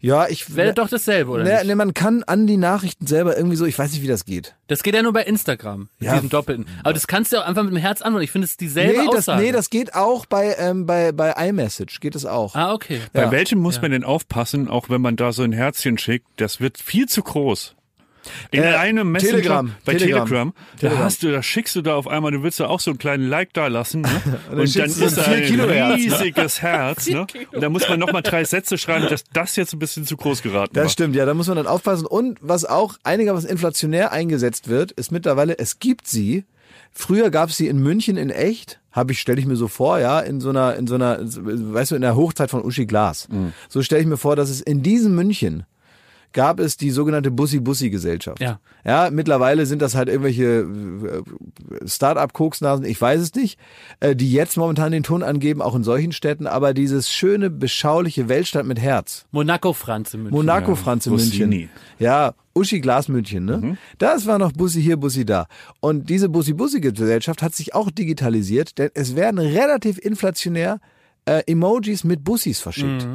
[0.04, 1.64] Ja, ich Wäre doch dasselbe, oder ne, nicht?
[1.66, 4.54] ne, man kann an die Nachrichten selber irgendwie so, ich weiß nicht, wie das geht.
[4.66, 6.14] Das geht ja nur bei Instagram, mit Ja.
[6.14, 6.66] diesem Doppelten.
[6.82, 8.24] Aber das kannst du ja auch einfach mit dem Herz antworten.
[8.24, 9.42] Ich finde es ist dieselbe Nee das, Aussage.
[9.42, 12.54] nee, das geht auch bei, ähm, bei, bei iMessage, geht es auch.
[12.54, 13.00] ah, okay.
[13.12, 13.30] Bei Ja.
[13.30, 16.26] welchem muss man denn aufpassen, auch wenn man da so ein Herzchen schickt?
[16.36, 17.74] Das wird viel zu groß.
[18.50, 20.26] In Äh, einem Messenger, Telegram, bei Telegram.
[20.26, 21.04] Telegram, da Telegram.
[21.04, 23.28] hast du, da schickst du da auf einmal, du willst da auch so einen kleinen
[23.28, 24.08] Like da lassen, ne?
[24.50, 25.96] und, dann schickst du ist da ein ein vier Kilo Herz.
[25.96, 27.26] riesiges Herz, ne?
[27.52, 30.42] Und da muss man nochmal drei Sätze schreiben, dass das jetzt ein bisschen zu groß
[30.42, 30.88] geraten Das war.
[30.90, 32.06] stimmt, ja, da muss man dann aufpassen.
[32.06, 36.44] Und was auch einigermaßen inflationär eingesetzt wird, ist mittlerweile, es gibt sie.
[36.92, 39.98] Früher gab es sie in München in echt, habe ich, stelle ich mir so vor,
[39.98, 43.26] ja, in so einer, in so einer, weißt du, in der Hochzeit von Uschi Glas.
[43.68, 45.64] So stelle ich mir vor, dass es in diesem München
[46.34, 48.40] gab es die sogenannte Bussi-Bussi-Gesellschaft.
[48.40, 48.60] Ja.
[48.84, 53.58] Ja, mittlerweile sind das halt irgendwelche äh, Start-up-Koksnasen, ich weiß es nicht,
[54.00, 58.28] äh, die jetzt momentan den Ton angeben, auch in solchen Städten, aber dieses schöne, beschauliche
[58.28, 59.24] Weltstadt mit Herz.
[59.30, 60.36] Monaco Franz in München.
[60.36, 61.46] Monaco Ja, Franz in Rossini.
[61.46, 61.70] München.
[61.98, 63.76] Ja, Uschi Glas München, ne?
[63.98, 65.46] Das war noch Bussi hier, Bussi da.
[65.80, 70.78] Und diese Bussi-Bussi-Gesellschaft hat sich auch digitalisiert, denn es werden relativ inflationär
[71.26, 73.06] äh, Emojis mit Bussis verschickt.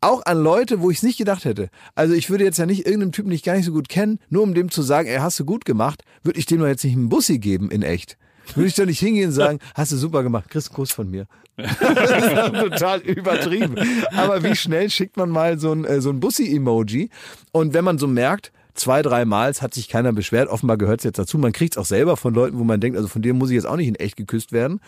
[0.00, 1.70] Auch an Leute, wo ich es nicht gedacht hätte.
[1.94, 4.18] Also ich würde jetzt ja nicht irgendeinem Typen, den ich gar nicht so gut kenne,
[4.30, 6.84] nur um dem zu sagen, ey, hast du gut gemacht, würde ich dem doch jetzt
[6.84, 8.16] nicht einen Bussi geben in echt.
[8.54, 11.10] Würde ich doch nicht hingehen und sagen, hast du super gemacht, kriegst einen Kuss von
[11.10, 11.26] mir.
[11.56, 13.76] das ist total übertrieben.
[14.16, 17.10] Aber wie schnell schickt man mal so ein, äh, so ein Bussi-Emoji?
[17.50, 21.00] Und wenn man so merkt, zwei, drei Mal, es hat sich keiner beschwert, offenbar gehört
[21.00, 21.36] es jetzt dazu.
[21.36, 23.56] Man kriegt es auch selber von Leuten, wo man denkt, also von dir muss ich
[23.56, 24.80] jetzt auch nicht in echt geküsst werden.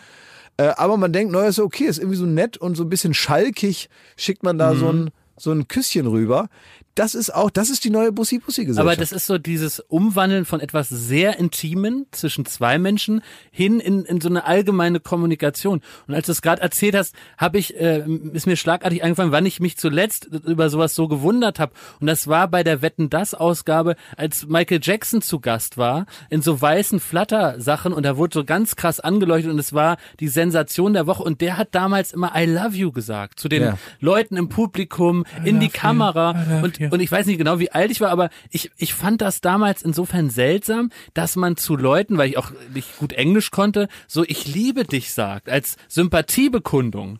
[0.57, 3.13] Äh, aber man denkt, naja, ist okay, ist irgendwie so nett und so ein bisschen
[3.13, 6.49] schalkig, schickt man da so ein so ein Küsschen rüber.
[6.95, 8.85] Das ist auch, das ist die neue Bussi-Bussi-Gesellschaft.
[8.85, 14.03] Aber das ist so dieses Umwandeln von etwas sehr Intimen zwischen zwei Menschen hin in,
[14.05, 15.81] in so eine allgemeine Kommunikation.
[16.07, 18.03] Und als du es gerade erzählt hast, habe ich, äh,
[18.33, 21.73] ist mir schlagartig eingefallen, wann ich mich zuletzt über sowas so gewundert habe.
[21.99, 26.41] Und das war bei der Wetten das Ausgabe, als Michael Jackson zu Gast war, in
[26.41, 30.93] so weißen Flatter-Sachen und da wurde so ganz krass angeleuchtet und es war die Sensation
[30.93, 31.23] der Woche.
[31.23, 33.77] Und der hat damals immer I love you gesagt zu den Ja.
[33.99, 36.31] Leuten im Publikum, in die Kamera.
[36.31, 36.89] I Und, you.
[36.91, 39.81] und ich weiß nicht genau, wie alt ich war, aber ich, ich fand das damals
[39.81, 44.47] insofern seltsam, dass man zu Leuten, weil ich auch nicht gut Englisch konnte, so ich
[44.47, 47.19] liebe dich sagt, als Sympathiebekundung.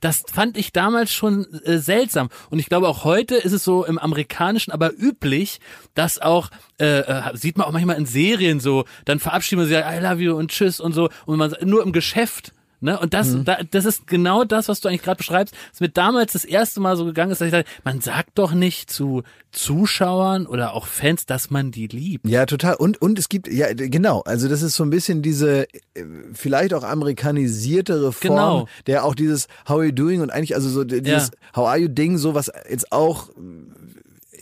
[0.00, 2.30] Das fand ich damals schon äh, seltsam.
[2.48, 5.60] Und ich glaube, auch heute ist es so im Amerikanischen aber üblich,
[5.94, 9.76] dass auch, äh, äh, sieht man auch manchmal in Serien so, dann verabschieden wir sich,
[9.76, 11.10] I love you und tschüss und so.
[11.26, 12.54] Und man nur im Geschäft.
[12.82, 12.98] Ne?
[12.98, 16.32] Und das, da, das ist genau das, was du eigentlich gerade beschreibst, was mir damals
[16.32, 20.46] das erste Mal so gegangen ist, dass ich dachte, man sagt doch nicht zu Zuschauern
[20.46, 22.26] oder auch Fans, dass man die liebt.
[22.26, 22.76] Ja, total.
[22.76, 24.20] Und, und es gibt, ja, genau.
[24.22, 28.68] Also das ist so ein bisschen diese, äh, vielleicht auch amerikanisiertere Form, Genau.
[28.86, 31.88] der auch dieses How are you doing und eigentlich, also so dieses How are you
[31.88, 33.28] Ding, so was jetzt auch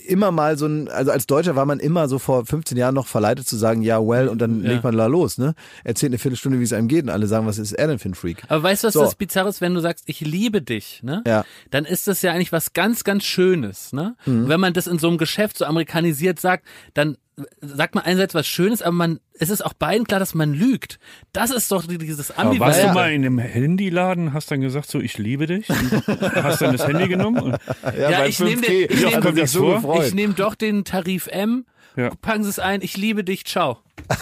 [0.09, 3.07] immer mal so ein, also als Deutscher war man immer so vor 15 Jahren noch
[3.07, 4.71] verleitet zu sagen, ja, well, und dann Ja.
[4.71, 5.55] legt man da los, ne?
[5.85, 8.09] Erzählt eine Viertelstunde, wie es einem geht und alle sagen, was ist er denn für
[8.09, 8.43] ein Freak?
[8.49, 9.01] Aber weißt du, was So.
[9.03, 11.23] das Bizarre ist, wenn du sagst, ich liebe dich, ne?
[11.27, 11.45] Ja.
[11.71, 14.17] Dann ist das ja eigentlich was ganz, ganz Schönes, ne?
[14.27, 14.49] Mhm.
[14.49, 16.65] Wenn man das in so einem Geschäft so amerikanisiert sagt,
[16.95, 17.17] dann
[17.61, 20.99] sagt man einerseits was Schönes, aber man, es ist auch beiden klar, dass man lügt.
[21.33, 22.87] Das ist doch dieses Aber warst Ambivalente.
[22.89, 25.69] du mal in einem Handyladen, hast dann gesagt, so, ich liebe dich?
[25.69, 27.39] Und hast dann das Handy genommen?
[27.41, 27.59] Und,
[27.99, 30.05] Ja, bei ich nehme 5G, den- ich ja, nehm- so vor?
[30.05, 31.65] Ich nehme doch den Tarif M,
[31.97, 32.11] Ja.
[32.21, 33.79] packen Sie es ein, ich liebe dich, ciao.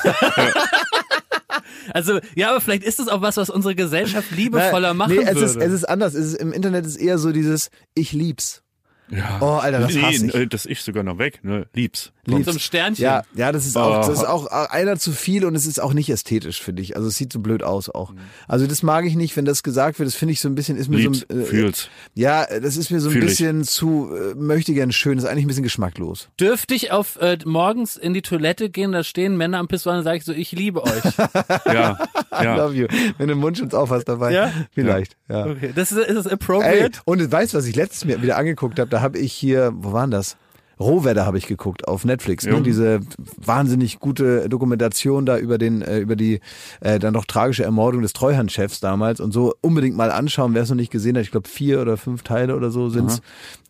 [1.93, 5.35] also, ja, aber vielleicht ist es auch was, was unsere Gesellschaft liebevoller machen nee, es
[5.35, 5.47] würde.
[5.47, 6.15] ist, es ist anders.
[6.15, 8.63] Es ist, Im Internet ist eher so dieses Ich lieb's.
[9.09, 9.39] Ja.
[9.41, 10.35] Oh, Alter, das nee, hasse ich.
[10.35, 11.67] äh, Das ich sogar noch weg, ne?
[11.75, 12.13] Lieb's.
[12.29, 13.05] Mit so einem Sternchen.
[13.05, 14.09] Ja, ja, das ist auch, Oh.
[14.09, 16.97] das ist auch einer zu viel und es ist auch nicht ästhetisch, finde ich.
[16.97, 18.13] Also es sieht so blöd aus auch.
[18.49, 20.09] Also das mag ich nicht, wenn das gesagt wird.
[20.09, 21.89] Das finde ich so ein bisschen, ist mir Lieb's, so ein, äh, fühl's.
[22.15, 23.29] ja, das ist mir so ein Fühl ich.
[23.29, 25.15] bisschen zu äh, möchte gern schön.
[25.19, 26.29] Das ist eigentlich ein bisschen geschmacklos.
[26.41, 30.03] Dürfte ich auf äh, morgens in die Toilette gehen, da stehen Männer am Pissoir und
[30.03, 30.93] sage ich so, ich liebe euch.
[31.67, 31.99] Ja,
[32.33, 32.57] I ja.
[32.57, 32.87] love you.
[33.19, 34.33] Wenn du den Mundschutz auf hast dabei.
[34.33, 34.53] Ja?
[34.73, 35.47] Vielleicht, ja.
[35.47, 37.01] Okay, das ist, ist das Ey, appropriate?
[37.05, 38.96] und du weißt, was ich letztens mir wieder angeguckt habe?
[38.97, 40.39] Da habe ich hier, wo waren das?
[40.81, 42.63] Rohwetter habe ich geguckt auf Netflix, ne?
[42.63, 43.01] Diese
[43.37, 46.41] wahnsinnig gute Dokumentation da über den äh, über die
[46.81, 50.71] äh, dann doch tragische Ermordung des Treuhandchefs damals und so unbedingt mal anschauen, wer es
[50.71, 51.25] noch nicht gesehen hat.
[51.25, 53.21] Ich glaube vier oder fünf Teile oder so sind's.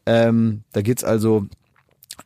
[0.07, 1.47] Ähm, da geht's also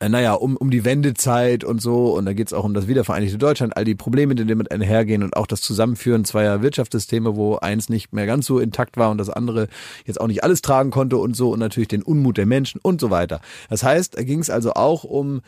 [0.00, 2.16] äh, naja, um, um die Wendezeit und so.
[2.16, 5.36] Und da geht's auch um das wiedervereinigte Deutschland, all die Probleme, die damit einhergehen und
[5.36, 9.30] auch das Zusammenführen zweier Wirtschaftssysteme, wo eins nicht mehr ganz so intakt war und das
[9.30, 9.68] andere
[10.06, 13.00] jetzt auch nicht alles tragen konnte und so und natürlich den Unmut der Menschen und
[13.00, 13.40] so weiter.
[13.68, 15.42] Das heißt, da ging's also auch um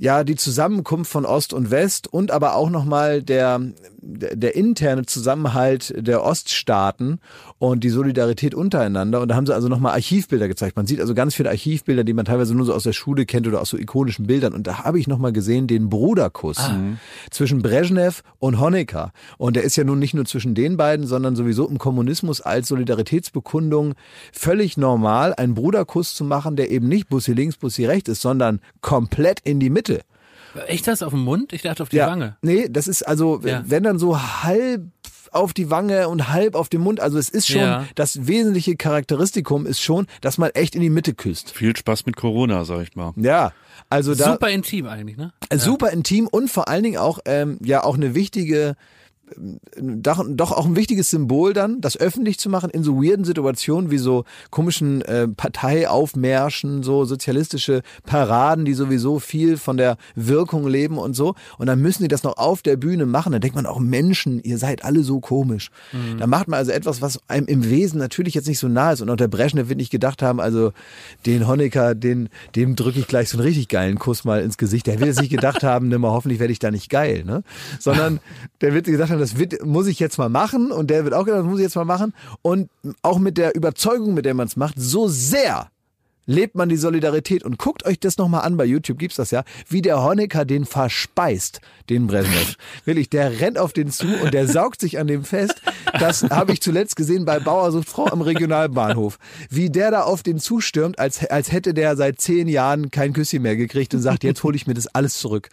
[0.00, 3.60] ja, die Zusammenkunft von Ost und West und aber auch nochmal der,
[4.00, 7.20] der, der interne Zusammenhalt der Oststaaten
[7.58, 9.20] und die Solidarität untereinander.
[9.20, 10.74] Und da haben sie also nochmal Archivbilder gezeigt.
[10.74, 13.46] Man sieht also ganz viele Archivbilder, die man teilweise nur so aus der Schule kennt
[13.46, 14.54] oder aus so ikonischen Bildern.
[14.54, 16.56] Und da habe ich nochmal gesehen den Bruderkuss
[17.30, 19.12] zwischen Brezhnev und Honecker.
[19.36, 22.68] Und der ist ja nun nicht nur zwischen den beiden, sondern sowieso im Kommunismus als
[22.68, 23.92] Solidaritätsbekundung
[24.32, 28.60] völlig normal, einen Bruderkuss zu machen, der eben nicht Bussi links, Bussi rechts ist, sondern
[28.80, 29.89] komplett in die Mitte.
[30.66, 31.52] Echt das auf dem Mund?
[31.52, 32.36] Ich dachte auf die Wange.
[32.42, 33.62] Nee, das ist also, Ja.
[33.66, 34.82] wenn dann so halb
[35.32, 36.98] auf die Wange und halb auf den Mund.
[37.00, 37.86] Also es ist schon, Ja.
[37.94, 41.50] das wesentliche Charakteristikum ist schon, dass man echt in die Mitte küsst.
[41.52, 43.12] Viel Spaß mit Corona, sag ich mal.
[43.16, 43.52] Ja,
[43.88, 45.32] also da Super intim eigentlich, ne?
[45.54, 48.74] super intim und vor allen Dingen auch ähm, ja auch eine wichtige
[49.76, 53.90] doch, doch auch ein wichtiges Symbol dann, das öffentlich zu machen in so weirden Situationen
[53.90, 60.98] wie so komischen äh, Parteiaufmärschen, so sozialistische Paraden, die sowieso viel von der Wirkung leben
[60.98, 61.34] und so.
[61.58, 63.32] Und dann müssen die das noch auf der Bühne machen.
[63.32, 65.70] Dann denkt man auch, Menschen, ihr seid alle so komisch.
[66.18, 69.00] Da macht man also etwas, was einem im Wesen natürlich jetzt nicht so nah ist.
[69.00, 70.72] Und auch der Brezhnev wird nicht gedacht haben, also
[71.26, 74.86] den Honecker, den, dem drücke ich gleich so einen richtig geilen Kuss mal ins Gesicht.
[74.86, 77.42] Der will jetzt nicht gedacht haben, nimm mal, hoffentlich werde ich da nicht geil, ne?
[77.78, 78.20] Sondern
[78.60, 80.72] der wird gesagt haben, das wird, muss ich jetzt mal machen.
[80.72, 82.14] Und der wird auch gedacht, das muss ich jetzt mal machen.
[82.42, 82.70] Und
[83.02, 85.70] auch mit der Überzeugung, mit der man es macht, so sehr
[86.30, 89.42] lebt man die Solidarität und guckt euch das nochmal an, bei YouTube gibt's das ja,
[89.68, 92.56] wie der Honecker den verspeist, den Brezhnev.
[92.84, 95.60] Wirklich, der rennt auf den zu und der saugt sich an dem fest.
[95.98, 99.18] Das habe ich zuletzt gesehen bei Bauersucht Frau am Regionalbahnhof.
[99.50, 103.42] Wie der da auf den zustürmt, als, als hätte der seit zehn Jahren kein Küsschen
[103.42, 105.48] mehr gekriegt und sagt, jetzt hole ich mir das alles zurück.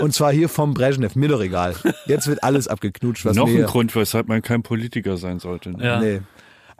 [0.00, 1.74] Und zwar hier vom Brezhnev, mir doch egal.
[2.06, 5.70] Jetzt wird alles abgeknutscht, was Noch ein Grund, weshalb man kein Politiker sein sollte.
[5.70, 5.84] ne?
[5.84, 6.00] Ja.
[6.00, 6.20] Nee.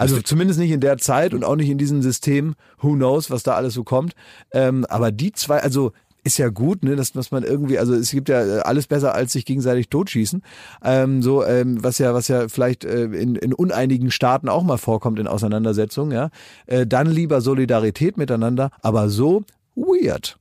[0.00, 2.54] Also zumindest nicht in der Zeit und auch nicht in diesem System.
[2.78, 4.14] Who knows, was da alles so kommt.
[4.52, 5.92] Ähm, aber die zwei, also
[6.24, 9.14] ist ja gut, ne, dass, dass man irgendwie, also es gibt ja äh, alles besser
[9.14, 10.42] als sich gegenseitig totschießen.
[10.84, 14.78] Ähm, so, ähm, was ja, was ja vielleicht äh, in, in uneinigen Staaten auch mal
[14.78, 16.30] vorkommt in Auseinandersetzungen, ja.
[16.66, 19.44] Äh, dann lieber Solidarität miteinander, aber so
[19.74, 20.38] weird.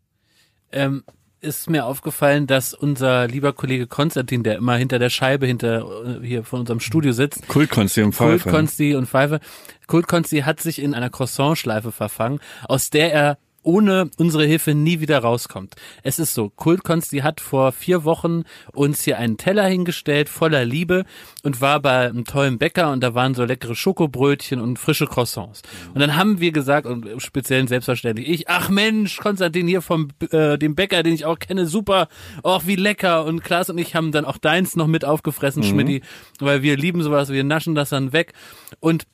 [0.72, 1.04] Ähm,
[1.42, 6.26] ist mir aufgefallen, dass unser lieber Kollege Konstantin, der immer hinter der Scheibe hinter äh,
[6.26, 8.50] hier von unserem Studio sitzt, Kultkonsti und Pfeife.
[8.50, 9.40] Konsti und Pfeife.
[9.88, 15.00] Kult Konsti hat sich in einer Croissant-Schleife verfangen, aus der er ohne unsere Hilfe nie
[15.00, 15.76] wieder rauskommt.
[16.04, 20.66] Es ist so, Kult Konsti hat vor vier Wochen uns hier einen Teller hingestellt, voller
[20.66, 21.06] Liebe
[21.44, 25.62] und war bei einem tollen Bäcker und da waren so leckere Schokobrötchen und frische Croissants.
[25.94, 30.58] Und dann haben wir gesagt, und speziell selbstverständlich ich, ach Mensch, Konstantin hier vom äh,
[30.58, 32.08] dem Bäcker, den ich auch kenne, super,
[32.44, 33.26] ach wie lecker.
[33.26, 36.02] Und Klaas und ich haben dann auch deins noch mit aufgefressen, Schmidti,
[36.40, 38.34] weil wir lieben sowas, wir naschen das dann weg.
[38.80, 39.06] Und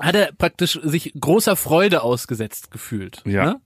[0.00, 3.22] hat er praktisch sich großer Freude ausgesetzt gefühlt.
[3.26, 3.44] Ja.
[3.44, 3.60] Ne?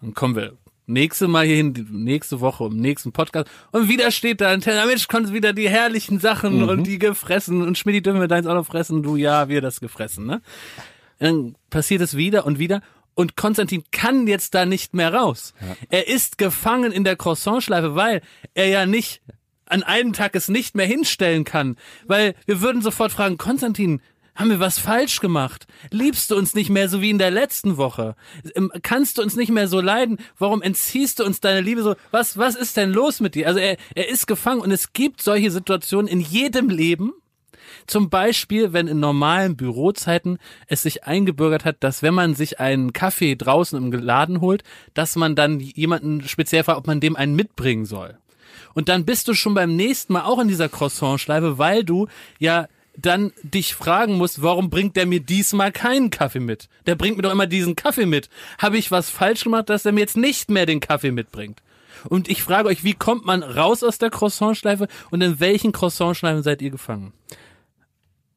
[0.00, 0.56] Dann kommen wir
[0.86, 3.48] nächste Mal hierhin, nächste Woche im nächsten Podcast.
[3.72, 7.62] Und wieder steht da ein Teller, Mensch, kommen wieder die herrlichen Sachen und die gefressen.
[7.62, 10.40] Und Schmidt, dürfen wir deins auch noch fressen, du, ja, wir das gefressen, ne?
[11.18, 12.80] Dann passiert es wieder und wieder.
[13.14, 15.52] Und Konstantin kann jetzt da nicht mehr raus.
[15.88, 18.22] Er ist gefangen in der Croissantschleife, weil
[18.54, 19.20] er ja nicht
[19.66, 21.76] an einem Tag es nicht mehr hinstellen kann,
[22.06, 24.00] weil wir würden sofort fragen, Konstantin,
[24.38, 25.66] haben wir was falsch gemacht?
[25.90, 28.14] Liebst du uns nicht mehr so wie in der letzten Woche?
[28.54, 30.18] Ähm, Kannst du uns nicht mehr so leiden?
[30.38, 31.96] Warum entziehst du uns deine Liebe so?
[32.12, 33.48] Was, was ist denn los mit dir?
[33.48, 37.12] Also er, er ist gefangen und es gibt solche Situationen in jedem Leben.
[37.86, 40.38] Zum Beispiel, wenn in normalen Bürozeiten
[40.68, 44.62] es sich eingebürgert hat, dass wenn man sich einen Kaffee draußen im Laden holt,
[44.94, 48.18] dass man dann jemanden speziell fragt, ob man dem einen mitbringen soll.
[48.74, 52.06] Und dann bist du schon beim nächsten Mal auch in dieser Croissant-Schleife, weil du
[52.38, 52.68] ja
[53.00, 56.68] dann dich fragen musst, warum bringt der mir diesmal keinen Kaffee mit?
[56.86, 58.28] Der bringt mir doch immer diesen Kaffee mit.
[58.58, 61.62] Habe ich was falsch gemacht, dass er mir jetzt nicht mehr den Kaffee mitbringt?
[62.08, 66.42] Und ich frage euch, wie kommt man raus aus der Croissantschleife und in welchen Croissantschleifen
[66.42, 67.12] seid ihr gefangen?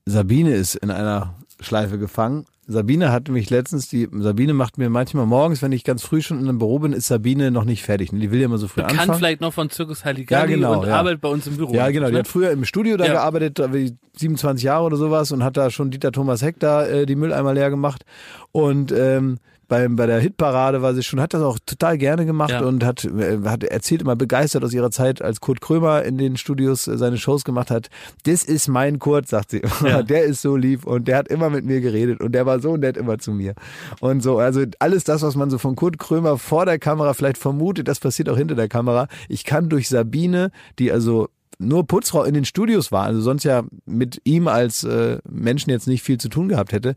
[0.05, 2.45] Sabine ist in einer Schleife gefangen.
[2.71, 6.39] Sabine hat mich letztens, die Sabine macht mir manchmal morgens, wenn ich ganz früh schon
[6.39, 8.09] in einem Büro bin, ist Sabine noch nicht fertig.
[8.11, 9.19] Die will ja immer so früh Bekannt anfangen.
[9.19, 10.95] vielleicht noch von Zirkus Halligalli Ja, genau, und ja.
[10.99, 11.73] arbeitet bei uns im Büro.
[11.73, 12.07] Ja, genau.
[12.07, 12.19] Die Ne?
[12.19, 13.11] hat früher im Studio da Ja.
[13.13, 16.85] gearbeitet, da wie 27 Jahre oder sowas und hat da schon Dieter Thomas Heck da
[16.85, 18.03] äh, die Mülleimer leer gemacht.
[18.51, 19.37] Und ähm,
[19.71, 22.65] beim, bei der Hitparade war sie schon, hat das auch total gerne gemacht Ja.
[22.65, 26.35] und hat, äh, hat erzählt immer begeistert aus ihrer Zeit, als Kurt Krömer in den
[26.35, 27.87] Studios äh, seine Shows gemacht hat.
[28.23, 29.61] Das ist mein Kurt, sagt sie.
[29.81, 30.03] Ja.
[30.03, 32.75] Der ist so lieb und der hat immer mit mir geredet und der war so
[32.75, 33.53] nett immer zu mir.
[34.01, 37.37] Und so, also alles das, was man so von Kurt Krömer vor der Kamera vielleicht
[37.37, 39.07] vermutet, das passiert auch hinter der Kamera.
[39.29, 41.29] Ich kann durch Sabine, die also
[41.59, 45.87] nur Putzfrau in den Studios war, also sonst ja mit ihm als äh, Menschen jetzt
[45.87, 46.95] nicht viel zu tun gehabt hätte,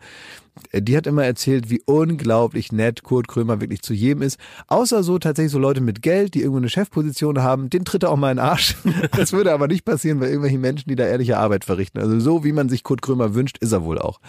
[0.72, 4.38] die hat immer erzählt, wie unglaublich nett Kurt Krömer wirklich zu jedem ist.
[4.68, 8.10] Außer so tatsächlich so Leute mit Geld, die irgendwo eine Chefposition haben, den tritt er
[8.10, 8.76] auch mal in den Arsch.
[9.16, 12.00] Das würde aber nicht passieren bei irgendwelchen Menschen, die da ehrliche Arbeit verrichten.
[12.00, 14.20] Also so, wie man sich Kurt Krömer wünscht, ist er wohl auch.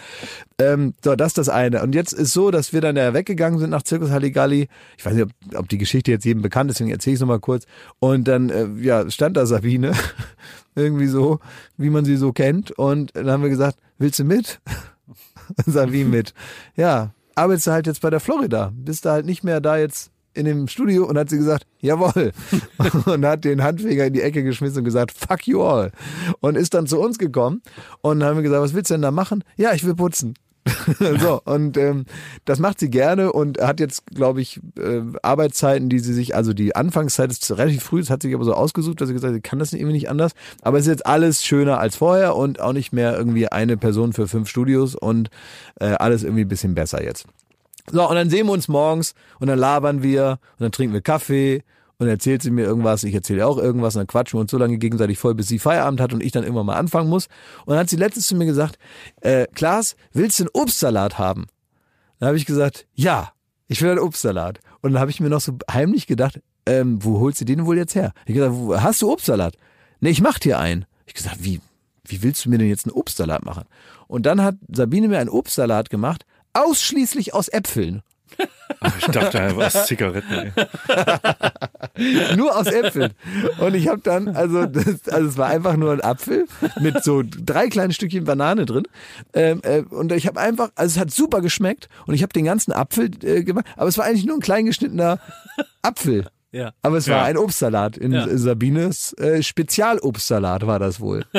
[0.58, 1.82] Ähm, so, das ist das eine.
[1.82, 4.68] Und jetzt ist so, dass wir dann ja weggegangen sind nach Zirkus Halligalli.
[4.96, 7.20] Ich weiß nicht, ob, ob die Geschichte jetzt jedem bekannt ist, deswegen erzähle ich es
[7.20, 7.66] nochmal kurz.
[7.98, 9.92] Und dann äh, ja, stand da Sabine,
[10.74, 11.40] irgendwie so,
[11.76, 12.70] wie man sie so kennt.
[12.72, 14.60] Und dann haben wir gesagt, willst du mit?
[15.66, 16.34] Sabine mit.
[16.76, 18.72] Ja, arbeitest du halt jetzt bei der Florida.
[18.74, 22.32] Bist du halt nicht mehr da jetzt in dem Studio und hat sie gesagt, jawohl.
[23.06, 25.90] und hat den Handfeger in die Ecke geschmissen und gesagt, fuck you all.
[26.40, 27.62] Und ist dann zu uns gekommen
[28.02, 29.42] und haben wir gesagt, was willst du denn da machen?
[29.56, 30.34] Ja, ich will putzen.
[31.20, 32.06] so, und ähm,
[32.44, 36.52] das macht sie gerne und hat jetzt, glaube ich, äh, Arbeitszeiten, die sie sich, also
[36.52, 39.36] die Anfangszeit ist relativ früh, das hat sich aber so ausgesucht, dass sie gesagt hat,
[39.36, 40.32] sie kann das irgendwie nicht anders.
[40.62, 44.12] Aber es ist jetzt alles schöner als vorher und auch nicht mehr irgendwie eine Person
[44.12, 45.30] für fünf Studios und
[45.80, 47.26] äh, alles irgendwie ein bisschen besser jetzt.
[47.90, 51.02] So, und dann sehen wir uns morgens und dann labern wir und dann trinken wir
[51.02, 51.62] Kaffee
[51.98, 54.58] und erzählt sie mir irgendwas, ich erzähle auch irgendwas und dann quatschen wir uns so
[54.58, 57.26] lange gegenseitig voll, bis sie Feierabend hat und ich dann irgendwann mal anfangen muss.
[57.64, 58.78] Und dann hat sie letztens zu mir gesagt,
[59.22, 61.46] äh, Klaas, willst du einen Obstsalat haben?
[62.18, 63.32] Dann habe ich gesagt, ja,
[63.68, 64.60] ich will einen Obstsalat.
[64.82, 67.76] Und dann habe ich mir noch so heimlich gedacht, ähm, wo holst du den wohl
[67.76, 68.12] jetzt her?
[68.26, 69.56] Ich gesagt, hast du Obstsalat?
[70.00, 70.84] Nee, ich mach dir einen.
[71.06, 71.60] Ich gesagt, wie,
[72.04, 73.64] wie willst du mir denn jetzt einen Obstsalat machen?
[74.06, 78.02] Und dann hat Sabine mir einen Obstsalat gemacht, ausschließlich aus Äpfeln.
[78.98, 80.52] Ich dachte, was Zigaretten.
[81.96, 82.36] Ey.
[82.36, 83.12] Nur aus Äpfeln.
[83.58, 86.46] Und ich habe dann, also, das, also es war einfach nur ein Apfel
[86.80, 88.84] mit so drei kleinen Stückchen Banane drin.
[89.32, 92.44] Ähm, äh, und ich habe einfach, also es hat super geschmeckt und ich habe den
[92.44, 95.18] ganzen Apfel äh, gemacht, aber es war eigentlich nur ein klein geschnittener
[95.82, 96.26] Apfel.
[96.52, 96.72] Ja.
[96.82, 97.24] Aber es war Ja.
[97.24, 97.96] ein Obstsalat.
[97.96, 98.26] In Ja.
[98.36, 101.24] Sabines äh, Spezialobstsalat war das wohl.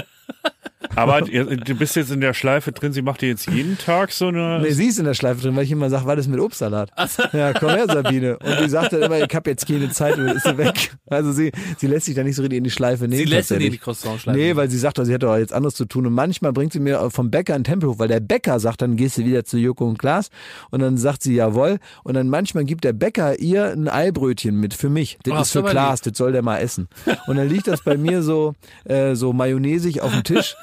[0.95, 4.27] Aber du bist jetzt in der Schleife drin, sie macht dir jetzt jeden Tag so
[4.27, 4.59] eine.
[4.61, 6.89] Nee, sie ist in der Schleife drin, weil ich immer sage, was ist mit Obstsalat?
[7.33, 8.37] Ja, komm her, Sabine.
[8.39, 10.91] Und die sagt dann immer, ich habe jetzt keine Zeit und ist sie weg.
[11.09, 13.17] Also sie, sie lässt sich da nicht so richtig in die Schleife nehmen.
[13.19, 13.71] Sie lässt dir tatsächlich.
[13.79, 14.37] die Croissant-Schleife.
[14.37, 16.05] Nee, weil sie sagt, sie hat doch jetzt anderes zu tun.
[16.05, 19.17] Und manchmal bringt sie mir vom Bäcker einen Tempelhof, weil der Bäcker sagt, dann gehst
[19.17, 20.29] du wieder zu Joko und Klaas.
[20.71, 21.77] Und dann sagt sie, jawohl.
[22.03, 25.17] Und dann manchmal gibt der Bäcker ihr ein Eibrötchen mit für mich.
[25.23, 26.87] Das Oh, ist für Klaas, das soll der mal essen.
[27.27, 28.53] Und dann liegt das bei mir so,
[28.83, 30.55] äh, so mayonnaisig auf dem Tisch.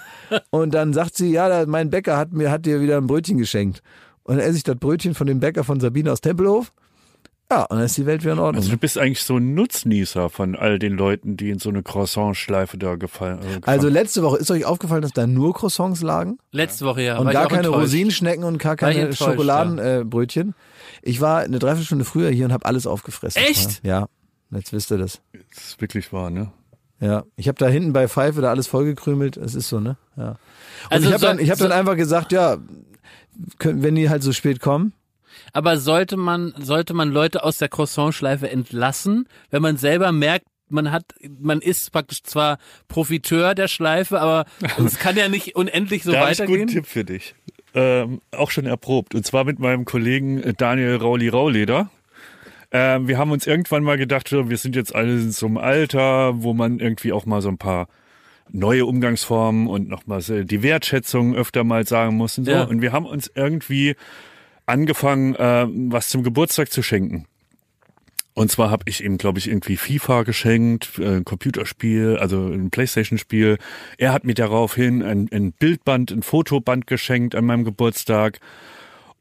[0.50, 3.82] Und dann sagt sie, ja, mein Bäcker hat mir, hat dir wieder ein Brötchen geschenkt.
[4.22, 6.72] Und dann esse ich das Brötchen von dem Bäcker von Sabine aus Tempelhof.
[7.52, 8.56] Ja, und dann ist die Welt wieder in Ordnung.
[8.62, 11.82] Also du bist eigentlich so ein Nutznießer von all den Leuten, die in so eine
[11.82, 13.38] Croissant-Schleife da gefallen.
[13.40, 13.58] Äh, Also
[13.88, 16.38] gefangen- letzte Woche ist euch aufgefallen, dass da nur Croissants lagen?
[16.52, 17.18] Letzte Woche ja.
[17.18, 17.82] Und gar keine enttäuscht.
[17.82, 20.00] Rosinenschnecken und gar keine Schokoladenbrötchen.
[20.00, 20.54] Äh, Brötchen.
[21.02, 23.42] ich war eine Dreiviertelstunde früher hier und habe alles aufgefressen.
[23.42, 23.84] Echt?
[23.84, 24.06] Ja,
[24.50, 25.20] jetzt wisst ihr das.
[25.54, 26.50] das ist wirklich wahr, ne?
[27.04, 29.36] Ja, ich habe da hinten bei Pfeife da alles vollgekrümelt.
[29.36, 29.96] Es ist so, ne?
[30.16, 30.30] Ja.
[30.30, 30.38] Und
[30.90, 32.56] Also ich habe so- dann, ich hab dann so- einfach gesagt, ja,
[33.58, 34.92] können, wenn die halt so spät kommen.
[35.52, 40.90] Aber sollte man, sollte man Leute aus der Croissant-Schleife entlassen, wenn man selber merkt, man
[40.92, 41.04] hat,
[41.40, 42.58] man ist praktisch zwar
[42.88, 44.46] Profiteur der Schleife, aber
[44.84, 46.66] es kann ja nicht unendlich so da habe ich einen weitergehen.
[46.68, 47.34] guten Tipp für dich.
[47.74, 49.14] Ähm, auch schon erprobt.
[49.14, 51.90] Und zwar mit meinem Kollegen äh, Daniel Rauli Rauleder.
[52.74, 56.42] Ähm, wir haben uns irgendwann mal gedacht, wir sind jetzt alle in so einem Alter,
[56.42, 57.86] wo man irgendwie auch mal so ein paar
[58.50, 62.50] neue Umgangsformen und nochmal die Wertschätzung öfter mal sagen muss und so.
[62.50, 62.64] Ja.
[62.64, 63.94] Und wir haben uns irgendwie
[64.66, 67.26] angefangen, äh, was zum Geburtstag zu schenken.
[68.34, 72.70] Und zwar habe ich ihm, glaube ich, irgendwie FIFA geschenkt, äh, ein Computerspiel, also ein
[72.70, 73.58] Playstation-Spiel.
[73.98, 78.40] Er hat mir daraufhin ein, ein Bildband, ein Fotoband geschenkt an meinem Geburtstag.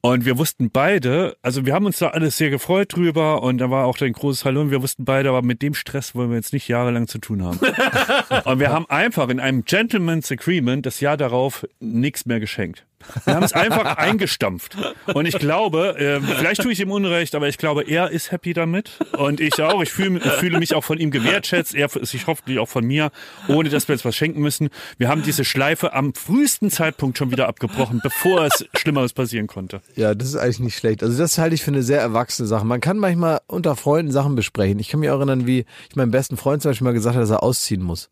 [0.05, 3.69] Und wir wussten beide, also wir haben uns da alles sehr gefreut drüber und da
[3.69, 6.35] war auch ein großes Hallo und wir wussten beide, aber mit dem Stress wollen wir
[6.35, 7.57] jetzt nicht jahrelang zu tun haben.
[8.43, 12.85] und wir haben einfach in einem Gentleman's Agreement das Jahr darauf nichts mehr geschenkt.
[13.25, 14.77] Wir haben es einfach eingestampft.
[15.13, 18.53] Und ich glaube, äh, vielleicht tue ich ihm Unrecht, aber ich glaube, er ist happy
[18.53, 18.91] damit.
[19.17, 19.81] Und ich auch.
[19.81, 21.75] Ich fühle, fühle mich auch von ihm gewertschätzt.
[21.75, 23.11] Er sich hoffentlich auch von mir,
[23.47, 24.69] ohne dass wir jetzt was schenken müssen.
[24.97, 29.81] Wir haben diese Schleife am frühesten Zeitpunkt schon wieder abgebrochen, bevor es Schlimmeres passieren konnte.
[29.95, 31.03] Ja, das ist eigentlich nicht schlecht.
[31.03, 32.65] Also das halte ich für eine sehr erwachsene Sache.
[32.65, 34.79] Man kann manchmal unter Freunden Sachen besprechen.
[34.79, 37.31] Ich kann mich erinnern, wie ich meinem besten Freund zum Beispiel mal gesagt habe, dass
[37.31, 38.09] er ausziehen muss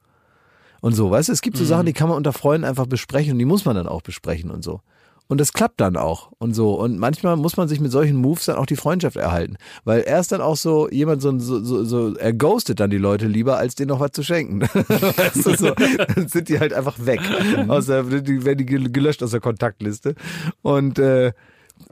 [0.81, 1.09] und so.
[1.09, 1.67] Weißt du, es gibt so mhm.
[1.67, 4.51] Sachen, die kann man unter Freunden einfach besprechen und die muss man dann auch besprechen
[4.51, 4.81] und so.
[5.27, 6.73] Und das klappt dann auch und so.
[6.73, 9.55] Und manchmal muss man sich mit solchen Moves dann auch die Freundschaft erhalten.
[9.85, 12.97] Weil er ist dann auch so jemand, so, so, so, so er ghostet dann die
[12.97, 14.61] Leute lieber, als denen noch was zu schenken.
[14.63, 17.21] weißt du, so, dann sind die halt einfach weg.
[17.55, 17.71] Mhm.
[17.71, 20.15] Aus der, die werden die gelöscht aus der Kontaktliste.
[20.63, 21.31] Und äh,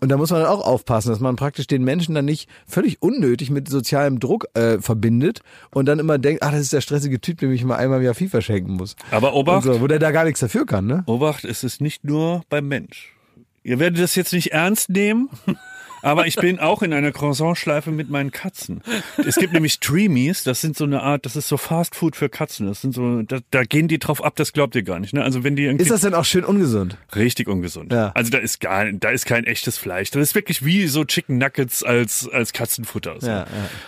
[0.01, 3.01] und da muss man dann auch aufpassen, dass man praktisch den Menschen dann nicht völlig
[3.01, 7.19] unnötig mit sozialem Druck äh, verbindet und dann immer denkt, ach, das ist der stressige
[7.19, 8.95] Typ, dem ich mal einmal im Jahr FIFA schenken muss.
[9.11, 9.63] Aber Obacht.
[9.63, 11.03] So, wo der da gar nichts dafür kann, ne?
[11.05, 13.13] Obacht, es ist nicht nur beim Mensch.
[13.63, 15.29] Ihr werdet das jetzt nicht ernst nehmen.
[16.01, 18.81] Aber ich bin auch in einer Croissant-Schleife mit meinen Katzen.
[19.17, 22.29] Es gibt nämlich Dreamies, das sind so eine Art, das ist so Fast Food für
[22.29, 22.67] Katzen.
[22.67, 25.13] Das sind so, da, da gehen die drauf ab, das glaubt ihr gar nicht.
[25.13, 25.23] Ne?
[25.23, 26.97] Also wenn die irgendwie ist das denn auch schön ungesund?
[27.15, 27.91] Richtig ungesund.
[27.91, 28.11] Ja.
[28.15, 30.11] Also da ist gar, da ist kein echtes Fleisch.
[30.11, 33.15] Das ist wirklich wie so Chicken Nuggets als als Katzenfutter.
[33.19, 33.27] So.
[33.27, 33.47] Ja, ja.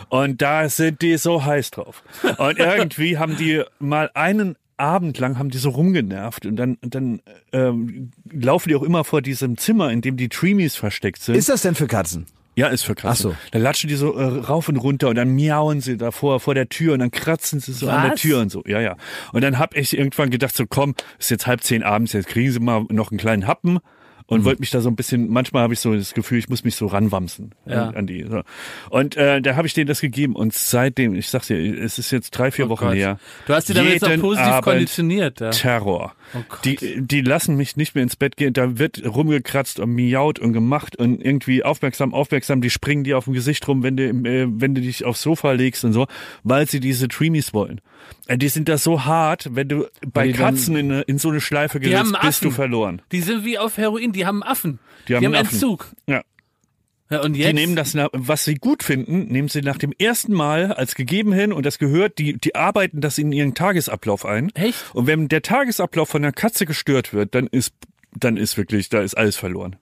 [0.10, 2.04] Und da sind die so heiß drauf.
[2.38, 7.22] Und irgendwie haben die mal einen Abend lang haben die so rumgenervt und dann, dann
[7.54, 11.36] ähm, laufen die auch immer vor diesem Zimmer, in dem die Treemies versteckt sind.
[11.36, 12.26] Ist das denn für Katzen?
[12.56, 13.10] Ja, ist für Katzen.
[13.10, 13.36] Ach so.
[13.52, 16.68] Dann latschen die so äh, rauf und runter und dann miauen sie davor vor der
[16.68, 17.94] Tür und dann kratzen sie so Was?
[17.94, 18.64] an der Tür und so.
[18.66, 18.98] Ja, ja.
[19.32, 22.52] Und dann hab ich irgendwann gedacht so, komm, ist jetzt halb zehn abends, jetzt kriegen
[22.52, 23.80] sie mal noch einen kleinen Happen
[24.32, 24.46] und mhm.
[24.46, 26.78] wollte mich da so ein bisschen, manchmal habe ich so das Gefühl, ich muss mich
[26.78, 27.90] so ranwamsen ja.
[27.90, 28.24] an, an die.
[28.24, 28.44] So.
[28.90, 32.12] Und äh, da habe ich denen das gegeben und seitdem, ich sag's dir, es ist
[32.12, 32.96] jetzt drei, vier oh Wochen Gott.
[32.96, 33.20] her.
[33.46, 35.42] Du hast die damit jetzt auch positiv Abend konditioniert.
[35.42, 35.50] Ja.
[35.50, 36.16] Terror.
[36.34, 40.40] Oh die, die lassen mich nicht mehr ins Bett gehen, da wird rumgekratzt und miaut
[40.40, 44.04] und gemacht und irgendwie aufmerksam, aufmerksam, die springen dir auf dem Gesicht rum, wenn du,
[44.04, 46.08] äh, wenn du dich aufs Sofa legst und so,
[46.46, 47.82] weil sie diese Dreamies wollen.
[48.28, 51.80] Äh, die sind da so hart, wenn du bei Katzen in, in, so eine Schleife
[51.80, 53.02] gesetzt bist du verloren.
[53.12, 54.80] Die sind wie auf Heroin, die haben Affen.
[55.08, 55.88] Die haben, die haben Entzug.
[56.08, 56.22] Ja.
[57.12, 57.50] Ja, und jetzt?
[57.50, 61.34] Die nehmen das, was sie gut finden, nehmen sie nach dem ersten Mal als gegeben
[61.34, 64.50] hin und das gehört, die, die arbeiten das in ihren Tagesablauf ein.
[64.56, 64.96] Echt?
[64.96, 67.74] Und wenn der Tagesablauf von der Katze gestört wird, dann ist,
[68.16, 69.76] dann ist wirklich, da ist alles verloren.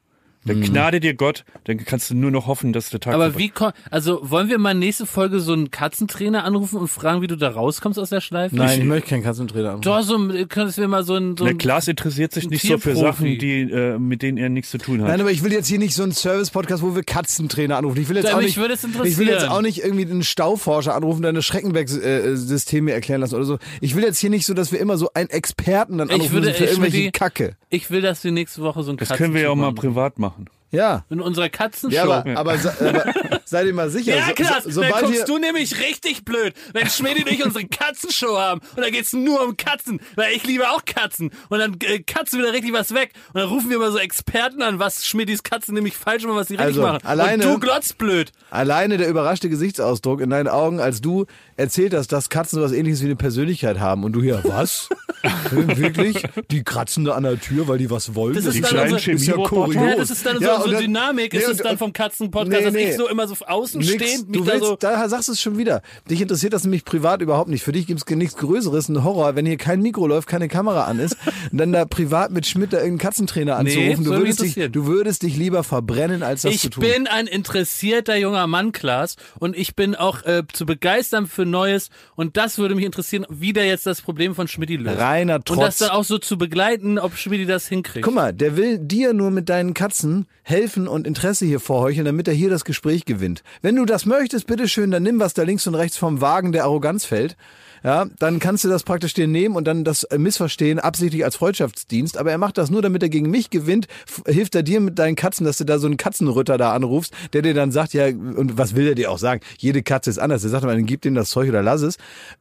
[0.46, 0.72] Dann hm.
[0.72, 3.52] gnade dir Gott, dann kannst du nur noch hoffen, dass der Tag Aber wie
[3.92, 7.50] also wollen wir mal nächste Folge so einen Katzentrainer anrufen und fragen, wie du da
[7.50, 8.56] rauskommst aus der Schleife?
[8.56, 9.84] Nein, ich, ich möchte keinen Katzentrainer anrufen.
[9.84, 10.18] Doch, so
[10.48, 13.62] könntest wir mal so ein so ein, Klaas interessiert sich nicht so für Sachen, die
[13.62, 15.10] äh, mit denen er nichts zu tun hat.
[15.10, 18.02] Nein, aber ich will jetzt hier nicht so einen Service Podcast, wo wir Katzentrainer anrufen.
[18.02, 19.12] Ich will jetzt auch nicht würde es interessieren.
[19.12, 23.46] Ich will jetzt auch nicht irgendwie einen Stauforscher anrufen, der eine Schreckenberg-Systeme erklären lassen oder
[23.46, 23.58] so.
[23.82, 26.32] Ich will jetzt hier nicht so, dass wir immer so einen Experten dann anrufen ich
[26.32, 27.56] würde, für irgendwelche die, Kacke.
[27.70, 30.20] Ich will, dass wir nächste Woche so ein Das können wir ja auch mal privat
[30.20, 30.39] machen.
[30.72, 31.04] Ja.
[31.10, 31.96] In unserer Katzenshow.
[31.96, 33.14] Ja, aber, aber, aber
[33.46, 34.16] seid ihr mal sicher.
[34.16, 34.62] Ja, klar.
[34.62, 38.62] So, so, dann guckst du nämlich richtig blöd, wenn Schmidi und ich unsere Katzenshow haben.
[38.76, 41.32] Und da geht's nur um Katzen, weil ich liebe auch Katzen.
[41.50, 43.14] Und dann äh, katzen wieder richtig was weg.
[43.34, 46.48] Und dann rufen wir mal so Experten an, was Schmidis Katzen nämlich falsch machen, was
[46.48, 47.00] sie richtig also, machen.
[47.04, 48.32] Alleine, und du glotzt blöd.
[48.52, 51.26] Alleine der überraschte Gesichtsausdruck in deinen Augen, als du
[51.60, 54.04] erzählt hast, dass Katzen sowas ähnliches wie eine Persönlichkeit haben.
[54.04, 54.90] Und du hier, was?
[55.52, 56.24] Wirklich?
[56.50, 58.36] Die kratzen da an der Tür, weil die was wollen?
[58.36, 59.76] Das ist, die dann unsere, ist ja kurios.
[59.76, 62.50] Ja, das ist dann ja, so, so dann, Dynamik, nee, ist es dann vom Katzenpodcast,
[62.50, 64.76] nee, nee, dass ich so immer so außen stehend mich du willst, da so...
[64.78, 65.82] Da sagst du es schon wieder.
[66.10, 67.64] Dich interessiert das nämlich privat überhaupt nicht.
[67.64, 70.86] Für dich gibt es nichts Größeres, ein Horror, wenn hier kein Mikro läuft, keine Kamera
[70.86, 71.18] an ist,
[71.52, 74.06] und dann da privat mit Schmidt da irgendeinen Katzentrainer anzurufen.
[74.06, 76.84] du, würdest dich, du würdest dich lieber verbrennen, als das ich zu tun.
[76.86, 81.49] Ich bin ein interessierter junger Mann, Klaas, und ich bin auch äh, zu begeistern für
[81.50, 85.00] Neues und das würde mich interessieren, wie der jetzt das Problem von Schmidt löst.
[85.00, 85.58] Reiner Trotz.
[85.58, 88.06] Und das dann auch so zu begleiten, ob Schmidt das hinkriegt.
[88.06, 92.28] Guck mal, der will dir nur mit deinen Katzen helfen und Interesse hier vorheucheln, damit
[92.28, 93.44] er hier das Gespräch gewinnt.
[93.62, 96.64] Wenn du das möchtest, bitteschön, dann nimm was da links und rechts vom Wagen der
[96.64, 97.36] Arroganz fällt
[97.84, 102.18] ja, dann kannst du das praktisch dir nehmen und dann das missverstehen, absichtlich als Freundschaftsdienst.
[102.18, 103.88] Aber er macht das nur, damit er gegen mich gewinnt.
[104.26, 107.42] Hilft er dir mit deinen Katzen, dass du da so einen Katzenrütter da anrufst, der
[107.42, 109.42] dir dann sagt, ja, und was will er dir auch sagen?
[109.58, 110.44] Jede Katze ist anders.
[110.44, 111.98] Er sagt mal, gib ihm das Zeug oder lass es.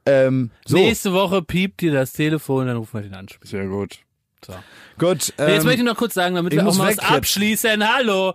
[0.06, 0.77] Ähm, so.
[0.77, 3.27] Nächste Woche piept dir das Telefon, dann rufen wir den an.
[3.43, 3.98] Sehr gut.
[4.47, 4.55] So.
[4.98, 5.32] Gut.
[5.39, 7.86] Ähm, Jetzt möchte ich noch kurz sagen, damit wir auch mal was abschließen.
[7.94, 8.35] Hallo.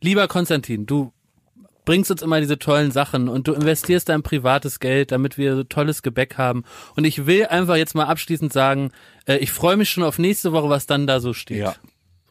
[0.00, 1.12] Lieber Konstantin, du
[1.84, 5.64] bringst uns immer diese tollen Sachen und du investierst dein privates Geld, damit wir so
[5.64, 6.64] tolles Gebäck haben.
[6.96, 8.92] Und ich will einfach jetzt mal abschließend sagen,
[9.26, 11.58] äh, ich freue mich schon auf nächste Woche, was dann da so steht.
[11.58, 11.74] Ja.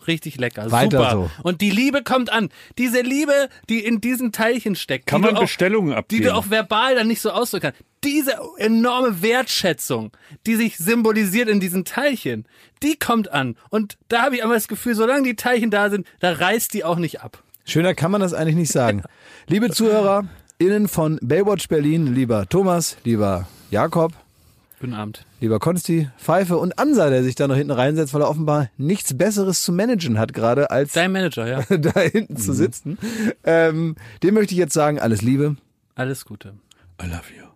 [0.08, 0.72] Richtig lecker.
[0.72, 1.12] Weiter Super.
[1.12, 1.32] so.
[1.44, 2.50] Und die Liebe kommt an.
[2.78, 5.06] Diese Liebe, die in diesen Teilchen steckt.
[5.06, 6.24] Kann die man du auch, Bestellungen abgeben?
[6.24, 7.84] Die du auch verbal dann nicht so ausdrücken kannst.
[8.04, 10.12] Diese enorme Wertschätzung,
[10.48, 12.48] die sich symbolisiert in diesen Teilchen,
[12.82, 13.58] die kommt an.
[13.70, 16.84] Und da habe ich einfach das Gefühl, solange die Teilchen da sind, da reißt die
[16.84, 17.44] auch nicht ab.
[17.66, 19.04] Schöner kann man das eigentlich nicht sagen.
[19.52, 20.24] Liebe Zuhörer,
[20.60, 24.14] innen von Baywatch Berlin, lieber Thomas, lieber Jakob,
[24.80, 25.26] Guten Abend.
[25.42, 29.18] lieber Konsti, Pfeife und Ansa, der sich da noch hinten reinsetzt, weil er offenbar nichts
[29.18, 31.78] Besseres zu managen hat gerade, als Dein Manager, ja.
[31.78, 32.98] da hinten zu sitzen.
[33.44, 35.58] Ähm, dem möchte ich jetzt sagen, alles Liebe.
[35.96, 36.54] Alles Gute.
[37.04, 37.52] I love you.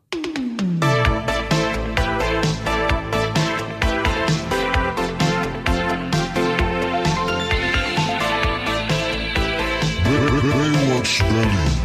[10.46, 11.85] Baywatch Berlin.